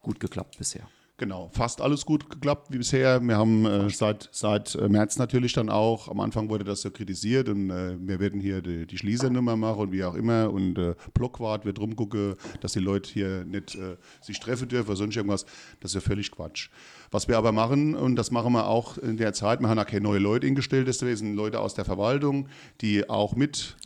gut 0.00 0.20
geklappt 0.20 0.58
bisher. 0.58 0.86
Genau, 1.16 1.48
fast 1.52 1.80
alles 1.80 2.04
gut 2.06 2.28
geklappt 2.28 2.72
wie 2.72 2.78
bisher. 2.78 3.20
Wir 3.20 3.36
haben 3.36 3.64
äh, 3.66 3.88
seit, 3.88 4.28
seit 4.32 4.74
äh, 4.74 4.88
März 4.88 5.16
natürlich 5.16 5.52
dann 5.52 5.70
auch, 5.70 6.08
am 6.08 6.18
Anfang 6.18 6.50
wurde 6.50 6.64
das 6.64 6.80
so 6.80 6.90
kritisiert 6.90 7.48
und 7.48 7.70
äh, 7.70 7.96
wir 8.00 8.18
werden 8.18 8.40
hier 8.40 8.60
die, 8.62 8.84
die 8.84 8.98
Schließernummer 8.98 9.54
machen 9.54 9.78
und 9.78 9.92
wie 9.92 10.02
auch 10.02 10.16
immer 10.16 10.50
und 10.50 10.76
äh, 10.76 10.96
Blockwart 11.14 11.66
wird 11.66 11.78
rumgucken, 11.78 12.34
dass 12.60 12.72
die 12.72 12.80
Leute 12.80 13.12
hier 13.12 13.44
nicht 13.44 13.76
äh, 13.76 13.96
sich 14.22 14.40
treffen 14.40 14.66
dürfen 14.66 14.88
oder 14.88 14.96
sonst 14.96 15.14
irgendwas. 15.14 15.46
Das 15.78 15.92
ist 15.92 15.94
ja 15.94 16.00
völlig 16.00 16.32
Quatsch. 16.32 16.68
Was 17.14 17.28
wir 17.28 17.38
aber 17.38 17.52
machen, 17.52 17.94
und 17.94 18.16
das 18.16 18.32
machen 18.32 18.54
wir 18.54 18.66
auch 18.66 18.98
in 18.98 19.16
der 19.16 19.32
Zeit, 19.32 19.60
wir 19.60 19.68
haben 19.68 19.78
auch 19.78 19.86
keine 19.86 20.00
neue 20.00 20.18
Leute 20.18 20.48
eingestellt, 20.48 20.88
das 20.88 20.98
sind 20.98 21.36
Leute 21.36 21.60
aus 21.60 21.74
der 21.74 21.84
Verwaltung, 21.84 22.48
die 22.80 23.08
auch 23.08 23.36
mit 23.36 23.76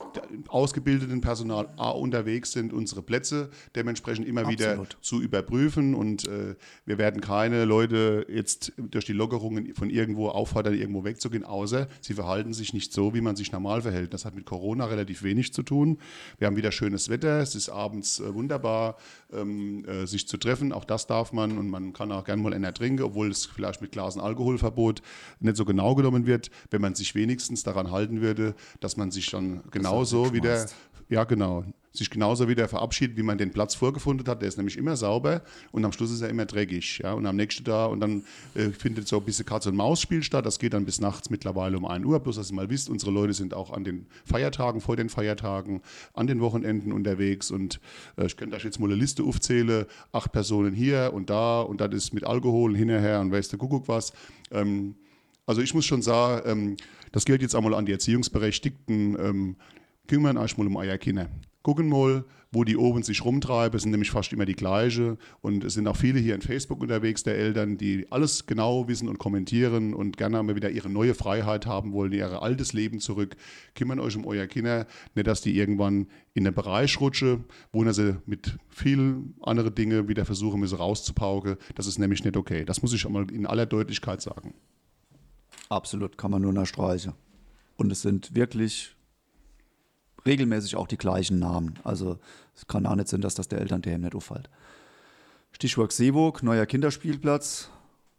ausgebildeten 0.49 1.21
Personal 1.21 1.69
A 1.77 1.91
unterwegs 1.91 2.53
sind, 2.53 2.73
unsere 2.73 3.03
Plätze 3.03 3.51
dementsprechend 3.77 4.27
immer 4.27 4.47
Absolut. 4.47 4.61
wieder 4.61 4.87
zu 5.03 5.21
überprüfen. 5.21 5.95
Und 5.95 6.27
äh, 6.27 6.55
wir 6.87 6.97
werden 6.97 7.21
keine 7.21 7.67
Leute 7.67 8.25
jetzt 8.31 8.73
durch 8.79 9.05
die 9.05 9.13
Lockerungen 9.13 9.75
von 9.75 9.91
irgendwo 9.91 10.29
auffordern, 10.29 10.73
irgendwo 10.73 11.05
wegzugehen, 11.05 11.45
außer 11.45 11.87
sie 12.01 12.15
verhalten 12.15 12.55
sich 12.55 12.73
nicht 12.73 12.95
so, 12.95 13.13
wie 13.13 13.21
man 13.21 13.37
sich 13.37 13.53
normal 13.53 13.83
verhält. 13.83 14.15
Das 14.15 14.25
hat 14.25 14.35
mit 14.35 14.47
Corona 14.47 14.87
relativ 14.87 15.23
wenig 15.23 15.53
zu 15.53 15.63
tun. 15.63 15.99
Wir 16.39 16.47
haben 16.47 16.57
wieder 16.57 16.73
schönes 16.73 17.11
Wetter, 17.11 17.41
es 17.41 17.55
ist 17.55 17.69
abends 17.69 18.21
äh, 18.21 18.33
wunderbar, 18.33 18.97
ähm, 19.33 19.85
äh, 19.85 20.07
sich 20.07 20.27
zu 20.27 20.39
treffen. 20.39 20.73
Auch 20.73 20.85
das 20.85 21.07
darf 21.07 21.35
man 21.35 21.59
und 21.59 21.69
man 21.69 21.93
kann 21.93 22.11
auch 22.11 22.25
gerne 22.25 22.43
mal 22.43 22.55
einer 22.55 22.73
trinken, 22.73 23.03
obwohl 23.03 23.18
es 23.25 23.47
vielleicht 23.47 23.81
mit 23.81 23.93
Glasen 23.93 24.21
Alkoholverbot 24.21 25.03
nicht 25.41 25.57
so 25.57 25.65
genau 25.65 25.95
genommen 25.95 26.27
wird, 26.27 26.51
wenn 26.71 26.81
man 26.81 26.95
sich 26.95 27.15
wenigstens 27.15 27.63
daran 27.63 27.91
halten 27.91 28.21
würde, 28.21 28.55
dass 28.81 28.97
man 28.97 29.11
sich 29.11 29.31
dann 29.31 29.63
genauso 29.71 30.33
wieder, 30.33 30.67
ja 31.09 31.25
genau, 31.25 31.65
sich 31.99 32.11
genauso 32.11 32.49
wieder 32.49 32.69
verabschiedet, 32.69 33.17
wie 33.17 33.23
man 33.23 33.39
den 33.39 33.51
Platz 33.51 33.75
vorgefunden 33.75 34.27
hat. 34.27 34.41
Der 34.41 34.49
ist 34.49 34.57
nämlich 34.57 34.77
immer 34.77 34.97
sauber 34.97 35.43
und 35.73 35.85
am 35.85 35.93
Schluss 35.93 36.11
ist 36.11 36.23
er 36.23 36.29
immer 36.29 36.47
dreckig. 36.47 37.01
Ja? 37.03 37.13
Und 37.13 37.27
am 37.27 37.37
nächsten 37.37 37.65
Tag 37.65 37.91
und 37.91 38.01
dann 38.01 38.25
äh, 38.55 38.71
findet 38.71 39.09
so 39.09 39.19
ein 39.19 39.25
bisschen 39.25 39.45
Katz-und-Maus-Spiel 39.45 40.23
statt. 40.23 40.47
Das 40.47 40.59
geht 40.59 40.73
dann 40.73 40.85
bis 40.85 41.01
nachts 41.01 41.31
mittlerweile 41.31 41.77
um 41.77 41.85
1 41.85 42.05
Uhr. 42.05 42.21
Bloß, 42.21 42.37
dass 42.37 42.51
ihr 42.51 42.55
mal 42.55 42.71
wisst, 42.71 42.89
unsere 42.89 43.11
Leute 43.11 43.35
sind 43.35 43.53
auch 43.53 43.73
an 43.73 43.85
den 43.85 44.07
Feiertagen, 44.25 44.81
vor 44.81 44.97
den 44.97 45.09
Feiertagen, 45.09 45.83
an 46.15 46.27
den 46.27 46.41
Wochenenden 46.41 46.93
unterwegs. 46.93 47.51
Und 47.51 47.81
äh, 48.17 48.27
ich 48.27 48.37
könnte 48.37 48.57
euch 48.57 48.65
jetzt 48.65 48.81
mal 48.81 48.87
eine 48.87 48.97
Liste 48.97 49.23
aufzählen. 49.25 49.85
Acht 50.13 50.33
Personen 50.33 50.75
hier 50.75 51.11
und 51.13 51.31
da 51.31 51.61
und 51.61 51.81
das 51.81 51.93
ist 51.93 52.15
mit 52.15 52.25
Alkohol 52.25 52.77
hinterher 52.77 53.21
und 53.21 53.33
weißt 53.33 53.53
du, 53.53 53.59
Kuckuck 53.59 53.89
was. 53.89 54.13
Ähm, 54.51 54.95
also 55.47 55.61
ich 55.63 55.75
muss 55.75 55.87
schon 55.87 56.03
sagen, 56.03 56.43
ähm, 56.47 56.77
das 57.13 57.25
gilt 57.25 57.43
jetzt 57.43 57.55
einmal 57.55 57.75
an 57.75 57.87
die 57.87 57.93
Erziehungsberechtigten. 57.93 59.17
Ähm, 59.19 59.57
kümmern 60.07 60.37
euch 60.39 60.57
mal 60.57 60.67
um 60.67 60.77
euer 60.77 60.99
Kinder 60.99 61.29
gucken 61.69 61.91
mal, 61.91 62.25
wo 62.51 62.65
die 62.65 62.79
oben 62.79 63.03
sich 63.03 63.23
rumtreiben. 63.23 63.77
Es 63.77 63.83
sind 63.83 63.91
nämlich 63.91 64.11
fast 64.11 64.33
immer 64.33 64.47
die 64.47 64.55
gleiche. 64.55 65.19
Und 65.43 65.65
es 65.65 65.75
sind 65.75 65.87
auch 65.87 65.97
viele 65.97 66.19
hier 66.19 66.35
in 66.35 66.41
Facebook 66.41 66.81
unterwegs, 66.81 67.25
der 67.25 67.37
Eltern, 67.37 67.77
die 67.77 68.11
alles 68.11 68.47
genau 68.47 68.89
wissen 68.89 69.07
und 69.07 69.19
kommentieren 69.19 69.93
und 69.93 70.17
gerne 70.17 70.43
mal 70.43 70.57
wieder 70.57 70.71
ihre 70.71 70.89
neue 70.89 71.13
Freiheit 71.13 71.67
haben 71.67 71.93
wollen, 71.93 72.13
ihr 72.13 72.41
altes 72.41 72.73
Leben 72.73 73.01
zurück. 73.01 73.37
Kümmern 73.75 74.01
euch 74.01 74.17
um 74.17 74.25
euer 74.25 74.47
Kinder, 74.47 74.87
nicht, 75.15 75.27
dass 75.27 75.43
die 75.43 75.59
irgendwann 75.59 76.07
in 76.33 76.45
den 76.45 76.55
Bereich 76.55 76.99
rutschen, 77.03 77.45
wo 77.71 77.85
sie 77.93 78.17
mit 78.25 78.57
vielen 78.71 79.35
anderen 79.43 79.75
Dingen 79.75 80.09
wieder 80.09 80.25
versuchen 80.25 80.61
müssen 80.61 80.79
rauszupauken. 80.79 81.57
Das 81.75 81.87
ist 81.87 81.99
nämlich 81.99 82.25
nicht 82.25 82.39
okay. 82.39 82.65
Das 82.65 82.81
muss 82.81 82.95
ich 82.95 83.05
einmal 83.05 83.31
in 83.31 83.45
aller 83.45 83.67
Deutlichkeit 83.67 84.23
sagen. 84.23 84.55
Absolut, 85.69 86.17
kann 86.17 86.31
man 86.31 86.41
nur 86.41 86.55
nachstreichen. 86.55 87.13
Und 87.77 87.93
es 87.93 88.01
sind 88.01 88.35
wirklich 88.35 88.97
regelmäßig 90.29 90.77
auch 90.77 90.87
die 90.87 90.99
gleichen 90.99 91.39
Namen. 91.39 91.79
Also 91.85 92.19
es 92.55 92.67
kann 92.67 92.87
auch 92.87 92.95
nicht 92.95 93.09
sein, 93.09 93.21
dass 93.21 93.35
das 93.35 93.49
der 93.49 93.61
Elternthemen 93.61 94.03
nicht 94.03 94.15
auffällt. 94.15 94.49
Stichwort 95.53 95.93
Seeburg, 95.93 96.43
neuer 96.43 96.67
Kinderspielplatz. 96.67 97.71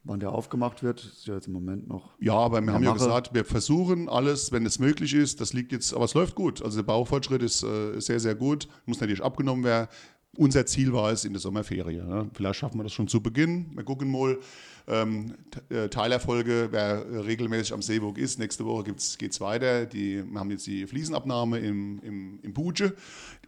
Wann 0.05 0.21
der 0.21 0.31
aufgemacht 0.31 0.81
wird, 0.81 1.03
ist 1.03 1.27
ja 1.27 1.35
jetzt 1.35 1.47
im 1.47 1.53
Moment 1.53 1.87
noch. 1.87 2.09
Ja, 2.19 2.33
aber 2.33 2.61
wir 2.61 2.73
haben 2.73 2.83
ja 2.83 2.93
gesagt, 2.93 3.33
wir 3.33 3.43
versuchen 3.43 4.07
alles, 4.07 4.51
wenn 4.51 4.65
es 4.65 4.79
möglich 4.79 5.13
ist. 5.13 5.41
Das 5.41 5.51
liegt 5.51 5.73
jetzt, 5.73 5.93
aber 5.93 6.05
es 6.05 6.13
läuft 6.13 6.35
gut. 6.35 6.61
Also 6.61 6.77
der 6.77 6.83
Baufortschritt 6.83 7.43
ist 7.43 7.63
äh, 7.63 7.99
sehr, 7.99 8.19
sehr 8.19 8.33
gut. 8.33 8.67
Muss 8.85 9.01
natürlich 9.01 9.21
abgenommen 9.21 9.65
werden. 9.65 9.89
Unser 10.37 10.65
Ziel 10.65 10.93
war 10.93 11.11
es 11.11 11.25
in 11.25 11.33
der 11.33 11.41
Sommerferie. 11.41 11.97
Ne? 11.97 12.29
Vielleicht 12.33 12.59
schaffen 12.59 12.79
wir 12.79 12.83
das 12.83 12.93
schon 12.93 13.09
zu 13.09 13.21
Beginn. 13.21 13.71
Wir 13.75 13.83
gucken 13.83 14.09
mal. 14.09 14.37
Ähm, 14.89 15.35
äh, 15.69 15.87
Teilerfolge, 15.89 16.69
wer 16.71 17.05
regelmäßig 17.25 17.73
am 17.73 17.81
Seeburg 17.83 18.17
ist, 18.17 18.39
nächste 18.39 18.65
Woche 18.65 18.85
geht 18.85 19.31
es 19.31 19.39
weiter. 19.39 19.85
Die, 19.85 20.23
wir 20.25 20.39
haben 20.39 20.49
jetzt 20.49 20.65
die 20.65 20.87
Fliesenabnahme 20.87 21.59
im, 21.59 21.99
im, 21.99 22.39
im 22.41 22.53
Buche 22.53 22.95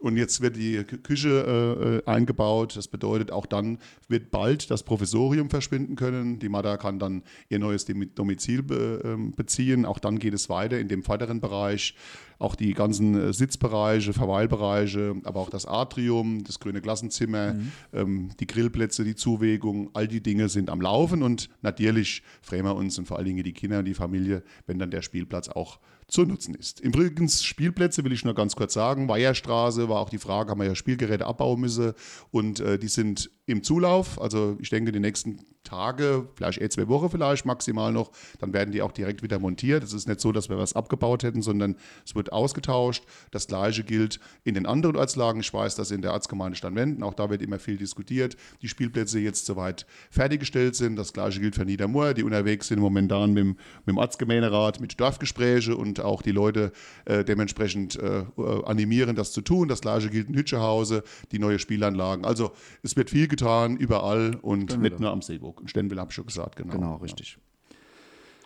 und 0.00 0.16
jetzt 0.16 0.40
wird 0.40 0.56
die 0.56 0.84
Küche 0.84 2.02
äh, 2.06 2.10
eingebaut. 2.10 2.76
Das 2.76 2.86
bedeutet, 2.88 3.32
auch 3.32 3.46
dann 3.46 3.78
wird 4.08 4.30
bald 4.30 4.70
das 4.70 4.82
Professorium 4.82 5.50
verschwinden 5.50 5.96
können. 5.96 6.38
Die 6.38 6.48
Mada 6.48 6.76
kann 6.76 6.98
dann 6.98 7.22
ihr 7.48 7.58
neues 7.58 7.86
Domizil 7.86 8.62
be, 8.62 9.02
äh, 9.04 9.32
beziehen. 9.34 9.84
Auch 9.84 9.98
dann 9.98 10.18
geht 10.18 10.34
es 10.34 10.48
weiter 10.48 10.78
in 10.78 10.88
dem 10.88 11.02
vorderen 11.02 11.40
Bereich. 11.40 11.94
Auch 12.38 12.56
die 12.56 12.74
ganzen 12.74 13.14
äh, 13.14 13.32
Sitzbereiche, 13.32 14.12
Verweilbereiche, 14.12 15.14
aber 15.22 15.38
auch 15.38 15.50
das 15.50 15.64
Atrium, 15.64 16.42
das 16.42 16.58
grüne 16.58 16.80
Klassenzimmer, 16.80 17.54
mhm. 17.54 17.72
ähm, 17.92 18.30
die 18.40 18.48
Grillplätze, 18.48 19.04
die 19.04 19.14
Zuwägung, 19.14 19.90
all 19.92 20.08
die 20.08 20.20
Dinge 20.20 20.48
sind 20.48 20.68
am 20.68 20.80
Laufen 20.80 21.22
und 21.22 21.31
natürlich 21.62 22.22
freuen 22.40 22.64
wir 22.64 22.74
uns 22.74 22.98
und 22.98 23.06
vor 23.06 23.16
allen 23.16 23.26
Dingen 23.26 23.42
die 23.42 23.52
Kinder 23.52 23.78
und 23.80 23.84
die 23.84 23.94
Familie, 23.94 24.42
wenn 24.66 24.78
dann 24.78 24.90
der 24.90 25.02
Spielplatz 25.02 25.48
auch 25.48 25.78
zu 26.08 26.24
nutzen 26.24 26.54
ist. 26.54 26.80
Übrigens, 26.80 27.42
Spielplätze 27.42 28.04
will 28.04 28.12
ich 28.12 28.24
nur 28.24 28.34
ganz 28.34 28.54
kurz 28.54 28.74
sagen. 28.74 29.08
Weiherstraße 29.08 29.88
war 29.88 30.00
auch 30.00 30.10
die 30.10 30.18
Frage, 30.18 30.50
haben 30.50 30.60
wir 30.60 30.66
ja 30.66 30.74
Spielgeräte 30.74 31.26
abbauen 31.26 31.60
müssen 31.60 31.94
und 32.30 32.60
äh, 32.60 32.78
die 32.78 32.88
sind 32.88 33.30
im 33.52 33.62
Zulauf. 33.62 34.20
Also 34.20 34.56
ich 34.60 34.70
denke, 34.70 34.90
die 34.92 35.00
nächsten 35.00 35.38
Tage, 35.64 36.28
vielleicht 36.34 36.60
eh 36.60 36.68
zwei 36.68 36.88
Wochen 36.88 37.08
vielleicht 37.08 37.46
maximal 37.46 37.92
noch, 37.92 38.10
dann 38.40 38.52
werden 38.52 38.72
die 38.72 38.82
auch 38.82 38.92
direkt 38.92 39.22
wieder 39.22 39.38
montiert. 39.38 39.84
Es 39.84 39.92
ist 39.92 40.08
nicht 40.08 40.20
so, 40.20 40.32
dass 40.32 40.48
wir 40.48 40.58
was 40.58 40.74
abgebaut 40.74 41.22
hätten, 41.22 41.42
sondern 41.42 41.76
es 42.04 42.14
wird 42.14 42.32
ausgetauscht. 42.32 43.04
Das 43.30 43.46
gleiche 43.46 43.84
gilt 43.84 44.18
in 44.44 44.54
den 44.54 44.66
anderen 44.66 44.96
Ortslagen. 44.96 45.40
Ich 45.40 45.54
weiß, 45.54 45.76
dass 45.76 45.90
in 45.90 46.02
der 46.02 46.12
Arztgemeinde 46.12 46.56
Stadtwenden, 46.56 47.02
auch 47.02 47.14
da 47.14 47.30
wird 47.30 47.42
immer 47.42 47.58
viel 47.58 47.76
diskutiert, 47.76 48.36
die 48.60 48.68
Spielplätze 48.68 49.20
jetzt 49.20 49.46
soweit 49.46 49.86
fertiggestellt 50.10 50.74
sind. 50.74 50.96
Das 50.96 51.12
gleiche 51.12 51.40
gilt 51.40 51.54
für 51.54 51.64
Niedermoor, 51.64 52.14
die 52.14 52.24
unterwegs 52.24 52.68
sind 52.68 52.80
momentan 52.80 53.32
mit 53.32 53.44
dem, 53.44 53.48
mit 53.48 53.88
dem 53.88 53.98
Arztgemeinderat, 53.98 54.80
mit 54.80 54.98
Dorfgespräche 54.98 55.76
und 55.76 56.00
auch 56.00 56.22
die 56.22 56.32
Leute 56.32 56.72
äh, 57.04 57.24
dementsprechend 57.24 57.98
äh, 57.98 58.24
animieren, 58.64 59.14
das 59.14 59.32
zu 59.32 59.42
tun. 59.42 59.68
Das 59.68 59.80
gleiche 59.80 60.10
gilt 60.10 60.28
in 60.28 60.34
Hütschehause, 60.34 61.04
die 61.30 61.38
neue 61.38 61.58
Spielanlagen. 61.58 62.24
Also 62.24 62.52
es 62.82 62.96
wird 62.96 63.10
viel 63.10 63.28
getan, 63.28 63.41
überall 63.76 64.36
und 64.42 64.70
Stänville. 64.70 64.90
nicht 64.90 65.00
nur 65.00 65.10
am 65.10 65.22
Seeburg. 65.22 65.62
Stenwil 65.66 65.98
habe 65.98 66.10
ich 66.10 66.14
schon 66.14 66.26
gesagt, 66.26 66.56
genau. 66.56 66.72
Genau, 66.72 66.96
richtig. 66.96 67.38
Ja. 67.70 67.76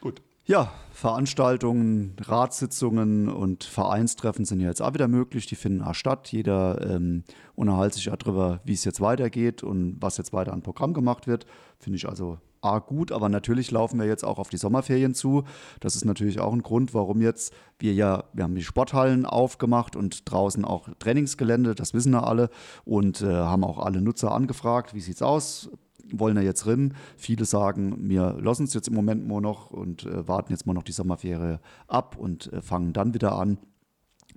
Gut. 0.00 0.22
Ja, 0.48 0.70
Veranstaltungen, 0.92 2.14
Ratssitzungen 2.20 3.28
und 3.28 3.64
Vereinstreffen 3.64 4.44
sind 4.44 4.60
ja 4.60 4.68
jetzt 4.68 4.80
auch 4.80 4.94
wieder 4.94 5.08
möglich. 5.08 5.46
Die 5.46 5.56
finden 5.56 5.82
auch 5.82 5.94
statt. 5.94 6.30
Jeder 6.30 6.80
ähm, 6.88 7.24
unterhält 7.56 7.94
sich 7.94 8.04
ja 8.04 8.16
darüber, 8.16 8.60
wie 8.64 8.74
es 8.74 8.84
jetzt 8.84 9.00
weitergeht 9.00 9.64
und 9.64 9.96
was 10.00 10.18
jetzt 10.18 10.32
weiter 10.32 10.52
an 10.52 10.62
Programm 10.62 10.94
gemacht 10.94 11.26
wird. 11.26 11.46
Finde 11.78 11.96
ich 11.96 12.08
also 12.08 12.38
A, 12.66 12.80
gut, 12.80 13.12
aber 13.12 13.28
natürlich 13.28 13.70
laufen 13.70 14.00
wir 14.00 14.06
jetzt 14.06 14.24
auch 14.24 14.38
auf 14.38 14.48
die 14.48 14.56
Sommerferien 14.56 15.14
zu. 15.14 15.44
Das 15.78 15.94
ist 15.94 16.04
natürlich 16.04 16.40
auch 16.40 16.52
ein 16.52 16.62
Grund, 16.62 16.94
warum 16.94 17.20
jetzt 17.20 17.54
wir 17.78 17.94
ja, 17.94 18.24
wir 18.32 18.44
haben 18.44 18.54
die 18.54 18.64
Sporthallen 18.64 19.24
aufgemacht 19.24 19.94
und 19.94 20.30
draußen 20.30 20.64
auch 20.64 20.88
Trainingsgelände, 20.98 21.74
das 21.74 21.94
wissen 21.94 22.12
ja 22.12 22.24
alle 22.24 22.50
und 22.84 23.22
äh, 23.22 23.26
haben 23.26 23.62
auch 23.62 23.78
alle 23.78 24.00
Nutzer 24.00 24.32
angefragt, 24.32 24.94
wie 24.94 25.00
sieht 25.00 25.16
es 25.16 25.22
aus? 25.22 25.70
Wollen 26.12 26.36
da 26.36 26.42
jetzt 26.42 26.64
drin? 26.64 26.94
Viele 27.16 27.44
sagen, 27.44 28.08
wir 28.08 28.36
lassen 28.40 28.64
es 28.64 28.74
jetzt 28.74 28.88
im 28.88 28.94
Moment 28.94 29.26
mal 29.26 29.40
noch 29.40 29.70
und 29.70 30.04
äh, 30.04 30.26
warten 30.26 30.52
jetzt 30.52 30.66
mal 30.66 30.74
noch 30.74 30.84
die 30.84 30.92
Sommerferie 30.92 31.58
ab 31.86 32.16
und 32.16 32.52
äh, 32.52 32.62
fangen 32.62 32.92
dann 32.92 33.14
wieder 33.14 33.36
an. 33.36 33.58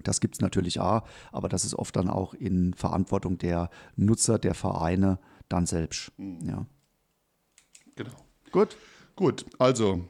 Das 0.04 0.20
gibt 0.20 0.36
es 0.36 0.42
natürlich 0.42 0.80
auch, 0.80 1.02
aber 1.32 1.50
das 1.50 1.66
ist 1.66 1.74
oft 1.74 1.96
dann 1.96 2.10
auch 2.10 2.34
in 2.34 2.74
Verantwortung 2.74 3.38
der 3.38 3.70
Nutzer, 3.96 4.38
der 4.40 4.54
Vereine 4.54 5.20
dann 5.48 5.66
selbst. 5.66 6.12
Mhm. 6.18 6.40
Ja. 6.48 6.66
Genau. 8.00 8.16
Gut. 8.54 8.78
Gut, 9.18 9.46
also 9.58 10.06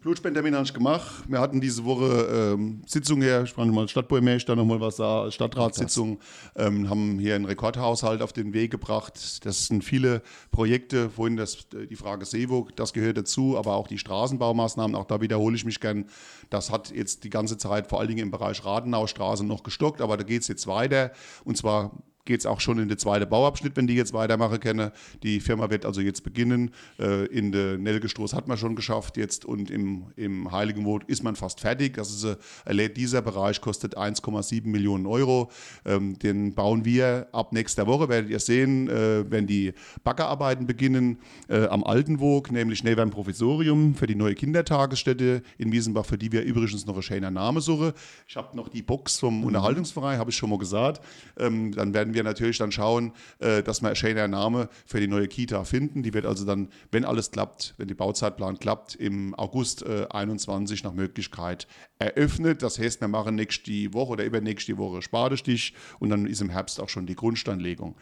Blutspendtermin 0.00 0.56
habe 0.56 0.64
ich 0.64 0.74
gemacht. 0.74 1.22
Wir 1.28 1.38
hatten 1.38 1.60
diese 1.60 1.84
Woche 1.84 2.54
ähm, 2.54 2.82
Sitzung 2.84 3.22
hier, 3.22 3.44
ich 3.44 3.56
mal 3.56 3.86
Stadtbäuermeister 3.86 4.56
nochmal 4.56 4.80
was 4.80 4.96
da, 4.96 5.30
Stadtratssitzung, 5.30 6.18
ähm, 6.56 6.90
haben 6.90 7.20
hier 7.20 7.36
einen 7.36 7.44
Rekordhaushalt 7.44 8.22
auf 8.22 8.32
den 8.32 8.52
Weg 8.52 8.72
gebracht. 8.72 9.44
Das 9.46 9.66
sind 9.68 9.84
viele 9.84 10.22
Projekte, 10.50 11.10
vorhin 11.10 11.36
das, 11.36 11.68
die 11.68 11.94
Frage 11.94 12.24
Seewog, 12.24 12.74
das 12.74 12.92
gehört 12.92 13.18
dazu, 13.18 13.56
aber 13.56 13.76
auch 13.76 13.86
die 13.86 13.98
Straßenbaumaßnahmen, 13.98 14.96
auch 14.96 15.04
da 15.04 15.20
wiederhole 15.20 15.54
ich 15.54 15.64
mich 15.64 15.78
gern. 15.78 16.06
Das 16.50 16.72
hat 16.72 16.90
jetzt 16.90 17.22
die 17.22 17.30
ganze 17.30 17.56
Zeit 17.56 17.86
vor 17.86 18.00
allen 18.00 18.08
Dingen 18.08 18.24
im 18.24 18.30
Bereich 18.32 18.64
Radenaustraße 18.64 19.46
noch 19.46 19.62
gestockt, 19.62 20.00
aber 20.00 20.16
da 20.16 20.24
geht 20.24 20.42
es 20.42 20.48
jetzt 20.48 20.66
weiter 20.66 21.12
und 21.44 21.56
zwar 21.56 21.92
geht 22.24 22.40
es 22.40 22.46
auch 22.46 22.60
schon 22.60 22.78
in 22.78 22.88
den 22.88 22.98
zweiten 22.98 23.28
Bauabschnitt, 23.28 23.76
wenn 23.76 23.86
die 23.86 23.94
jetzt 23.94 24.12
weitermachen 24.12 24.60
können. 24.60 24.92
Die 25.22 25.40
Firma 25.40 25.70
wird 25.70 25.84
also 25.84 26.00
jetzt 26.00 26.22
beginnen. 26.22 26.70
Äh, 26.98 27.26
in 27.26 27.50
der 27.50 27.78
Nelgestoß 27.78 28.34
hat 28.34 28.46
man 28.46 28.56
schon 28.56 28.76
geschafft 28.76 29.16
jetzt 29.16 29.44
und 29.44 29.70
im, 29.70 30.12
im 30.16 30.52
Heiligenwood 30.52 31.04
ist 31.04 31.22
man 31.24 31.34
fast 31.34 31.60
fertig. 31.60 31.94
Das 31.94 32.10
ist, 32.10 32.24
äh, 32.24 32.88
dieser 32.90 33.22
Bereich 33.22 33.60
kostet 33.60 33.96
1,7 33.96 34.66
Millionen 34.68 35.06
Euro. 35.06 35.50
Ähm, 35.84 36.18
den 36.18 36.54
bauen 36.54 36.84
wir 36.84 37.28
ab 37.32 37.52
nächster 37.52 37.86
Woche, 37.86 38.08
werdet 38.08 38.30
ihr 38.30 38.40
sehen, 38.40 38.88
äh, 38.88 39.30
wenn 39.30 39.46
die 39.46 39.72
Baggerarbeiten 40.04 40.66
beginnen 40.66 41.18
am 41.48 41.84
Altenwog, 41.84 42.50
nämlich 42.50 42.84
neben 42.84 42.96
dem 42.96 43.10
Provisorium 43.10 43.94
für 43.94 44.06
die 44.06 44.14
neue 44.14 44.34
Kindertagesstätte 44.34 45.42
in 45.58 45.72
Wiesenbach, 45.72 46.04
für 46.04 46.18
die 46.18 46.32
wir 46.32 46.42
übrigens 46.42 46.86
noch 46.86 46.94
einen 46.94 47.02
schönen 47.02 47.34
Namen 47.34 47.60
suchen. 47.60 47.92
Ich 48.26 48.36
habe 48.36 48.56
noch 48.56 48.68
die 48.68 48.82
Box 48.82 49.18
vom 49.18 49.38
mhm. 49.38 49.44
Unterhaltungsverein, 49.44 50.18
habe 50.18 50.30
ich 50.30 50.36
schon 50.36 50.50
mal 50.50 50.58
gesagt. 50.58 51.04
Ähm, 51.38 51.72
dann 51.72 51.94
werden 51.94 52.11
werden 52.12 52.26
wir 52.26 52.30
natürlich 52.30 52.58
dann 52.58 52.72
schauen, 52.72 53.12
äh, 53.38 53.62
dass 53.62 53.82
wir 53.82 53.94
schönen 53.94 54.30
Name 54.30 54.68
für 54.86 55.00
die 55.00 55.06
neue 55.06 55.28
Kita 55.28 55.64
finden. 55.64 56.02
Die 56.02 56.12
wird 56.12 56.26
also 56.26 56.44
dann, 56.44 56.68
wenn 56.90 57.04
alles 57.04 57.30
klappt, 57.30 57.74
wenn 57.78 57.88
die 57.88 57.94
Bauzeitplan 57.94 58.58
klappt, 58.58 58.94
im 58.94 59.34
August 59.34 59.82
äh, 59.82 60.06
21 60.10 60.84
nach 60.84 60.92
Möglichkeit 60.92 61.66
eröffnet. 61.98 62.62
Das 62.62 62.78
heißt, 62.78 63.00
wir 63.00 63.08
machen 63.08 63.34
nächste 63.34 63.94
Woche 63.94 64.12
oder 64.12 64.24
übernächste 64.24 64.76
Woche 64.76 65.02
Spadestich 65.02 65.74
und 66.00 66.10
dann 66.10 66.26
ist 66.26 66.40
im 66.40 66.50
Herbst 66.50 66.80
auch 66.80 66.88
schon 66.88 67.06
die 67.06 67.16
Grundsteinlegung. 67.16 67.96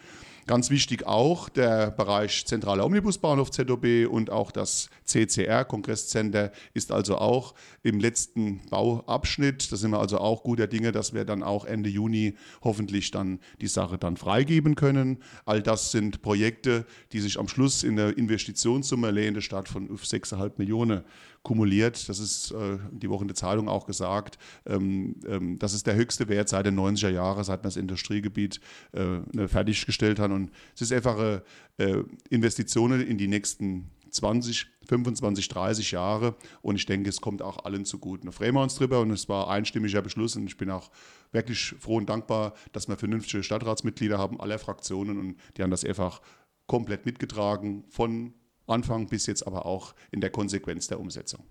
Ganz 0.47 0.71
wichtig 0.71 1.05
auch 1.05 1.49
der 1.49 1.91
Bereich 1.91 2.45
zentraler 2.45 2.85
Omnibusbahnhof 2.85 3.51
ZOB 3.51 4.07
und 4.09 4.31
auch 4.31 4.51
das 4.51 4.89
CCR, 5.05 5.65
Kongresscenter, 5.65 6.51
ist 6.73 6.91
also 6.91 7.17
auch 7.17 7.53
im 7.83 7.99
letzten 7.99 8.59
Bauabschnitt. 8.69 9.71
Da 9.71 9.75
sind 9.75 9.91
wir 9.91 9.99
also 9.99 10.17
auch 10.17 10.43
guter 10.43 10.67
Dinge, 10.67 10.91
dass 10.91 11.13
wir 11.13 11.25
dann 11.25 11.43
auch 11.43 11.65
Ende 11.65 11.89
Juni 11.89 12.35
hoffentlich 12.63 13.11
dann 13.11 13.39
die 13.61 13.67
Sache 13.67 13.99
dann 13.99 14.17
freigeben 14.17 14.75
können. 14.75 15.19
All 15.45 15.61
das 15.61 15.91
sind 15.91 16.21
Projekte, 16.23 16.85
die 17.11 17.19
sich 17.19 17.39
am 17.39 17.47
Schluss 17.47 17.83
in 17.83 17.95
der 17.95 18.17
Investitionssumme 18.17 19.11
lehnende 19.11 19.41
Stadt 19.41 19.69
von 19.69 19.89
6,5 19.89 20.53
Millionen 20.57 21.03
kumuliert. 21.43 22.07
Das 22.07 22.19
ist 22.19 22.51
äh, 22.51 22.77
die 22.91 23.09
Woche 23.09 23.23
in 23.23 23.27
der 23.27 23.35
Zeitung 23.35 23.67
auch 23.67 23.85
gesagt. 23.85 24.37
Ähm, 24.65 25.15
ähm, 25.27 25.57
das 25.59 25.73
ist 25.73 25.87
der 25.87 25.95
höchste 25.95 26.29
Wert 26.29 26.49
seit 26.49 26.65
den 26.65 26.79
90er 26.79 27.09
Jahren, 27.09 27.43
seit 27.43 27.59
man 27.59 27.69
das 27.69 27.77
Industriegebiet 27.77 28.59
äh, 28.93 29.19
ne, 29.33 29.47
fertiggestellt 29.47 30.19
hat. 30.19 30.31
Und 30.31 30.51
es 30.75 30.81
ist 30.81 30.93
einfach 30.93 31.41
äh, 31.77 32.03
Investitionen 32.29 33.01
in 33.01 33.17
die 33.17 33.27
nächsten 33.27 33.89
20, 34.11 34.67
25, 34.87 35.47
30 35.47 35.91
Jahre 35.91 36.35
und 36.61 36.75
ich 36.75 36.85
denke, 36.85 37.09
es 37.09 37.21
kommt 37.21 37.41
auch 37.41 37.65
allen 37.65 37.85
zugute. 37.85 38.25
Da 38.25 38.31
freuen 38.31 38.55
wir 38.55 38.61
uns 38.61 38.75
drüber 38.75 38.99
und 38.99 39.11
es 39.11 39.29
war 39.29 39.49
einstimmiger 39.49 40.01
Beschluss 40.01 40.35
und 40.35 40.47
ich 40.47 40.57
bin 40.57 40.69
auch 40.69 40.91
wirklich 41.31 41.75
froh 41.79 41.95
und 41.95 42.09
dankbar, 42.09 42.53
dass 42.73 42.87
wir 42.87 42.97
vernünftige 42.97 43.41
Stadtratsmitglieder 43.41 44.17
haben, 44.17 44.39
aller 44.39 44.59
Fraktionen 44.59 45.17
und 45.17 45.35
die 45.55 45.63
haben 45.63 45.71
das 45.71 45.85
einfach 45.85 46.21
komplett 46.67 47.05
mitgetragen 47.05 47.85
von 47.89 48.33
Anfang 48.71 49.07
bis 49.07 49.25
jetzt 49.25 49.45
aber 49.45 49.65
auch 49.65 49.93
in 50.11 50.21
der 50.21 50.29
Konsequenz 50.29 50.87
der 50.87 50.99
Umsetzung. 50.99 51.43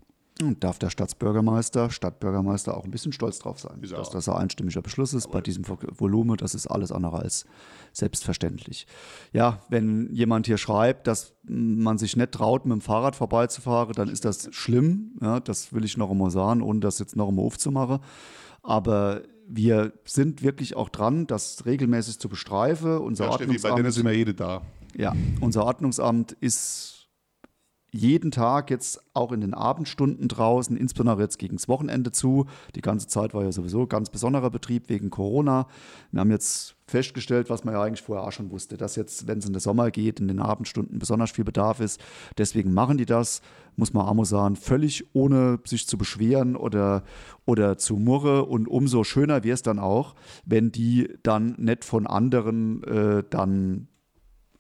Und 0.43 0.65
darf 0.65 0.79
der 0.79 0.89
Stadtbürgermeister, 0.89 1.91
Stadtbürgermeister 1.91 2.75
auch 2.77 2.85
ein 2.85 2.91
bisschen 2.91 3.13
stolz 3.13 3.41
drauf 3.41 3.59
sein, 3.61 3.83
dass 3.83 4.09
das 4.09 4.29
ein 4.29 4.37
einstimmiger 4.37 4.81
Beschluss 4.81 5.13
ist 5.13 5.31
bei 5.31 5.43
diesem 5.43 5.65
Volumen. 5.67 6.37
Das 6.39 6.55
ist 6.55 6.67
alles 6.67 6.93
andere 6.93 7.19
als 7.19 7.45
selbstverständlich. 7.93 8.87
Ja, 9.33 9.61
wenn 9.69 10.09
jemand 10.15 10.47
hier 10.47 10.57
schreibt, 10.57 11.07
dass 11.07 11.35
man 11.45 11.99
sich 11.99 12.17
nicht 12.17 12.33
traut, 12.33 12.65
mit 12.65 12.73
dem 12.73 12.81
Fahrrad 12.81 13.17
vorbeizufahren, 13.17 13.93
dann 13.93 14.09
ist 14.09 14.25
das 14.25 14.49
schlimm. 14.53 15.19
Ja, 15.21 15.41
das 15.41 15.75
will 15.75 15.85
ich 15.85 15.99
noch 15.99 16.11
einmal 16.11 16.31
sagen, 16.31 16.63
ohne 16.63 16.81
das 16.81 16.99
jetzt 17.01 17.17
noch 17.17 17.29
einmal 17.29 17.45
aufzumachen. 17.45 17.99
Aber 18.63 19.23
wir 19.47 19.93
sind 20.05 20.43
wirklich 20.43 20.77
auch 20.77 20.89
dran, 20.89 21.27
das 21.27 21.67
regelmäßig 21.67 22.19
zu 22.19 22.29
bestreifen. 22.29 22.99
Unser 22.99 23.27
ja, 23.27 23.33
Steffi, 23.35 23.59
bei 23.59 23.75
denen 23.75 23.91
sind 23.91 24.07
wir 24.07 24.17
jede 24.17 24.33
da. 24.33 24.63
Ja, 24.97 25.15
unser 25.41 25.65
Ordnungsamt 25.65 26.33
ist 26.33 27.00
jeden 27.93 28.31
Tag 28.31 28.71
jetzt 28.71 29.01
auch 29.15 29.33
in 29.33 29.41
den 29.41 29.55
Abendstunden 29.55 30.29
draußen, 30.29 30.77
insbesondere 30.77 31.23
jetzt 31.23 31.39
gegen 31.39 31.57
das 31.57 31.69
Wochenende 31.69 32.13
zu. 32.13 32.47
Die 32.75 32.81
ganze 32.81 33.09
Zeit 33.09 33.35
war 33.35 33.45
ja 33.45 33.53
sowieso 33.53 33.87
ganz 33.87 34.11
besonderer 34.11 34.51
Betrieb 34.51 34.89
wegen 34.89 35.11
Corona. 35.11 35.67
Wir 36.13 36.21
haben 36.21 36.31
jetzt 36.31 36.77
festgestellt, 36.87 37.51
was 37.51 37.65
man 37.65 37.75
ja 37.75 37.83
eigentlich 37.83 38.03
vorher 38.03 38.27
auch 38.27 38.33
schon 38.33 38.51
wusste, 38.51 38.77
dass 38.77 38.97
jetzt, 38.97 39.27
wenn 39.27 39.39
es 39.39 39.47
in 39.47 39.53
den 39.53 39.61
Sommer 39.61 39.91
geht, 39.91 40.21
in 40.21 40.29
den 40.29 40.41
Abendstunden 40.41 40.99
besonders 40.99 41.31
viel 41.31 41.45
Bedarf 41.45 41.81
ist. 41.81 42.01
Deswegen 42.37 42.75
machen 42.75 42.99
die 42.99 43.07
das, 43.07 43.43
muss 43.77 43.93
man 43.93 44.07
auch 44.07 44.25
sagen, 44.25 44.57
völlig 44.57 45.07
ohne 45.15 45.61
sich 45.65 45.87
zu 45.87 45.97
beschweren 45.97 46.57
oder, 46.57 47.05
oder 47.47 47.79
zu 47.79 47.97
murre. 47.97 48.45
Und 48.45 48.69
umso 48.69 49.05
schöner 49.05 49.45
wäre 49.45 49.55
es 49.55 49.63
dann 49.63 49.79
auch, 49.79 50.15
wenn 50.45 50.73
die 50.73 51.09
dann 51.23 51.55
nicht 51.59 51.85
von 51.85 52.07
anderen 52.07 52.83
äh, 52.85 53.25
dann 53.29 53.89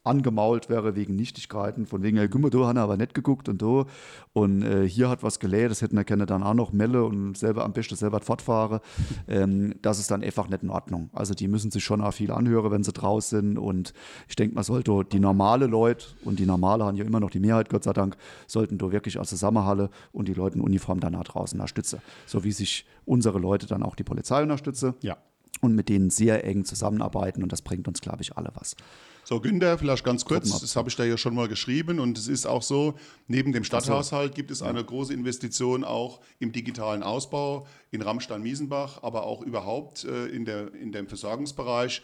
angemault 0.02 0.68
wäre 0.70 0.96
wegen 0.96 1.14
Nichtigkeiten, 1.14 1.86
von 1.86 2.02
wegen, 2.02 2.16
ja, 2.16 2.26
guck 2.26 2.50
du 2.50 2.66
hast 2.66 2.76
aber 2.76 2.96
nicht 2.96 3.14
geguckt 3.14 3.48
und 3.48 3.60
du 3.60 3.84
und 4.32 4.62
äh, 4.62 4.88
hier 4.88 5.08
hat 5.10 5.22
was 5.22 5.38
geläht, 5.38 5.70
das 5.70 5.82
hätten 5.82 5.96
wir 5.96 6.04
gerne 6.04 6.26
dann 6.26 6.42
auch 6.42 6.54
noch 6.54 6.72
Melle 6.72 7.04
und 7.04 7.36
selber 7.36 7.64
am 7.64 7.72
besten 7.72 7.96
selber 7.96 8.20
fortfahren. 8.20 8.80
Ähm, 9.28 9.74
das 9.82 9.98
ist 9.98 10.10
dann 10.10 10.22
einfach 10.22 10.48
nicht 10.48 10.62
in 10.62 10.70
Ordnung. 10.70 11.10
Also 11.12 11.34
die 11.34 11.48
müssen 11.48 11.70
sich 11.70 11.84
schon 11.84 12.00
auch 12.00 12.12
viel 12.12 12.30
anhören, 12.30 12.70
wenn 12.70 12.82
sie 12.82 12.92
draußen 12.92 13.40
sind 13.40 13.58
und 13.58 13.92
ich 14.28 14.36
denke, 14.36 14.54
man 14.54 14.64
sollte 14.64 15.04
die 15.04 15.20
normale 15.20 15.66
Leute 15.66 16.06
und 16.24 16.38
die 16.38 16.46
normale 16.46 16.84
haben 16.84 16.96
ja 16.96 17.04
immer 17.04 17.20
noch 17.20 17.30
die 17.30 17.40
Mehrheit, 17.40 17.68
Gott 17.68 17.84
sei 17.84 17.92
Dank, 17.92 18.16
sollten 18.46 18.78
du 18.78 18.92
wirklich 18.92 19.18
aus 19.18 19.28
der 19.28 19.38
Sommerhalle 19.38 19.90
und 20.12 20.28
die 20.28 20.34
Leute 20.34 20.56
in 20.56 20.62
Uniform 20.62 21.00
danach 21.00 21.24
draußen 21.24 21.58
unterstützen. 21.58 22.00
So 22.26 22.42
wie 22.44 22.52
sich 22.52 22.86
unsere 23.04 23.38
Leute 23.38 23.66
dann 23.66 23.82
auch 23.82 23.96
die 23.96 24.04
Polizei 24.04 24.42
unterstützen. 24.42 24.94
Ja. 25.02 25.18
Und 25.60 25.74
mit 25.74 25.88
denen 25.88 26.10
sehr 26.10 26.44
eng 26.44 26.64
zusammenarbeiten 26.64 27.42
und 27.42 27.52
das 27.52 27.60
bringt 27.60 27.86
uns, 27.86 28.00
glaube 28.00 28.22
ich, 28.22 28.36
alle 28.36 28.50
was. 28.54 28.76
So, 29.24 29.40
Günther, 29.40 29.78
vielleicht 29.78 30.02
ganz 30.04 30.24
kurz, 30.24 30.60
das 30.60 30.74
habe 30.74 30.88
ich 30.88 30.96
da 30.96 31.04
ja 31.04 31.16
schon 31.16 31.34
mal 31.34 31.46
geschrieben 31.46 32.00
und 32.00 32.18
es 32.18 32.26
ist 32.26 32.46
auch 32.46 32.62
so, 32.62 32.94
neben 33.28 33.52
dem 33.52 33.62
Stadthaushalt 33.62 34.34
gibt 34.34 34.50
es 34.50 34.62
eine 34.62 34.82
große 34.82 35.12
Investition 35.12 35.84
auch 35.84 36.20
im 36.38 36.50
digitalen 36.50 37.02
Ausbau 37.02 37.66
in 37.90 38.02
Rammstein-Miesenbach, 38.02 39.02
aber 39.02 39.24
auch 39.24 39.42
überhaupt 39.42 40.04
äh, 40.04 40.26
in, 40.26 40.44
der, 40.46 40.74
in 40.74 40.90
dem 40.90 41.06
Versorgungsbereich. 41.06 42.02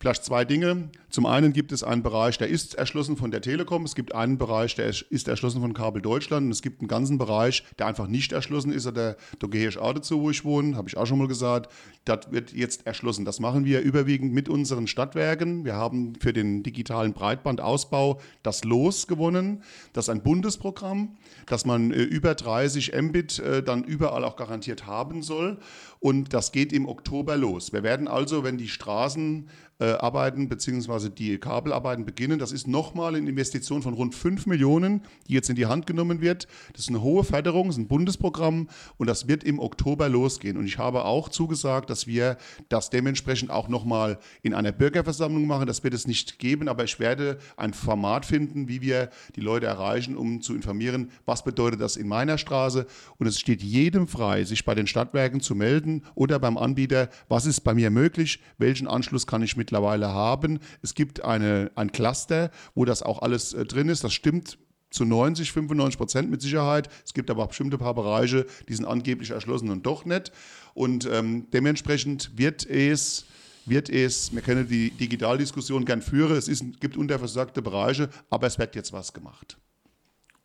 Vielleicht 0.00 0.24
zwei 0.24 0.46
Dinge. 0.46 0.88
Zum 1.10 1.26
einen 1.26 1.52
gibt 1.52 1.72
es 1.72 1.82
einen 1.82 2.02
Bereich, 2.02 2.38
der 2.38 2.48
ist 2.48 2.74
erschlossen 2.74 3.18
von 3.18 3.30
der 3.30 3.42
Telekom. 3.42 3.84
Es 3.84 3.94
gibt 3.94 4.14
einen 4.14 4.38
Bereich, 4.38 4.74
der 4.74 4.86
ist 4.86 5.28
erschlossen 5.28 5.60
von 5.60 5.74
Kabel 5.74 6.00
Deutschland. 6.00 6.46
Und 6.46 6.52
es 6.52 6.62
gibt 6.62 6.80
einen 6.80 6.88
ganzen 6.88 7.18
Bereich, 7.18 7.64
der 7.78 7.86
einfach 7.86 8.06
nicht 8.06 8.32
erschlossen 8.32 8.72
ist. 8.72 8.86
Da, 8.86 9.16
gehe 9.38 9.68
ich 9.68 9.76
auch 9.76 9.92
dazu, 9.92 10.22
wo 10.22 10.30
ich 10.30 10.42
wohne, 10.42 10.74
habe 10.74 10.88
ich 10.88 10.96
auch 10.96 11.04
schon 11.04 11.18
mal 11.18 11.28
gesagt. 11.28 11.70
Das 12.06 12.30
wird 12.30 12.54
jetzt 12.54 12.86
erschlossen. 12.86 13.26
Das 13.26 13.40
machen 13.40 13.66
wir 13.66 13.82
überwiegend 13.82 14.32
mit 14.32 14.48
unseren 14.48 14.86
Stadtwerken. 14.86 15.66
Wir 15.66 15.74
haben 15.74 16.14
für 16.18 16.32
den 16.32 16.62
digitalen 16.62 17.12
Breitbandausbau 17.12 18.22
das 18.42 18.64
Los 18.64 19.06
gewonnen. 19.06 19.62
Das 19.92 20.06
ist 20.06 20.08
ein 20.08 20.22
Bundesprogramm, 20.22 21.18
das 21.44 21.66
man 21.66 21.90
äh, 21.90 21.96
über 21.96 22.34
30 22.34 22.94
Mbit 22.94 23.38
äh, 23.40 23.62
dann 23.62 23.84
überall 23.84 24.24
auch 24.24 24.36
garantiert 24.36 24.86
haben 24.86 25.22
soll. 25.22 25.58
Und 25.98 26.32
das 26.32 26.52
geht 26.52 26.72
im 26.72 26.88
Oktober 26.88 27.36
los. 27.36 27.74
Wir 27.74 27.82
werden 27.82 28.08
also, 28.08 28.44
wenn 28.44 28.56
die 28.56 28.68
Straßenarbeiten 28.68 29.50
äh, 29.80 30.46
bzw. 30.46 31.08
die 31.08 31.38
Kabelarbeiten 31.38 32.04
beginnen, 32.04 32.38
das 32.38 32.52
ist 32.52 32.68
nochmal 32.68 33.14
eine 33.14 33.28
Investition 33.28 33.82
von 33.82 33.94
rund 33.94 34.14
5 34.14 34.46
Millionen, 34.46 35.02
die 35.26 35.32
jetzt 35.32 35.48
in 35.48 35.56
die 35.56 35.66
Hand 35.66 35.86
genommen 35.86 36.20
wird. 36.20 36.46
Das 36.72 36.82
ist 36.82 36.88
eine 36.90 37.02
hohe 37.02 37.24
Förderung, 37.24 37.68
das 37.68 37.76
ist 37.76 37.82
ein 37.82 37.88
Bundesprogramm 37.88 38.68
und 38.98 39.06
das 39.06 39.26
wird 39.26 39.42
im 39.42 39.58
Oktober 39.58 40.08
losgehen. 40.08 40.56
Und 40.56 40.66
ich 40.66 40.78
habe 40.78 41.04
auch 41.04 41.28
zugesagt, 41.28 41.88
dass 41.88 42.06
wir 42.06 42.36
das 42.68 42.90
dementsprechend 42.90 43.50
auch 43.50 43.68
nochmal 43.68 44.18
in 44.42 44.54
einer 44.54 44.72
Bürgerversammlung 44.72 45.46
machen. 45.46 45.66
Das 45.66 45.82
wird 45.82 45.94
es 45.94 46.06
nicht 46.06 46.38
geben, 46.38 46.68
aber 46.68 46.84
ich 46.84 47.00
werde 47.00 47.38
ein 47.56 47.72
Format 47.72 48.26
finden, 48.26 48.68
wie 48.68 48.82
wir 48.82 49.10
die 49.34 49.40
Leute 49.40 49.66
erreichen, 49.66 50.16
um 50.16 50.42
zu 50.42 50.54
informieren, 50.54 51.10
was 51.24 51.42
bedeutet 51.42 51.80
das 51.80 51.96
in 51.96 52.06
meiner 52.06 52.36
Straße. 52.36 52.86
Und 53.18 53.26
es 53.26 53.40
steht 53.40 53.62
jedem 53.62 54.06
frei, 54.06 54.44
sich 54.44 54.64
bei 54.64 54.74
den 54.74 54.86
Stadtwerken 54.86 55.40
zu 55.40 55.54
melden 55.54 56.02
oder 56.14 56.38
beim 56.38 56.58
Anbieter, 56.58 57.08
was 57.28 57.46
ist 57.46 57.60
bei 57.60 57.72
mir 57.72 57.90
möglich, 57.90 58.40
welchen 58.58 58.86
Anschluss 58.86 59.26
kann 59.26 59.42
ich 59.42 59.56
mittlerweile 59.70 60.12
haben. 60.12 60.58
Es 60.82 60.94
gibt 60.94 61.24
eine, 61.24 61.70
ein 61.76 61.92
Cluster, 61.92 62.50
wo 62.74 62.84
das 62.84 63.02
auch 63.02 63.22
alles 63.22 63.52
äh, 63.52 63.64
drin 63.64 63.88
ist. 63.88 64.02
Das 64.02 64.12
stimmt 64.12 64.58
zu 64.90 65.04
90, 65.04 65.52
95 65.52 65.96
Prozent 65.96 66.30
mit 66.30 66.42
Sicherheit. 66.42 66.88
Es 67.04 67.14
gibt 67.14 67.30
aber 67.30 67.44
auch 67.44 67.48
bestimmte 67.48 67.78
paar 67.78 67.94
Bereiche, 67.94 68.46
die 68.68 68.74
sind 68.74 68.84
angeblich 68.84 69.30
erschlossen 69.30 69.70
und 69.70 69.86
doch 69.86 70.04
nicht. 70.04 70.32
Und 70.74 71.06
ähm, 71.06 71.46
dementsprechend 71.52 72.36
wird 72.36 72.66
es 72.66 73.26
wird 73.66 73.90
es, 73.90 74.34
wir 74.34 74.40
können 74.40 74.66
die 74.66 74.90
Digitaldiskussion 74.90 75.84
gern 75.84 76.02
führen, 76.02 76.34
es 76.34 76.48
ist, 76.48 76.80
gibt 76.80 76.96
unterversorgte 76.96 77.62
Bereiche, 77.62 78.08
aber 78.30 78.48
es 78.48 78.58
wird 78.58 78.74
jetzt 78.74 78.92
was 78.92 79.12
gemacht. 79.12 79.58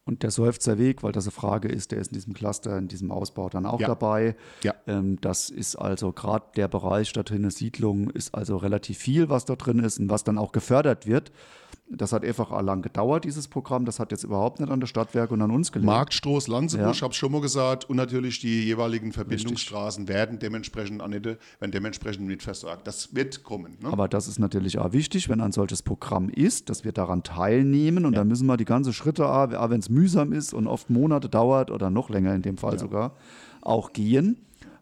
Und 0.08 0.22
der 0.22 0.30
Seufzerweg, 0.30 1.02
weil 1.02 1.12
das 1.14 1.26
eine 1.26 1.32
Frage 1.32 1.68
ist, 1.68 1.92
der 1.92 1.98
ist 1.98 2.12
in 2.12 2.14
diesem 2.14 2.36
Cluster, 2.36 2.78
in 2.78 2.88
diesem 2.88 3.10
Ausbau 3.10 3.50
dann 3.50 3.66
auch 3.66 3.80
ja. 3.80 3.88
dabei. 3.88 4.36
Ja. 4.62 4.76
Ähm, 4.86 5.20
das 5.20 5.50
ist 5.50 5.76
also 5.78 6.12
gerade 6.12 6.46
der 6.56 6.68
Bereich 6.68 7.12
da 7.14 7.24
drin, 7.24 7.50
Siedlung, 7.50 8.12
ist 8.12 8.36
also 8.36 8.58
relativ 8.58 9.00
viel, 9.00 9.30
was 9.30 9.46
da 9.46 9.56
drin 9.56 9.80
ist 9.80 10.00
und 10.00 10.12
was 10.12 10.24
dann 10.24 10.38
auch 10.38 10.52
gefördert 10.52 11.08
wird. 11.08 11.32
Das 11.88 12.12
hat 12.14 12.26
einfach 12.26 12.50
lang 12.64 12.82
gedauert, 12.82 13.26
dieses 13.26 13.48
Programm. 13.48 13.86
Das 13.86 14.00
hat 14.00 14.12
jetzt 14.12 14.24
überhaupt 14.24 14.60
nicht 14.60 14.72
an 14.72 14.80
der 14.80 14.88
Stadtwerke 14.88 15.36
und 15.36 15.42
an 15.44 15.52
uns 15.52 15.72
gelegt. 15.72 15.86
Marktstoß, 15.86 16.48
Lanzebusch, 16.48 16.98
ja. 16.98 17.04
habe 17.04 17.12
ich 17.12 17.18
schon 17.18 17.32
mal 17.32 17.42
gesagt. 17.42 17.88
Und 17.88 17.98
natürlich 17.98 18.40
die 18.40 18.64
jeweiligen 18.64 19.12
Verbindungsstraßen 19.12 20.04
Richtig. 20.04 20.16
werden 20.16 20.40
dementsprechend, 20.40 21.02
Annette, 21.02 21.38
werden 21.60 21.72
dementsprechend 21.72 22.26
mit 22.26 22.42
versorgt. 22.42 22.88
Das 22.88 23.14
wird 23.14 23.44
kommen. 23.44 23.78
Ne? 23.82 23.90
Aber 23.92 24.08
das 24.08 24.28
ist 24.28 24.40
natürlich 24.40 24.80
auch 24.80 24.94
wichtig, 24.94 25.30
wenn 25.30 25.42
ein 25.42 25.52
solches 25.52 25.84
Programm 25.84 26.30
ist, 26.30 26.70
dass 26.70 26.84
wir 26.84 26.92
daran 26.92 27.22
teilnehmen. 27.22 28.06
Und 28.06 28.14
ja. 28.14 28.20
dann 28.20 28.28
müssen 28.30 28.48
wir 28.48 28.58
die 28.58 28.66
ganzen 28.66 28.92
Schritte, 28.92 29.30
auch 29.30 29.70
wenn 29.70 29.80
es 29.80 29.90
mühsam 29.90 30.34
ist 30.34 30.56
und 30.56 30.66
oft 30.66 30.90
Monate 30.90 31.30
dauert 31.30 31.70
oder 31.70 31.92
noch 31.92 32.10
länger 32.10 32.34
in 32.34 32.42
dem 32.42 32.58
Fall 32.58 32.74
ja. 32.74 32.80
sogar, 32.80 33.16
auch 33.62 33.94
gehen. 33.94 34.42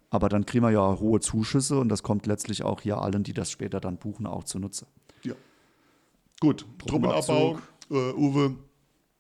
Aber 0.10 0.30
dann 0.30 0.46
kriegen 0.46 0.64
wir 0.64 0.72
ja 0.72 1.00
hohe 1.00 1.20
Zuschüsse 1.20 1.80
und 1.80 1.90
das 1.90 2.02
kommt 2.02 2.28
letztlich 2.28 2.64
auch 2.64 2.82
hier 2.82 3.00
allen, 3.00 3.24
die 3.24 3.34
das 3.34 3.52
später 3.52 3.80
dann 3.80 3.98
buchen, 3.98 4.26
auch 4.26 4.44
zunutze. 4.44 4.86
Gut, 6.44 6.66
Truppenabbau, 6.86 7.58
äh, 7.90 8.12
Uwe. 8.12 8.56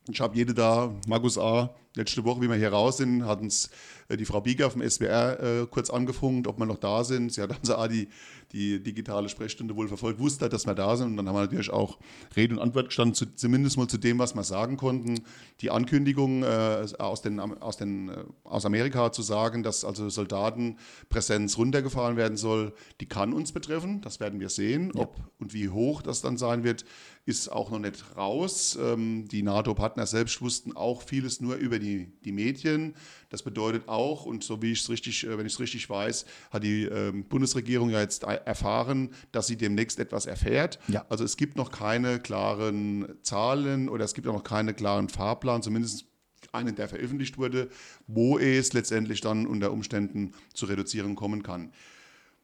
Ich 0.09 0.19
habe 0.19 0.36
jede 0.36 0.53
da, 0.53 0.93
Markus 1.07 1.38
A. 1.38 1.74
Letzte 1.95 2.26
Woche, 2.26 2.41
wie 2.41 2.49
wir 2.49 2.57
hier 2.57 2.74
raus 2.74 2.97
sind, 2.97 3.24
hat 3.24 3.39
uns 3.39 3.69
äh, 4.09 4.17
die 4.17 4.26
Frau 4.26 4.41
Bieger 4.41 4.69
vom 4.69 4.82
SWR 4.82 5.39
äh, 5.39 5.67
kurz 5.67 5.89
angefunkt, 5.89 6.47
ob 6.47 6.57
wir 6.57 6.65
noch 6.65 6.78
da 6.78 7.03
sind. 7.03 7.32
Sie 7.32 7.41
hat 7.41 7.57
uns 7.57 7.69
auch 7.69 7.88
die, 7.88 8.09
die 8.51 8.82
digitale 8.82 9.30
Sprechstunde 9.30 9.76
wohl 9.76 9.88
verfolgt, 9.88 10.19
wusste, 10.19 10.49
dass 10.49 10.65
wir 10.65 10.76
da 10.76 10.97
sind. 10.97 11.07
Und 11.11 11.17
dann 11.17 11.28
haben 11.28 11.36
wir 11.36 11.41
natürlich 11.41 11.71
auch 11.71 11.99
Rede 12.36 12.55
und 12.55 12.61
Antwort 12.61 12.88
gestanden, 12.88 13.13
zu, 13.13 13.36
zumindest 13.36 13.78
mal 13.78 13.88
zu 13.88 13.97
dem, 13.97 14.19
was 14.19 14.36
wir 14.36 14.43
sagen 14.43 14.76
konnten. 14.76 15.21
Die 15.61 15.71
Ankündigung 15.71 16.43
äh, 16.43 16.88
aus, 16.97 17.21
den, 17.21 17.39
aus, 17.39 17.78
den, 17.78 18.09
äh, 18.09 18.24
aus 18.43 18.65
Amerika 18.65 19.11
zu 19.11 19.21
sagen, 19.21 19.63
dass 19.63 19.86
also 19.86 20.09
Soldatenpräsenz 20.09 21.57
runtergefahren 21.57 22.17
werden 22.17 22.38
soll, 22.38 22.74
die 23.01 23.07
kann 23.07 23.34
uns 23.34 23.51
betreffen. 23.51 24.01
Das 24.01 24.19
werden 24.19 24.39
wir 24.39 24.49
sehen. 24.49 24.91
Ja. 24.95 25.03
Ob 25.03 25.15
und 25.39 25.53
wie 25.53 25.69
hoch 25.69 26.01
das 26.01 26.21
dann 26.21 26.38
sein 26.38 26.63
wird, 26.63 26.86
ist 27.26 27.49
auch 27.49 27.71
noch 27.71 27.80
nicht 27.80 28.17
raus. 28.17 28.78
Ähm, 28.82 29.28
die 29.30 29.43
NATO-Partner 29.43 30.05
selbst 30.05 30.41
wussten 30.41 30.76
auch 30.76 31.01
vieles 31.01 31.39
nur 31.39 31.55
über 31.55 31.80
die, 31.80 32.11
die 32.26 32.32
Medien. 32.32 32.95
Das 33.30 33.43
bedeutet 33.43 33.88
auch, 33.88 34.26
und 34.26 34.43
so 34.43 34.61
wie 34.61 34.74
ich 34.74 34.82
es 34.82 34.89
richtig, 34.89 35.26
äh, 35.26 35.38
wenn 35.38 35.45
ich 35.45 35.53
es 35.53 35.59
richtig 35.59 35.89
weiß, 35.89 36.26
hat 36.51 36.63
die 36.63 36.84
ähm, 36.84 37.24
Bundesregierung 37.26 37.89
ja 37.89 38.01
jetzt 38.01 38.24
erfahren, 38.24 39.11
dass 39.32 39.47
sie 39.47 39.55
demnächst 39.55 39.99
etwas 39.99 40.26
erfährt. 40.26 40.80
Ja. 40.89 41.05
Also 41.09 41.24
es 41.24 41.38
gibt 41.38 41.55
noch 41.55 41.71
keine 41.71 42.19
klaren 42.19 43.07
Zahlen 43.21 43.88
oder 43.88 44.03
es 44.03 44.13
gibt 44.13 44.28
auch 44.28 44.34
noch 44.34 44.43
keine 44.43 44.74
klaren 44.74 45.07
Fahrplan, 45.07 45.61
zumindest 45.61 46.05
einen, 46.51 46.76
der 46.76 46.89
veröffentlicht 46.89 47.38
wurde, 47.38 47.69
wo 48.05 48.38
es 48.38 48.74
letztendlich 48.74 49.21
dann 49.21 49.47
unter 49.47 49.71
Umständen 49.71 50.34
zu 50.53 50.65
Reduzierung 50.65 51.15
kommen 51.15 51.41
kann. 51.41 51.71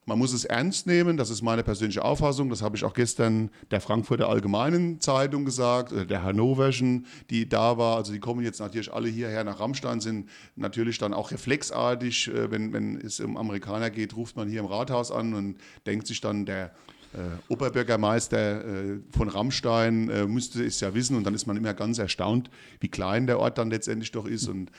Man 0.06 0.18
muss 0.18 0.32
es 0.32 0.44
ernst 0.44 0.86
nehmen, 0.86 1.16
das 1.16 1.30
ist 1.30 1.42
meine 1.42 1.62
persönliche 1.62 2.04
Auffassung. 2.04 2.48
Das 2.48 2.62
habe 2.62 2.76
ich 2.76 2.84
auch 2.84 2.94
gestern 2.94 3.50
der 3.70 3.80
Frankfurter 3.80 4.28
Allgemeinen 4.28 5.00
Zeitung 5.00 5.44
gesagt, 5.44 5.92
oder 5.92 6.04
der 6.04 6.22
Hannoverschen, 6.22 7.06
die 7.28 7.48
da 7.48 7.76
war. 7.76 7.96
Also 7.96 8.12
die 8.12 8.18
kommen 8.18 8.42
jetzt 8.42 8.60
natürlich 8.60 8.92
alle 8.92 9.08
hierher 9.08 9.44
nach 9.44 9.60
Rammstein, 9.60 10.00
sind 10.00 10.28
natürlich 10.56 10.98
dann 10.98 11.12
auch 11.12 11.30
reflexartig. 11.30 12.28
Äh, 12.28 12.50
wenn, 12.50 12.72
wenn 12.72 12.96
es 12.96 13.20
um 13.20 13.36
Amerikaner 13.36 13.90
geht, 13.90 14.16
ruft 14.16 14.36
man 14.36 14.48
hier 14.48 14.60
im 14.60 14.66
Rathaus 14.66 15.12
an 15.12 15.34
und 15.34 15.58
denkt 15.86 16.06
sich 16.06 16.20
dann, 16.20 16.46
der 16.46 16.72
äh, 17.12 17.18
Oberbürgermeister 17.48 18.64
äh, 18.64 18.98
von 19.10 19.28
Rammstein 19.28 20.08
äh, 20.08 20.26
müsste 20.26 20.64
es 20.64 20.80
ja 20.80 20.94
wissen 20.94 21.16
und 21.16 21.24
dann 21.24 21.34
ist 21.34 21.46
man 21.46 21.56
immer 21.56 21.74
ganz 21.74 21.98
erstaunt, 21.98 22.50
wie 22.80 22.88
klein 22.88 23.26
der 23.26 23.38
Ort 23.38 23.58
dann 23.58 23.70
letztendlich 23.70 24.12
doch 24.12 24.26
ist 24.26 24.48
und 24.48 24.70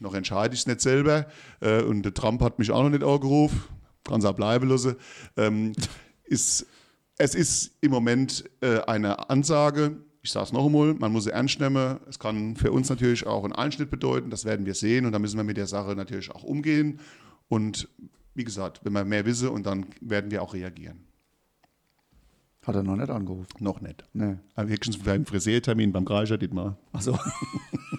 noch 0.00 0.14
entscheide 0.14 0.54
ich 0.54 0.60
es 0.60 0.66
nicht 0.66 0.80
selber 0.80 1.26
äh, 1.60 1.82
und 1.82 2.02
der 2.02 2.14
Trump 2.14 2.42
hat 2.42 2.58
mich 2.58 2.70
auch 2.70 2.82
noch 2.82 2.90
nicht 2.90 3.04
angerufen, 3.04 3.62
auch 4.10 4.34
bleiben 4.34 4.68
lassen, 4.68 4.96
ähm, 5.36 5.72
ist, 6.24 6.66
es 7.16 7.34
ist 7.34 7.72
im 7.80 7.90
Moment 7.90 8.44
äh, 8.60 8.80
eine 8.80 9.30
Ansage, 9.30 9.96
ich 10.22 10.32
sage 10.32 10.44
es 10.44 10.52
noch 10.52 10.66
einmal, 10.66 10.94
man 10.94 11.12
muss 11.12 11.24
sie 11.24 11.32
ernst 11.32 11.60
nehmen. 11.60 11.98
Es 12.08 12.18
kann 12.18 12.56
für 12.56 12.72
uns 12.72 12.90
natürlich 12.90 13.26
auch 13.26 13.44
einen 13.44 13.54
Einschnitt 13.54 13.90
bedeuten, 13.90 14.30
das 14.30 14.44
werden 14.44 14.66
wir 14.66 14.74
sehen 14.74 15.06
und 15.06 15.12
da 15.12 15.18
müssen 15.18 15.36
wir 15.36 15.44
mit 15.44 15.56
der 15.56 15.66
Sache 15.66 15.94
natürlich 15.94 16.30
auch 16.30 16.42
umgehen. 16.42 17.00
Und 17.48 17.88
wie 18.34 18.44
gesagt, 18.44 18.80
wenn 18.84 18.92
wir 18.92 19.04
mehr 19.04 19.24
wissen 19.24 19.48
und 19.48 19.64
dann 19.64 19.86
werden 20.00 20.30
wir 20.30 20.42
auch 20.42 20.54
reagieren. 20.54 21.07
Hat 22.66 22.74
er 22.74 22.82
noch 22.82 22.96
nicht 22.96 23.08
angerufen? 23.08 23.48
Noch 23.60 23.80
nicht. 23.80 24.04
Nee. 24.12 24.36
Aber 24.54 24.68
höchstens 24.68 24.98
beim 24.98 25.24
Friseurtermin 25.24 25.92
beim 25.92 26.04
Kreischer, 26.04 26.36
Dietmar. 26.36 26.76
Ach 26.92 27.00
so. 27.00 27.18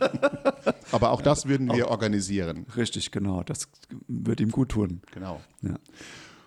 Aber 0.91 1.11
auch 1.11 1.21
das 1.21 1.47
würden 1.47 1.71
wir 1.73 1.87
auch, 1.87 1.91
organisieren. 1.91 2.65
Richtig, 2.75 3.11
genau. 3.11 3.43
Das 3.43 3.69
wird 4.07 4.39
ihm 4.39 4.51
gut 4.51 4.69
tun. 4.69 5.01
Genau. 5.11 5.41
Ja. 5.61 5.75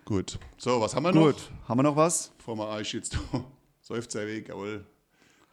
Gut. 0.04 0.38
So, 0.56 0.80
was 0.80 0.94
haben 0.94 1.04
wir 1.04 1.12
noch? 1.12 1.26
Gut. 1.26 1.50
Haben 1.66 1.78
wir 1.78 1.82
noch 1.84 1.96
was? 1.96 2.32
Bevor 2.38 2.56
wir 2.56 2.68
euch 2.68 2.92
jetzt 2.92 3.18
Seufzer 3.80 4.26
weg, 4.26 4.48
jawohl. 4.48 4.84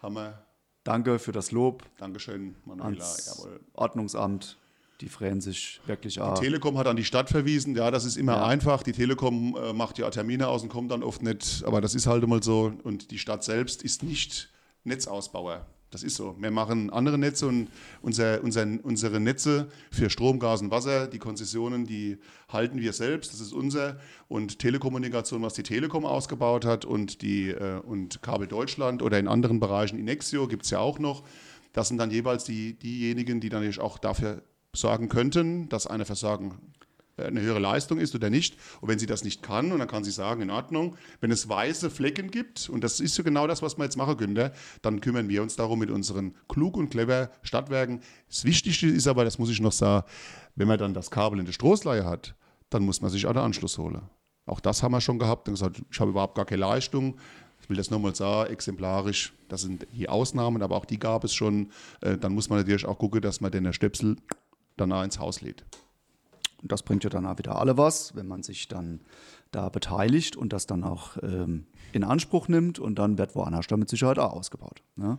Haben 0.01 0.15
wir. 0.15 0.45
Danke 0.83 1.19
für 1.19 1.31
das 1.31 1.51
Lob. 1.51 1.83
Dankeschön, 1.97 2.55
Manuela. 2.65 3.05
Jawohl. 3.25 3.59
Ordnungsamt. 3.73 4.57
Die 5.01 5.07
freuen 5.07 5.39
sich 5.39 5.79
wirklich 5.85 6.19
auch. 6.19 6.39
Die 6.39 6.45
Telekom 6.45 6.77
hat 6.77 6.87
an 6.87 6.97
die 6.97 7.05
Stadt 7.05 7.29
verwiesen. 7.29 7.75
Ja, 7.75 7.89
das 7.89 8.03
ist 8.03 8.17
immer 8.17 8.35
ja. 8.35 8.45
einfach. 8.45 8.83
Die 8.83 8.91
Telekom 8.91 9.55
äh, 9.55 9.71
macht 9.71 9.97
ja 9.97 10.09
Termine 10.09 10.47
aus 10.49 10.61
und 10.61 10.69
kommt 10.69 10.91
dann 10.91 11.03
oft 11.03 11.23
nicht. 11.23 11.63
Aber 11.65 11.79
das 11.79 11.95
ist 11.95 12.05
halt 12.05 12.23
immer 12.23 12.43
so. 12.43 12.73
Und 12.83 13.11
die 13.11 13.17
Stadt 13.17 13.43
selbst 13.43 13.81
ist 13.81 14.03
nicht 14.03 14.49
Netzausbauer. 14.83 15.65
Das 15.91 16.03
ist 16.03 16.17
so. 16.17 16.35
Wir 16.37 16.51
machen 16.51 16.91
andere 16.91 17.17
Netze 17.17 17.47
und 17.47 17.69
unser, 18.01 18.43
unser, 18.43 18.67
unsere 18.83 19.19
Netze 19.19 19.69
für 19.89 20.09
Strom, 20.09 20.37
Gas 20.37 20.61
und 20.61 20.69
Wasser, 20.69 21.07
die 21.07 21.17
Konzessionen, 21.17 21.85
die 21.85 22.17
halten 22.47 22.79
wir 22.79 22.93
selbst. 22.93 23.33
Das 23.33 23.39
ist 23.39 23.53
unser. 23.53 23.97
Und 24.27 24.59
Telekommunikation, 24.59 25.41
was 25.41 25.53
die 25.53 25.63
Telekom 25.63 26.05
ausgebaut 26.05 26.65
hat 26.65 26.85
und, 26.85 27.21
die, 27.21 27.49
äh, 27.49 27.79
und 27.79 28.21
Kabel 28.21 28.47
Deutschland 28.47 29.01
oder 29.01 29.17
in 29.17 29.27
anderen 29.27 29.59
Bereichen, 29.59 29.97
Inexio 29.97 30.47
gibt 30.47 30.65
es 30.65 30.71
ja 30.71 30.79
auch 30.79 30.99
noch. 30.99 31.23
Das 31.73 31.87
sind 31.87 31.97
dann 31.97 32.11
jeweils 32.11 32.43
die, 32.43 32.73
diejenigen, 32.73 33.39
die 33.39 33.49
dann 33.49 33.79
auch 33.79 33.97
dafür 33.97 34.43
sorgen 34.75 35.09
könnten, 35.09 35.69
dass 35.69 35.87
eine 35.87 36.05
Versorgung 36.05 36.59
eine 37.17 37.41
höhere 37.41 37.59
Leistung 37.59 37.99
ist 37.99 38.15
oder 38.15 38.29
nicht. 38.29 38.57
Und 38.81 38.89
wenn 38.89 38.99
sie 38.99 39.05
das 39.05 39.23
nicht 39.23 39.43
kann, 39.43 39.71
und 39.71 39.79
dann 39.79 39.87
kann 39.87 40.03
sie 40.03 40.11
sagen, 40.11 40.41
in 40.41 40.49
Ordnung, 40.49 40.95
wenn 41.21 41.31
es 41.31 41.49
weiße 41.49 41.89
Flecken 41.89 42.31
gibt, 42.31 42.69
und 42.69 42.83
das 42.83 42.99
ist 42.99 43.15
so 43.15 43.23
genau 43.23 43.47
das, 43.47 43.61
was 43.61 43.77
wir 43.77 43.83
jetzt 43.83 43.97
machen 43.97 44.17
können, 44.17 44.51
dann 44.81 45.01
kümmern 45.01 45.29
wir 45.29 45.41
uns 45.41 45.55
darum 45.55 45.79
mit 45.79 45.89
unseren 45.89 46.35
klug 46.47 46.77
und 46.77 46.89
clever 46.89 47.29
Stadtwerken. 47.41 48.01
Das 48.27 48.45
Wichtigste 48.45 48.87
ist 48.87 49.07
aber, 49.07 49.23
das 49.23 49.39
muss 49.39 49.49
ich 49.49 49.61
noch 49.61 49.71
sagen, 49.71 50.05
wenn 50.55 50.67
man 50.67 50.77
dann 50.77 50.93
das 50.93 51.11
Kabel 51.11 51.39
in 51.39 51.45
der 51.45 51.53
Strohsleihe 51.53 52.05
hat, 52.05 52.35
dann 52.69 52.83
muss 52.83 53.01
man 53.01 53.09
sich 53.09 53.25
auch 53.25 53.33
den 53.33 53.41
Anschluss 53.41 53.77
holen. 53.77 54.01
Auch 54.45 54.59
das 54.59 54.81
haben 54.81 54.91
wir 54.91 55.01
schon 55.01 55.19
gehabt 55.19 55.47
und 55.47 55.55
gesagt, 55.55 55.81
ich 55.91 55.99
habe 55.99 56.11
überhaupt 56.11 56.35
gar 56.35 56.45
keine 56.45 56.61
Leistung. 56.61 57.17
Ich 57.61 57.69
will 57.69 57.77
das 57.77 57.91
nochmal 57.91 58.15
sagen, 58.15 58.51
exemplarisch, 58.51 59.33
das 59.47 59.61
sind 59.61 59.85
die 59.91 60.09
Ausnahmen, 60.09 60.63
aber 60.63 60.75
auch 60.75 60.85
die 60.85 60.97
gab 60.97 61.23
es 61.23 61.33
schon. 61.33 61.71
Äh, 62.01 62.17
dann 62.17 62.33
muss 62.33 62.49
man 62.49 62.59
natürlich 62.59 62.85
auch 62.85 62.97
gucken, 62.97 63.21
dass 63.21 63.41
man 63.41 63.51
den 63.51 63.71
Stöpsel 63.73 64.15
danach 64.79 65.03
ins 65.03 65.19
Haus 65.19 65.41
lädt. 65.41 65.65
Und 66.61 66.71
das 66.71 66.83
bringt 66.83 67.03
ja 67.03 67.09
dann 67.09 67.25
auch 67.25 67.37
wieder 67.37 67.57
alle 67.57 67.77
was, 67.77 68.15
wenn 68.15 68.27
man 68.27 68.43
sich 68.43 68.67
dann 68.67 69.01
da 69.51 69.69
beteiligt 69.69 70.35
und 70.35 70.53
das 70.53 70.67
dann 70.67 70.83
auch 70.83 71.17
ähm, 71.23 71.65
in 71.93 72.03
Anspruch 72.03 72.47
nimmt 72.47 72.79
und 72.79 72.99
dann 72.99 73.17
wird 73.17 73.35
woanders 73.35 73.67
dann 73.67 73.79
mit 73.79 73.89
Sicherheit 73.89 74.19
auch 74.19 74.33
ausgebaut. 74.33 74.83
Ne? 74.95 75.17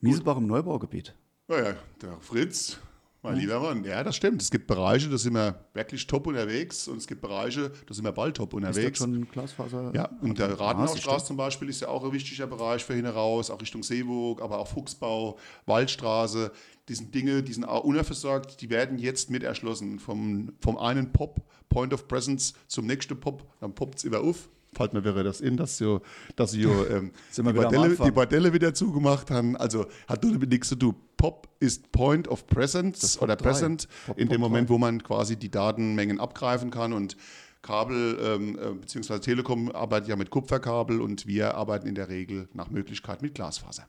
Miesebach 0.00 0.36
im 0.36 0.46
Neubaugebiet. 0.46 1.14
Naja, 1.48 1.74
der 2.02 2.20
Fritz, 2.20 2.78
mein 3.22 3.36
lieber 3.38 3.60
Mann, 3.60 3.84
ja, 3.84 4.04
das 4.04 4.14
stimmt. 4.16 4.40
Es 4.40 4.50
gibt 4.50 4.66
Bereiche, 4.66 5.08
da 5.08 5.18
sind 5.18 5.34
wir 5.34 5.64
wirklich 5.74 6.06
top 6.06 6.26
unterwegs 6.26 6.86
und 6.86 6.98
es 6.98 7.06
gibt 7.06 7.20
Bereiche, 7.20 7.72
da 7.86 7.94
sind 7.94 8.04
wir 8.04 8.12
bald 8.12 8.36
top 8.36 8.54
unterwegs. 8.54 9.00
Ist 9.00 9.00
das 9.00 9.08
schon 9.08 9.28
Glasfaser? 9.28 9.92
Ja, 9.94 10.10
und 10.20 10.38
der 10.38 10.58
Rathenow-Straße 10.58 11.26
zum 11.26 11.36
Beispiel 11.36 11.68
ist 11.68 11.80
ja 11.80 11.88
auch 11.88 12.04
ein 12.04 12.12
wichtiger 12.12 12.46
Bereich 12.46 12.84
für 12.84 12.94
hinaus, 12.94 13.50
auch 13.50 13.60
Richtung 13.60 13.82
Seeburg, 13.82 14.40
aber 14.42 14.58
auch 14.58 14.68
Fuchsbau, 14.68 15.38
Waldstraße. 15.66 16.52
Die 16.88 16.94
sind 16.94 17.14
Dinge, 17.14 17.42
die 17.42 17.52
sind 17.52 17.64
unerversorgt, 17.64 18.60
die 18.60 18.70
werden 18.70 18.98
jetzt 18.98 19.30
mit 19.30 19.42
erschlossen. 19.42 19.98
Vom, 19.98 20.52
vom 20.60 20.76
einen 20.78 21.12
Pop, 21.12 21.40
Point 21.68 21.92
of 21.92 22.06
Presence, 22.06 22.54
zum 22.68 22.86
nächsten 22.86 23.18
Pop, 23.18 23.46
dann 23.60 23.74
poppt 23.74 23.98
es 23.98 24.04
immer 24.04 24.20
auf 24.20 24.48
fällt 24.76 24.92
mir 24.92 25.04
wäre 25.04 25.24
das 25.24 25.40
in, 25.40 25.56
dass 25.56 25.78
sie, 25.78 26.00
dass 26.36 26.52
sie 26.52 26.62
ähm, 26.90 27.12
die, 27.36 27.42
Bordelle, 27.42 27.96
die 27.96 28.10
Bordelle 28.10 28.52
wieder 28.52 28.74
zugemacht 28.74 29.30
haben. 29.30 29.56
Also 29.56 29.86
hat 30.06 30.22
damit 30.22 30.50
nichts 30.50 30.68
zu 30.68 30.76
tun. 30.76 30.94
POP 31.16 31.48
ist 31.60 31.90
Point 31.92 32.28
of 32.28 32.46
Presence 32.46 33.20
oder 33.20 33.36
Present 33.36 33.88
Pop, 34.06 34.18
in 34.18 34.28
dem 34.28 34.40
Moment, 34.40 34.68
wo 34.68 34.78
man 34.78 35.02
quasi 35.02 35.36
die 35.36 35.50
Datenmengen 35.50 36.20
abgreifen 36.20 36.70
kann 36.70 36.92
und 36.92 37.16
Kabel 37.62 38.18
ähm, 38.20 38.58
äh, 38.58 38.74
bzw. 38.74 39.18
Telekom 39.18 39.72
arbeitet 39.72 40.08
ja 40.08 40.16
mit 40.16 40.30
Kupferkabel 40.30 41.00
und 41.00 41.26
wir 41.26 41.54
arbeiten 41.54 41.88
in 41.88 41.94
der 41.94 42.08
Regel 42.08 42.48
nach 42.52 42.70
Möglichkeit 42.70 43.22
mit 43.22 43.34
Glasfaser. 43.34 43.86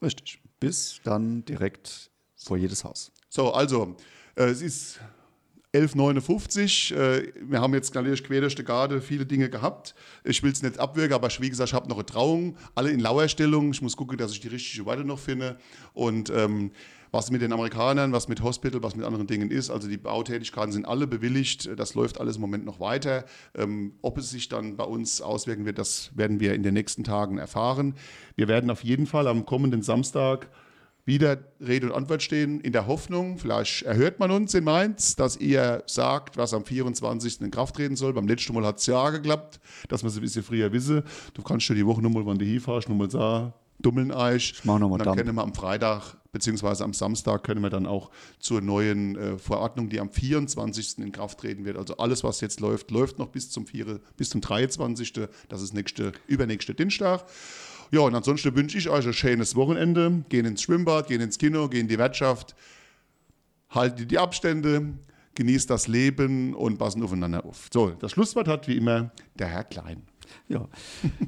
Richtig. 0.00 0.40
Bis 0.60 1.00
dann 1.04 1.44
direkt 1.44 2.10
vor 2.44 2.56
jedes 2.56 2.84
Haus. 2.84 3.10
So, 3.28 3.52
also 3.52 3.96
äh, 4.36 4.44
es 4.44 4.62
ist 4.62 5.00
11,59. 5.74 6.94
Äh, 6.94 7.32
wir 7.42 7.60
haben 7.60 7.74
jetzt 7.74 7.94
natürlich 7.94 8.22
quer 8.22 8.40
durch 8.40 8.54
die 8.54 8.64
Garde 8.64 9.00
viele 9.00 9.26
Dinge 9.26 9.50
gehabt. 9.50 9.94
Ich 10.22 10.42
will 10.42 10.52
es 10.52 10.62
nicht 10.62 10.78
abwürgen, 10.78 11.14
aber 11.14 11.28
wie 11.40 11.50
gesagt, 11.50 11.70
ich 11.70 11.74
habe 11.74 11.88
noch 11.88 11.96
eine 11.96 12.06
Trauung, 12.06 12.56
alle 12.74 12.90
in 12.90 13.00
Lauerstellung. 13.00 13.72
Ich 13.72 13.82
muss 13.82 13.96
gucken, 13.96 14.16
dass 14.16 14.32
ich 14.32 14.40
die 14.40 14.48
richtige 14.48 14.86
Worte 14.86 15.04
noch 15.04 15.18
finde. 15.18 15.58
Und 15.92 16.30
ähm, 16.30 16.70
was 17.14 17.30
mit 17.30 17.42
den 17.42 17.52
Amerikanern, 17.52 18.12
was 18.12 18.26
mit 18.26 18.42
Hospital, 18.42 18.82
was 18.82 18.96
mit 18.96 19.06
anderen 19.06 19.28
Dingen 19.28 19.50
ist. 19.50 19.70
Also 19.70 19.88
die 19.88 19.96
Bautätigkeiten 19.96 20.72
sind 20.72 20.84
alle 20.84 21.06
bewilligt. 21.06 21.70
Das 21.78 21.94
läuft 21.94 22.20
alles 22.20 22.36
im 22.36 22.40
Moment 22.40 22.64
noch 22.64 22.80
weiter. 22.80 23.24
Ähm, 23.56 23.94
ob 24.02 24.18
es 24.18 24.30
sich 24.30 24.48
dann 24.48 24.76
bei 24.76 24.84
uns 24.84 25.20
auswirken 25.20 25.64
wird, 25.64 25.78
das 25.78 26.10
werden 26.16 26.40
wir 26.40 26.54
in 26.54 26.64
den 26.64 26.74
nächsten 26.74 27.04
Tagen 27.04 27.38
erfahren. 27.38 27.94
Wir 28.34 28.48
werden 28.48 28.68
auf 28.68 28.82
jeden 28.82 29.06
Fall 29.06 29.28
am 29.28 29.46
kommenden 29.46 29.82
Samstag 29.82 30.50
wieder 31.04 31.38
Rede 31.60 31.86
und 31.86 31.92
Antwort 31.92 32.22
stehen, 32.22 32.60
in 32.60 32.72
der 32.72 32.86
Hoffnung, 32.86 33.38
vielleicht 33.38 33.82
erhört 33.82 34.18
man 34.18 34.30
uns 34.30 34.54
in 34.54 34.64
Mainz, 34.64 35.16
dass 35.16 35.36
ihr 35.36 35.82
sagt, 35.86 36.36
was 36.36 36.54
am 36.54 36.64
24. 36.64 37.42
in 37.42 37.50
Kraft 37.50 37.76
treten 37.76 37.96
soll. 37.96 38.12
Beim 38.12 38.26
letzten 38.26 38.54
Mal 38.54 38.64
hat 38.64 38.78
es 38.78 38.86
ja 38.86 39.10
geklappt, 39.10 39.60
dass 39.88 40.02
man 40.02 40.10
es 40.10 40.16
ein 40.16 40.22
bisschen 40.22 40.42
früher 40.42 40.72
wisse. 40.72 41.04
Du 41.34 41.42
kannst 41.42 41.68
dir 41.68 41.74
die 41.74 41.86
Woche 41.86 42.00
nochmal, 42.00 42.24
wann 42.24 42.38
du 42.38 42.44
hinfährst, 42.44 42.88
nochmal 42.88 43.10
sagen, 43.10 43.52
dummeln 43.80 44.12
euch. 44.12 44.52
Ich 44.56 44.64
mach 44.64 44.78
nochmal 44.78 44.98
Dann 44.98 45.16
können 45.16 45.34
wir 45.34 45.42
am 45.42 45.54
Freitag 45.54 46.16
beziehungsweise 46.34 46.84
am 46.84 46.92
Samstag 46.92 47.44
können 47.44 47.62
wir 47.62 47.70
dann 47.70 47.86
auch 47.86 48.10
zur 48.40 48.60
neuen 48.60 49.16
äh, 49.16 49.38
Verordnung, 49.38 49.88
die 49.88 50.00
am 50.00 50.10
24. 50.10 50.98
in 50.98 51.12
Kraft 51.12 51.38
treten 51.38 51.64
wird. 51.64 51.78
Also 51.78 51.96
alles, 51.96 52.24
was 52.24 52.40
jetzt 52.40 52.60
läuft, 52.60 52.90
läuft 52.90 53.18
noch 53.18 53.28
bis 53.28 53.50
zum, 53.50 53.66
4, 53.66 54.00
bis 54.16 54.30
zum 54.30 54.40
23. 54.40 55.12
Das 55.48 55.62
ist 55.62 55.72
nächste, 55.72 56.12
übernächste 56.26 56.74
Dienstag. 56.74 57.24
Ja, 57.94 58.00
und 58.00 58.14
ansonsten 58.16 58.56
wünsche 58.56 58.76
ich 58.76 58.90
euch 58.90 59.06
ein 59.06 59.12
schönes 59.12 59.54
Wochenende. 59.54 60.24
Gehen 60.28 60.46
ins 60.46 60.62
Schwimmbad, 60.62 61.06
gehen 61.06 61.20
ins 61.20 61.38
Kino, 61.38 61.68
gehen 61.68 61.82
in 61.82 61.86
die 61.88 61.96
Wirtschaft, 61.96 62.56
haltet 63.70 64.10
die 64.10 64.18
Abstände, 64.18 64.94
genießt 65.36 65.70
das 65.70 65.86
Leben 65.86 66.54
und 66.54 66.76
passen 66.76 67.04
aufeinander 67.04 67.44
auf. 67.44 67.68
So, 67.72 67.90
das 67.90 68.10
Schlusswort 68.10 68.48
hat 68.48 68.66
wie 68.66 68.76
immer 68.76 69.12
der 69.36 69.46
Herr 69.46 69.62
Klein. 69.62 70.02
Ja. 70.48 70.68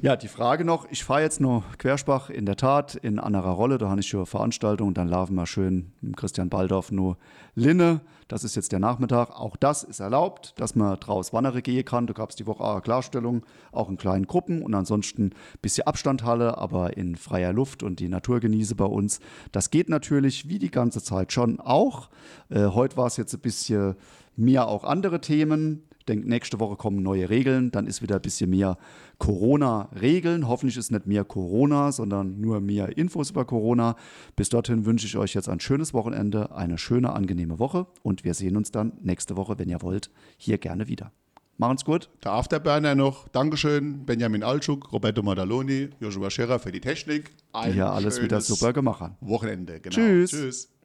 ja, 0.01 0.15
die 0.15 0.27
Frage 0.27 0.65
noch, 0.65 0.87
ich 0.89 1.03
fahre 1.03 1.21
jetzt 1.21 1.41
noch 1.41 1.63
Querspach, 1.77 2.29
in 2.29 2.45
der 2.45 2.55
Tat, 2.55 2.95
in 2.95 3.19
anderer 3.19 3.51
Rolle, 3.51 3.77
da 3.77 3.89
habe 3.89 3.99
ich 3.99 4.07
schon 4.07 4.21
eine 4.21 4.25
Veranstaltung. 4.25 4.93
Dann 4.93 5.07
laufen 5.07 5.35
wir 5.35 5.45
schön 5.45 5.91
mit 6.01 6.17
Christian 6.17 6.49
Baldorf 6.49 6.91
nur 6.91 7.17
Linne, 7.55 8.01
das 8.27 8.43
ist 8.43 8.55
jetzt 8.55 8.73
der 8.73 8.79
Nachmittag, 8.79 9.29
auch 9.31 9.55
das 9.55 9.83
ist 9.83 10.01
erlaubt, 10.01 10.53
dass 10.57 10.75
man 10.75 10.99
draus 10.99 11.31
wandern 11.31 11.61
gehen 11.63 11.85
kann, 11.85 12.07
da 12.07 12.13
gab 12.13 12.29
es 12.29 12.35
die 12.35 12.45
Woche 12.45 12.63
auch 12.63 12.81
Klarstellung, 12.83 13.45
auch 13.71 13.89
in 13.89 13.97
kleinen 13.97 14.27
Gruppen. 14.27 14.61
Und 14.61 14.73
ansonsten 14.73 15.27
ein 15.27 15.33
bisschen 15.61 15.87
Abstandhalle, 15.87 16.57
aber 16.57 16.97
in 16.97 17.15
freier 17.15 17.53
Luft 17.53 17.83
und 17.83 17.99
die 17.99 18.09
Natur 18.09 18.39
genieße 18.39 18.75
bei 18.75 18.85
uns. 18.85 19.19
Das 19.51 19.71
geht 19.71 19.89
natürlich 19.89 20.49
wie 20.49 20.59
die 20.59 20.71
ganze 20.71 21.01
Zeit 21.01 21.31
schon 21.31 21.59
auch. 21.59 22.09
Äh, 22.49 22.65
heute 22.65 22.97
war 22.97 23.07
es 23.07 23.17
jetzt 23.17 23.33
ein 23.33 23.39
bisschen 23.39 23.95
mehr 24.35 24.67
auch 24.67 24.83
andere 24.83 25.21
Themen, 25.21 25.86
denke, 26.07 26.27
nächste 26.27 26.59
Woche 26.59 26.75
kommen 26.75 27.01
neue 27.01 27.29
Regeln, 27.29 27.71
dann 27.71 27.87
ist 27.87 28.01
wieder 28.01 28.15
ein 28.15 28.21
bisschen 28.21 28.49
mehr 28.49 28.77
Corona-Regeln. 29.17 30.47
Hoffentlich 30.47 30.77
ist 30.77 30.91
nicht 30.91 31.07
mehr 31.07 31.23
Corona, 31.23 31.91
sondern 31.91 32.39
nur 32.39 32.61
mehr 32.61 32.97
Infos 32.97 33.31
über 33.31 33.45
Corona. 33.45 33.95
Bis 34.35 34.49
dorthin 34.49 34.85
wünsche 34.85 35.05
ich 35.05 35.17
euch 35.17 35.33
jetzt 35.33 35.49
ein 35.49 35.59
schönes 35.59 35.93
Wochenende, 35.93 36.55
eine 36.55 36.77
schöne, 36.77 37.13
angenehme 37.13 37.59
Woche 37.59 37.87
und 38.03 38.23
wir 38.23 38.33
sehen 38.33 38.57
uns 38.57 38.71
dann 38.71 38.93
nächste 39.01 39.37
Woche, 39.37 39.57
wenn 39.59 39.69
ihr 39.69 39.81
wollt, 39.81 40.09
hier 40.37 40.57
gerne 40.57 40.87
wieder. 40.87 41.11
Machen's 41.59 41.85
gut. 41.85 42.09
Der 42.23 42.33
Afterburner 42.33 42.93
noch. 42.93 43.27
Dankeschön, 43.29 44.05
Benjamin 44.05 44.43
Altschuk, 44.43 44.91
Roberto 44.93 45.23
Madaloni, 45.23 45.89
Joshua 45.99 46.29
Scherer 46.29 46.59
für 46.59 46.71
die 46.71 46.81
Technik. 46.81 47.31
Ein 47.51 47.75
ja 47.75 47.91
alles 47.91 48.21
wieder 48.21 48.41
super 48.41 48.73
gemacht 48.73 49.01
haben. 49.01 49.15
Wochenende, 49.21 49.79
genau. 49.79 49.95
Tschüss. 49.95 50.31
Tschüss. 50.31 50.76